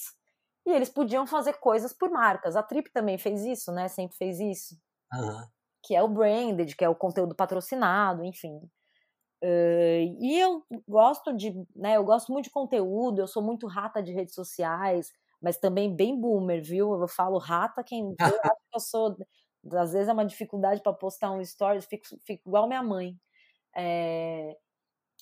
[0.66, 2.56] e eles podiam fazer coisas por marcas.
[2.56, 3.88] A Trip também fez isso, né?
[3.88, 4.76] Sempre fez isso.
[5.14, 5.48] Uhum.
[5.84, 8.60] Que é o branded, que é o conteúdo patrocinado, enfim.
[9.44, 14.02] Uh, e eu gosto de, né, eu gosto muito de conteúdo, eu sou muito rata
[14.02, 15.12] de redes sociais,
[15.42, 16.94] mas também bem boomer, viu?
[17.02, 19.18] Eu falo rata, quem vê, acha que eu sou,
[19.74, 23.18] às vezes é uma dificuldade para postar um stories, fico, fico igual minha mãe.
[23.76, 24.56] É,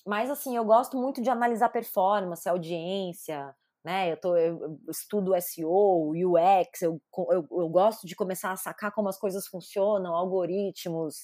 [0.06, 4.12] Mas, assim, eu gosto muito de analisar performance, audiência, né?
[4.12, 9.08] Eu, tô, eu estudo SEO, UX, eu, eu, eu, gosto de começar a sacar como
[9.08, 11.16] as coisas funcionam, algoritmos.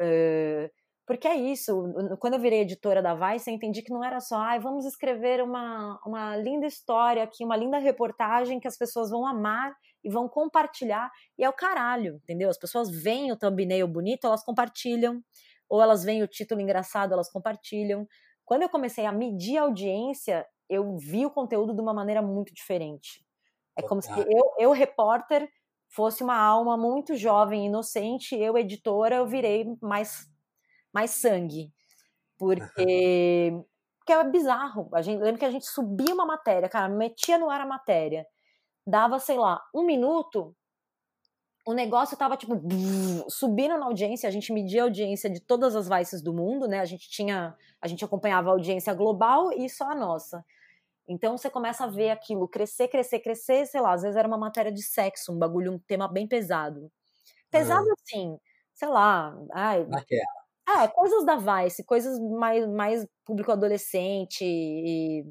[0.00, 0.68] Uh,
[1.06, 4.36] porque é isso, quando eu virei editora da Vice, eu entendi que não era só,
[4.36, 9.26] ah, vamos escrever uma, uma linda história aqui, uma linda reportagem que as pessoas vão
[9.26, 12.48] amar e vão compartilhar, e é o caralho, entendeu?
[12.48, 15.22] As pessoas veem o thumbnail bonito, elas compartilham,
[15.68, 18.06] ou elas veem o título engraçado, elas compartilham.
[18.44, 22.52] Quando eu comecei a medir a audiência, eu vi o conteúdo de uma maneira muito
[22.54, 23.24] diferente.
[23.76, 25.50] É como se eu, eu repórter,
[25.88, 30.26] fosse uma alma muito jovem, inocente, eu, editora, eu virei mais
[30.94, 31.72] mais sangue.
[32.38, 33.52] Porque,
[33.98, 34.90] porque é bizarro.
[34.92, 38.26] A gente, lembra que a gente subia uma matéria, cara, metia no ar a matéria,
[38.86, 40.54] dava, sei lá, um minuto,
[41.66, 42.54] o negócio tava, tipo,
[43.28, 46.80] subindo na audiência, a gente media a audiência de todas as vices do mundo, né?
[46.80, 50.44] A gente tinha, a gente acompanhava a audiência global e só a nossa.
[51.08, 54.38] Então você começa a ver aquilo crescer, crescer, crescer, sei lá, às vezes era uma
[54.38, 56.90] matéria de sexo, um bagulho, um tema bem pesado.
[57.50, 58.38] Pesado assim,
[58.74, 60.43] sei lá, ai, Naquela.
[60.66, 65.24] É, coisas da Vice, coisas mais, mais público adolescente e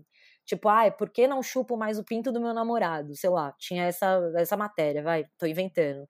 [0.46, 3.16] tipo, ai, por que não chupo mais o pinto do meu namorado?
[3.16, 6.08] Sei lá, tinha essa, essa matéria, vai, tô inventando.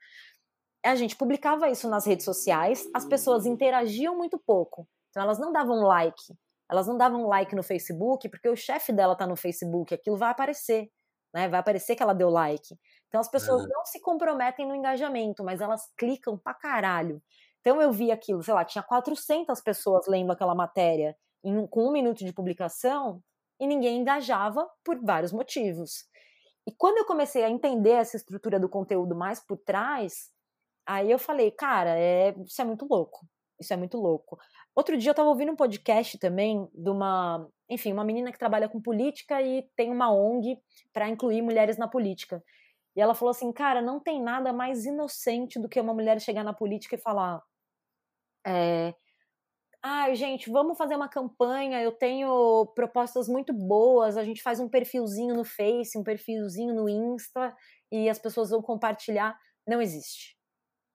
[0.83, 4.87] A gente publicava isso nas redes sociais, as pessoas interagiam muito pouco.
[5.09, 6.21] Então elas não davam like.
[6.69, 10.31] Elas não davam like no Facebook, porque o chefe dela tá no Facebook, aquilo vai
[10.31, 10.89] aparecer,
[11.33, 11.47] né?
[11.47, 12.75] Vai aparecer que ela deu like.
[13.07, 13.69] Então as pessoas uhum.
[13.69, 17.21] não se comprometem no engajamento, mas elas clicam pra caralho.
[17.63, 21.93] Então eu vi aquilo, sei lá, tinha 400 pessoas lendo aquela matéria em, com um
[21.93, 23.23] minuto de publicação
[23.57, 26.03] e ninguém engajava por vários motivos.
[26.67, 30.29] E quando eu comecei a entender essa estrutura do conteúdo mais por trás,
[30.85, 33.25] aí eu falei, cara, é, isso é muito louco.
[33.57, 34.37] Isso é muito louco.
[34.75, 38.67] Outro dia eu estava ouvindo um podcast também de uma, enfim, uma menina que trabalha
[38.67, 40.57] com política e tem uma ONG
[40.91, 42.43] para incluir mulheres na política.
[42.95, 46.43] E ela falou assim, cara, não tem nada mais inocente do que uma mulher chegar
[46.43, 47.41] na política e falar:
[48.45, 48.93] é,
[49.85, 51.81] ah, gente, vamos fazer uma campanha.
[51.81, 54.15] Eu tenho propostas muito boas.
[54.15, 57.53] A gente faz um perfilzinho no Face, um perfilzinho no Insta
[57.91, 59.37] e as pessoas vão compartilhar.
[59.67, 60.37] Não existe.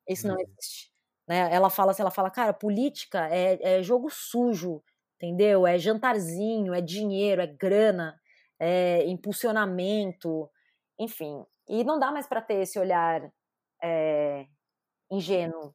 [0.08, 0.40] Isso não uhum.
[0.40, 0.90] existe.
[1.28, 1.54] Né?
[1.54, 4.82] Ela fala assim, ela fala, cara, política é, é jogo sujo,
[5.16, 5.66] entendeu?
[5.66, 8.18] É jantarzinho, é dinheiro, é grana,
[8.58, 10.50] é impulsionamento,
[10.98, 11.44] enfim.
[11.68, 13.30] E não dá mais para ter esse olhar
[13.82, 14.46] é,
[15.10, 15.74] ingênuo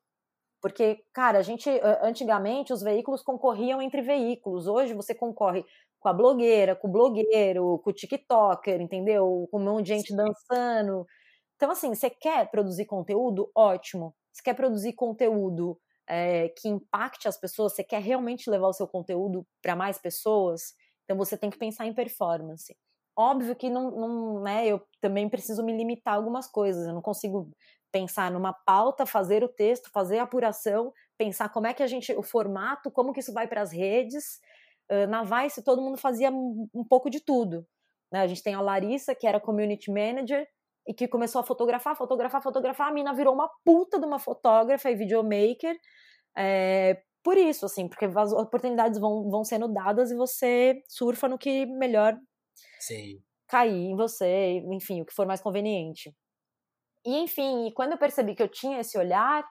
[0.63, 1.69] porque, cara, a gente
[2.01, 4.65] antigamente os veículos concorriam entre veículos.
[4.65, 5.65] Hoje você concorre
[5.99, 9.45] com a blogueira, com o blogueiro, com o TikToker, entendeu?
[9.51, 10.15] Com um monte de gente Sim.
[10.15, 11.05] dançando.
[11.57, 13.51] Então, assim, você quer produzir conteúdo?
[13.53, 14.15] Ótimo.
[14.31, 15.77] Você quer produzir conteúdo
[16.07, 17.75] é, que impacte as pessoas?
[17.75, 20.73] Você quer realmente levar o seu conteúdo para mais pessoas?
[21.03, 22.73] Então, você tem que pensar em performance.
[23.17, 26.87] Óbvio que não, não, né, eu também preciso me limitar a algumas coisas.
[26.87, 27.51] Eu não consigo
[27.93, 32.11] pensar numa pauta, fazer o texto, fazer a apuração, pensar como é que a gente,
[32.13, 34.39] o formato, como que isso vai para as redes.
[34.91, 37.65] Uh, na Vice todo mundo fazia um pouco de tudo.
[38.11, 38.21] Né?
[38.21, 40.45] A gente tem a Larissa, que era community manager,
[40.87, 42.89] e que começou a fotografar, fotografar, fotografar.
[42.89, 45.77] A mina virou uma puta de uma fotógrafa e videomaker.
[46.35, 51.37] É, por isso, assim, porque as oportunidades vão, vão sendo dadas e você surfa no
[51.37, 52.17] que melhor
[52.79, 53.21] Sim.
[53.47, 56.13] cair em você, enfim, o que for mais conveniente.
[57.05, 59.45] E enfim, quando eu percebi que eu tinha esse olhar,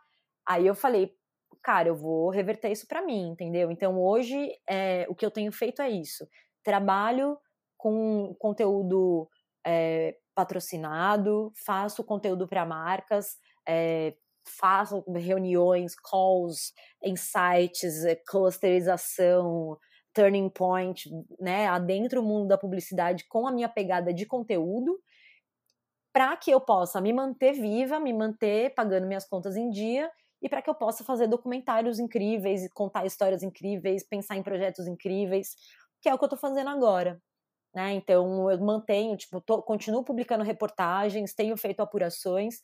[0.46, 1.14] aí eu falei,
[1.62, 3.70] cara, eu vou reverter isso para mim, entendeu?
[3.70, 6.26] Então hoje é, o que eu tenho feito é isso.
[6.64, 7.38] Trabalho
[7.76, 9.28] com conteúdo
[9.66, 13.36] é, patrocinado, faço conteúdo para marcas,
[13.68, 14.14] é,
[14.46, 16.72] faço reuniões, calls,
[17.02, 19.78] insights, é, clusterização,
[20.14, 21.08] turning point,
[21.40, 25.00] né, adentro o mundo da publicidade com a minha pegada de conteúdo
[26.12, 30.10] para que eu possa me manter viva, me manter pagando minhas contas em dia
[30.42, 35.54] e para que eu possa fazer documentários incríveis, contar histórias incríveis, pensar em projetos incríveis,
[36.00, 37.20] que é o que eu estou fazendo agora.
[37.74, 37.94] Né?
[37.94, 42.60] Então eu mantenho, tipo, tô, continuo publicando reportagens, tenho feito apurações,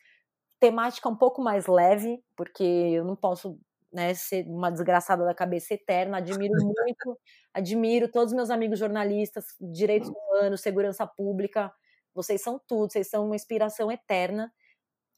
[0.60, 3.58] temática um pouco mais leve, porque eu não posso
[3.92, 7.18] né, ser uma desgraçada da cabeça eterna, admiro muito,
[7.54, 11.72] admiro todos os meus amigos jornalistas, direitos humanos, segurança pública,
[12.18, 14.52] vocês são tudo, vocês são uma inspiração eterna.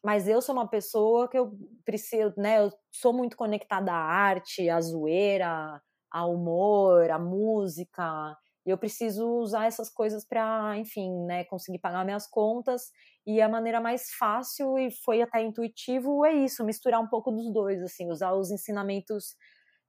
[0.04, 1.52] Mas eu sou uma pessoa que eu
[1.84, 2.60] preciso, né?
[2.60, 8.36] Eu sou muito conectada à arte, à zoeira, ao humor, à música.
[8.66, 12.90] E eu preciso usar essas coisas para, enfim, né, conseguir pagar minhas contas.
[13.26, 17.52] E a maneira mais fácil e foi até intuitivo é isso, misturar um pouco dos
[17.52, 19.36] dois, assim, usar os ensinamentos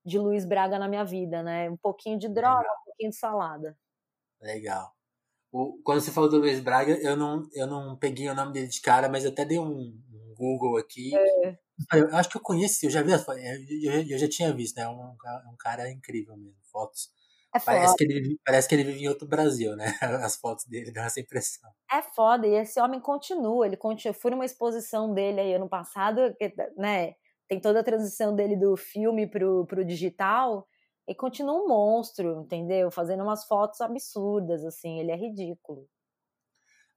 [0.06, 1.70] de Luiz Braga na minha vida, né?
[1.70, 2.76] Um pouquinho de droga, Legal.
[2.82, 3.78] um pouquinho de salada.
[4.42, 4.94] Legal.
[5.84, 8.80] Quando você falou do Luiz Braga, eu não, eu não peguei o nome dele de
[8.82, 11.12] cara, mas até dei um, um Google aqui.
[11.16, 11.58] É.
[11.94, 14.88] Eu acho que eu conheci, eu já vi, eu, eu já tinha visto, né?
[14.88, 15.16] Um,
[15.52, 17.10] um cara incrível mesmo, fotos.
[17.54, 19.86] É parece, que ele, parece que ele vive em outro Brasil, né?
[20.24, 21.70] As fotos dele dão essa impressão.
[21.92, 24.16] É foda, e esse homem continua, ele continua.
[24.16, 26.34] Eu fui numa exposição dele aí ano passado,
[26.78, 27.16] né?
[27.50, 30.66] Tem toda a transição dele do filme pro, pro digital,
[31.08, 32.92] e continua um monstro, entendeu?
[32.92, 35.88] Fazendo umas fotos absurdas, assim, ele é ridículo.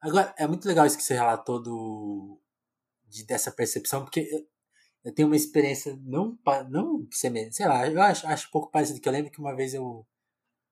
[0.00, 2.38] Agora, é muito legal isso que você relatou do,
[3.06, 4.46] de, dessa percepção, porque
[5.02, 9.00] eu tenho uma experiência não, não semelhante, sei lá, eu acho, acho um pouco parecido,
[9.00, 10.06] que eu lembro que uma vez eu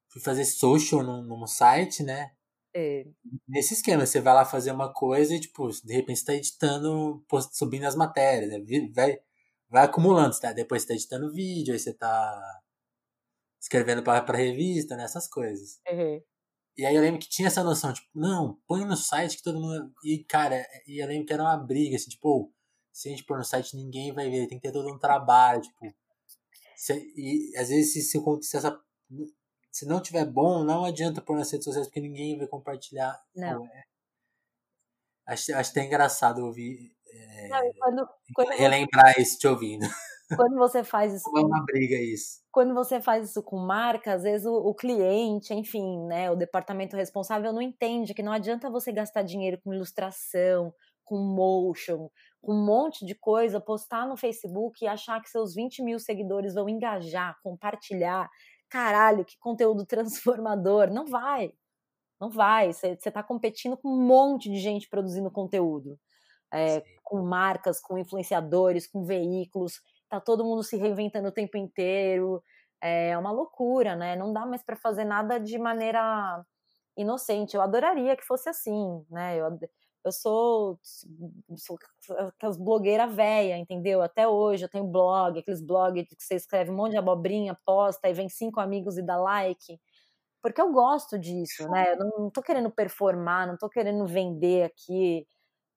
[0.09, 2.33] fui fazer social num, num site, né?
[2.75, 3.07] É.
[3.47, 7.25] Nesse esquema, você vai lá fazer uma coisa e, tipo, de repente você tá editando,
[7.53, 8.91] subindo as matérias, né?
[8.95, 9.19] vai,
[9.69, 10.53] vai acumulando, tá?
[10.53, 12.62] Depois você tá editando vídeo, aí você tá
[13.63, 15.05] escrevendo pra, pra revista, né?
[15.05, 15.81] Essas coisas.
[15.89, 16.21] Uhum.
[16.77, 19.61] E aí eu lembro que tinha essa noção, tipo, não, põe no site que todo
[19.61, 19.93] mundo.
[20.03, 22.53] E, cara, e eu lembro que era uma briga, assim, tipo,
[22.91, 25.61] se a gente pôr no site, ninguém vai ver, tem que ter todo um trabalho,
[25.61, 25.95] tipo.
[26.77, 28.81] Se, e às vezes, se, se, se, essa,
[29.71, 33.23] se não tiver bom, não adianta pôr nas redes sociais, porque ninguém vai compartilhar.
[33.37, 33.61] Não.
[33.61, 33.83] Pô, é,
[35.29, 36.97] acho, acho até engraçado ouvir.
[37.07, 39.87] É, não, quando, quando relembrar isso te ouvindo.
[40.37, 41.29] Quando você faz isso.
[41.37, 42.41] É uma briga isso.
[42.51, 46.97] Quando você faz isso com marca, às vezes o, o cliente, enfim, né, o departamento
[46.97, 50.73] responsável não entende que não adianta você gastar dinheiro com ilustração,
[51.05, 52.09] com motion,
[52.41, 56.55] com um monte de coisa, postar no Facebook e achar que seus 20 mil seguidores
[56.55, 58.31] vão engajar, compartilhar.
[58.69, 60.91] Caralho, que conteúdo transformador.
[60.91, 61.53] Não vai.
[62.21, 62.73] Não vai.
[62.73, 65.99] Você está competindo com um monte de gente produzindo conteúdo.
[66.55, 69.81] É, com marcas, com influenciadores, com veículos.
[70.13, 72.43] Tá todo mundo se reinventando o tempo inteiro.
[72.83, 74.15] É uma loucura, né?
[74.15, 76.45] Não dá mais para fazer nada de maneira
[76.99, 77.57] inocente.
[77.57, 79.39] Eu adoraria que fosse assim, né?
[79.39, 79.59] Eu,
[80.05, 80.79] eu sou,
[81.57, 81.79] sou
[82.29, 84.03] aquelas blogueiras velha, entendeu?
[84.03, 88.07] Até hoje eu tenho blog, aqueles blogs que você escreve um monte de abobrinha, posta
[88.07, 89.81] e vem cinco amigos e dá like.
[90.43, 91.95] Porque eu gosto disso, né?
[91.95, 95.27] Eu não, tô querendo performar, não tô querendo vender aqui.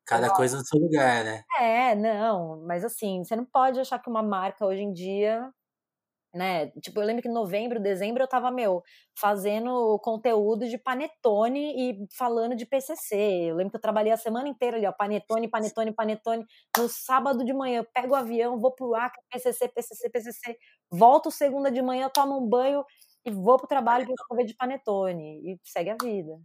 [0.06, 1.44] Cada coisa no seu lugar, né?
[1.60, 5.52] É, não, mas assim, você não pode achar que uma marca hoje em dia
[6.36, 6.68] né?
[6.82, 8.84] Tipo, eu lembro que em novembro, dezembro eu tava, meu,
[9.18, 13.16] fazendo conteúdo de panetone e falando de PCC.
[13.50, 16.46] Eu lembro que eu trabalhei a semana inteira ali, ó, panetone, panetone, panetone.
[16.78, 20.58] No sábado de manhã, eu pego o avião, vou pro Acre, PCC, PCC, PCC.
[20.92, 22.84] Volto segunda de manhã, tomo um banho
[23.26, 25.54] e vou pro trabalho para escrever de panetone.
[25.54, 26.38] E segue a vida.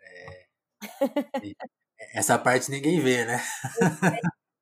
[0.00, 0.46] É.
[2.14, 3.40] Essa parte ninguém vê, né?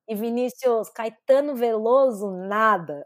[0.07, 3.05] E Vinícius, Caetano Veloso, nada.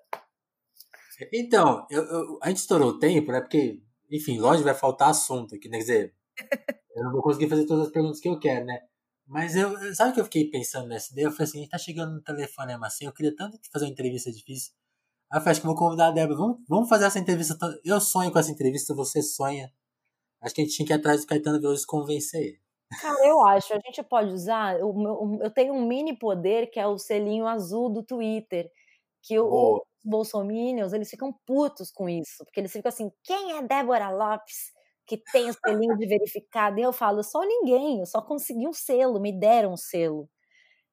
[1.34, 3.42] Então, eu, eu, a gente estourou o tempo, né?
[3.42, 3.82] Porque,
[4.12, 5.78] enfim, lógico, vai faltar assunto aqui, né?
[5.78, 6.16] Quer dizer,
[6.96, 8.80] eu não vou conseguir fazer todas as perguntas que eu quero, né?
[9.26, 11.28] Mas eu, sabe o que eu fiquei pensando nessa ideia?
[11.28, 13.92] Eu falei assim, a gente tá chegando no telefonema assim, eu queria tanto fazer uma
[13.92, 14.74] entrevista difícil.
[15.32, 17.58] Aí eu falei, acho que vou convidar a Débora, vamos, vamos fazer essa entrevista.
[17.84, 19.72] Eu sonho com essa entrevista, você sonha.
[20.42, 22.63] Acho que a gente tinha que ir atrás do Caetano Veloso e convencer ele.
[23.02, 24.94] Cara, eu acho, a gente pode usar, eu,
[25.42, 28.70] eu tenho um mini poder que é o selinho azul do Twitter,
[29.22, 34.10] que o, bolsominions, eles ficam putos com isso, porque eles ficam assim, quem é Débora
[34.10, 34.72] Lopes
[35.06, 36.80] que tem o selinho de verificado?
[36.80, 40.30] E eu falo, sou ninguém, eu só consegui um selo, me deram um selo.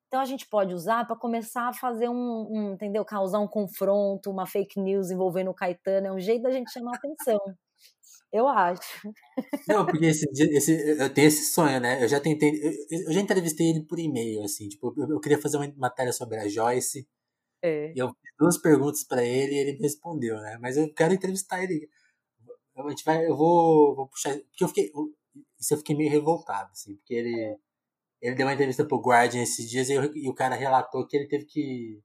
[0.08, 3.04] Então a gente pode usar para começar a fazer um, um, entendeu?
[3.04, 6.96] Causar um confronto, uma fake news envolvendo o Caetano, é um jeito da gente chamar
[6.96, 7.38] atenção.
[8.32, 9.10] Eu acho.
[9.66, 12.02] Não, porque esse, esse, eu tenho esse sonho, né?
[12.02, 12.72] Eu já tentei, eu,
[13.08, 16.38] eu já entrevistei ele por e-mail, assim, tipo, eu, eu, queria fazer uma matéria sobre
[16.38, 17.08] a Joyce,
[17.62, 17.92] é.
[17.94, 20.58] E eu fiz duas perguntas para ele e ele me respondeu, né?
[20.60, 21.88] Mas eu quero entrevistar ele.
[22.76, 24.34] A gente vai, eu vou, vou puxar.
[24.34, 24.90] Porque eu fiquei.
[25.58, 27.58] Isso eu fiquei meio revoltado, assim, porque ele.
[28.22, 31.28] Ele deu uma entrevista pro Guardian esses dias e, e o cara relatou que ele
[31.28, 32.02] teve que.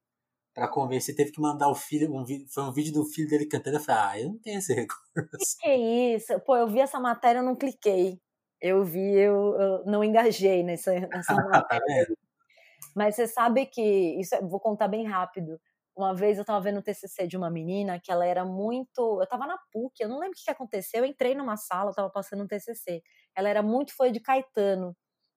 [0.55, 2.15] Pra convencer, teve que mandar o filho.
[2.15, 3.75] Um, foi um vídeo do filho dele cantando.
[3.75, 5.57] Eu falei, ah, eu não tenho esse recurso.
[5.59, 5.75] Que, que
[6.15, 6.39] isso?
[6.39, 8.21] Pô, eu vi essa matéria, eu não cliquei.
[8.61, 11.67] Eu vi, eu, eu não engajei nessa, nessa matéria.
[11.67, 12.17] tá vendo?
[12.95, 13.81] Mas você sabe que,
[14.17, 15.59] isso é, vou contar bem rápido.
[15.93, 19.17] Uma vez eu estava vendo o TCC de uma menina que ela era muito.
[19.17, 21.01] Eu estava na PUC, eu não lembro o que aconteceu.
[21.01, 23.03] Eu entrei numa sala, eu estava passando um TCC.
[23.35, 24.95] Ela era muito fã de Caetano.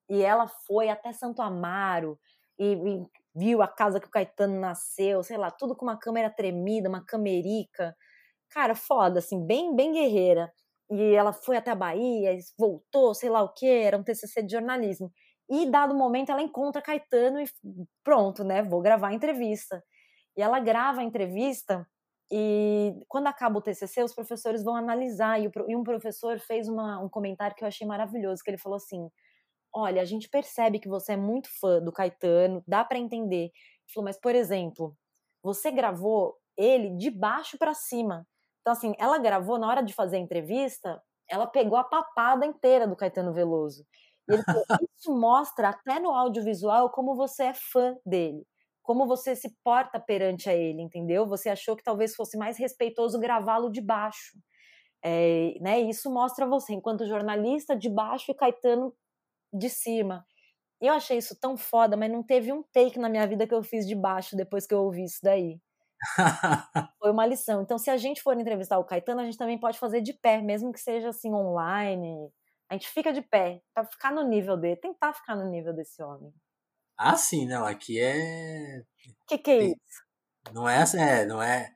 [0.09, 2.19] E ela foi até Santo Amaro
[2.59, 6.31] e, e viu a casa que o Caetano nasceu, sei lá, tudo com uma câmera
[6.31, 7.97] tremida, uma camerica.
[8.51, 10.53] Cara, foda, assim, bem, bem guerreira.
[10.91, 14.53] E ela foi até a Bahia, voltou, sei lá o que, era um TCC de
[14.53, 15.13] jornalismo.
[15.51, 17.47] E, dado momento, ela encontra Caetano e
[18.05, 18.63] pronto, né?
[18.63, 19.83] Vou gravar a entrevista.
[20.37, 21.87] E ela grava a entrevista
[22.31, 25.41] E quando acaba o TCC, os professores vão analisar.
[25.41, 29.09] E um professor fez uma, um comentário que eu achei maravilhoso, que ele falou assim,
[29.73, 33.45] olha, a gente percebe que você é muito fã do Caetano, dá para entender.
[33.45, 34.97] Ele falou, mas, por exemplo,
[35.43, 38.27] você gravou ele de baixo para cima.
[38.61, 42.87] Então, assim, ela gravou, na hora de fazer a entrevista, ela pegou a papada inteira
[42.87, 43.85] do Caetano Veloso.
[44.29, 44.65] E ele falou,
[44.97, 48.45] isso mostra até no audiovisual como você é fã dele
[48.89, 51.29] como você se porta perante a ele, entendeu?
[51.29, 54.39] Você achou que talvez fosse mais respeitoso gravá-lo de baixo.
[55.05, 55.79] É, né?
[55.79, 58.95] Isso mostra você, enquanto jornalista, de baixo e Caetano
[59.53, 60.27] de cima.
[60.81, 63.63] Eu achei isso tão foda, mas não teve um take na minha vida que eu
[63.63, 65.61] fiz de baixo depois que eu ouvi isso daí.
[67.01, 67.63] Foi uma lição.
[67.63, 70.41] Então, se a gente for entrevistar o Caetano, a gente também pode fazer de pé,
[70.41, 72.31] mesmo que seja assim online.
[72.71, 76.03] A gente fica de pé, para ficar no nível dele, tentar ficar no nível desse
[76.03, 76.33] homem.
[76.97, 77.65] Ah, sim, não.
[77.65, 78.83] Aqui é.
[79.23, 80.09] O que, que é isso?
[80.53, 81.75] Não é assim, é, não é.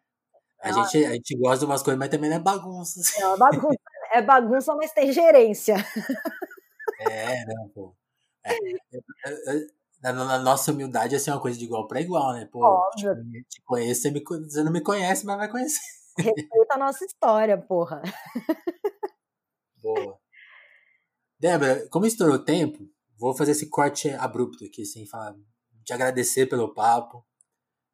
[0.60, 3.00] A, não, gente, a gente gosta de umas coisas, mas também não é bagunça.
[3.00, 3.22] Assim.
[3.22, 3.78] É, bagunça,
[4.12, 5.74] é bagunça, mas tem gerência.
[7.10, 7.96] É, não, pô.
[8.44, 9.66] É, é, é,
[10.02, 12.48] na, na, nossa humildade, assim, é uma coisa de igual para igual, né?
[12.50, 13.14] Pô, Óbvio.
[13.14, 15.80] Te, te conheço, você, me, você não me conhece, mas vai conhecer.
[16.18, 18.02] Respeita a nossa história, porra.
[19.80, 20.18] Boa.
[21.38, 22.88] Débora, como estourou o tempo,
[23.18, 25.34] vou fazer esse corte abrupto aqui, assim, falar,
[25.84, 27.24] te agradecer pelo papo,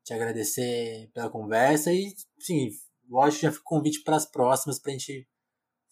[0.04, 2.68] te agradecer pela conversa e, sim,
[3.08, 5.28] lógico, já fico convite para as próximas para a gente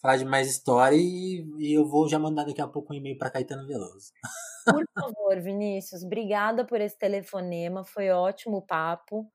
[0.07, 3.19] falar de mais história e, e, eu vou já mandar daqui a pouco um e-mail
[3.19, 4.12] para Caetano Veloso.
[4.65, 9.28] Por favor, Vinícius, obrigada por esse telefonema, foi ótimo o papo,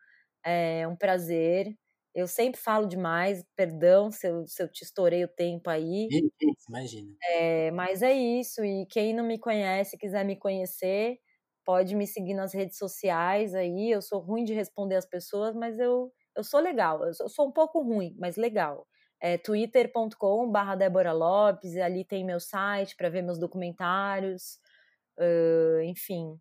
[0.45, 1.73] é um prazer.
[2.13, 6.09] Eu sempre falo demais, perdão se eu, se eu te estourei o tempo aí.
[6.09, 7.15] Isso, imagina.
[7.23, 11.17] É, mas é isso, e quem não me conhece, quiser me conhecer,
[11.65, 13.89] pode me seguir nas redes sociais aí.
[13.91, 17.05] Eu sou ruim de responder as pessoas, mas eu, eu sou legal.
[17.05, 18.85] Eu sou, eu sou um pouco ruim, mas legal.
[19.21, 24.59] É twitter.com/barra Débora Lopes, ali tem meu site para ver meus documentários.
[25.17, 26.39] Uh, enfim,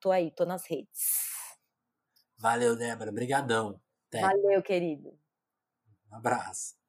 [0.00, 1.30] tô aí, tô nas redes.
[2.38, 3.10] Valeu, Débora.
[3.10, 3.78] Obrigadão.
[4.12, 5.16] Valeu, querido.
[6.10, 6.81] Um abraço.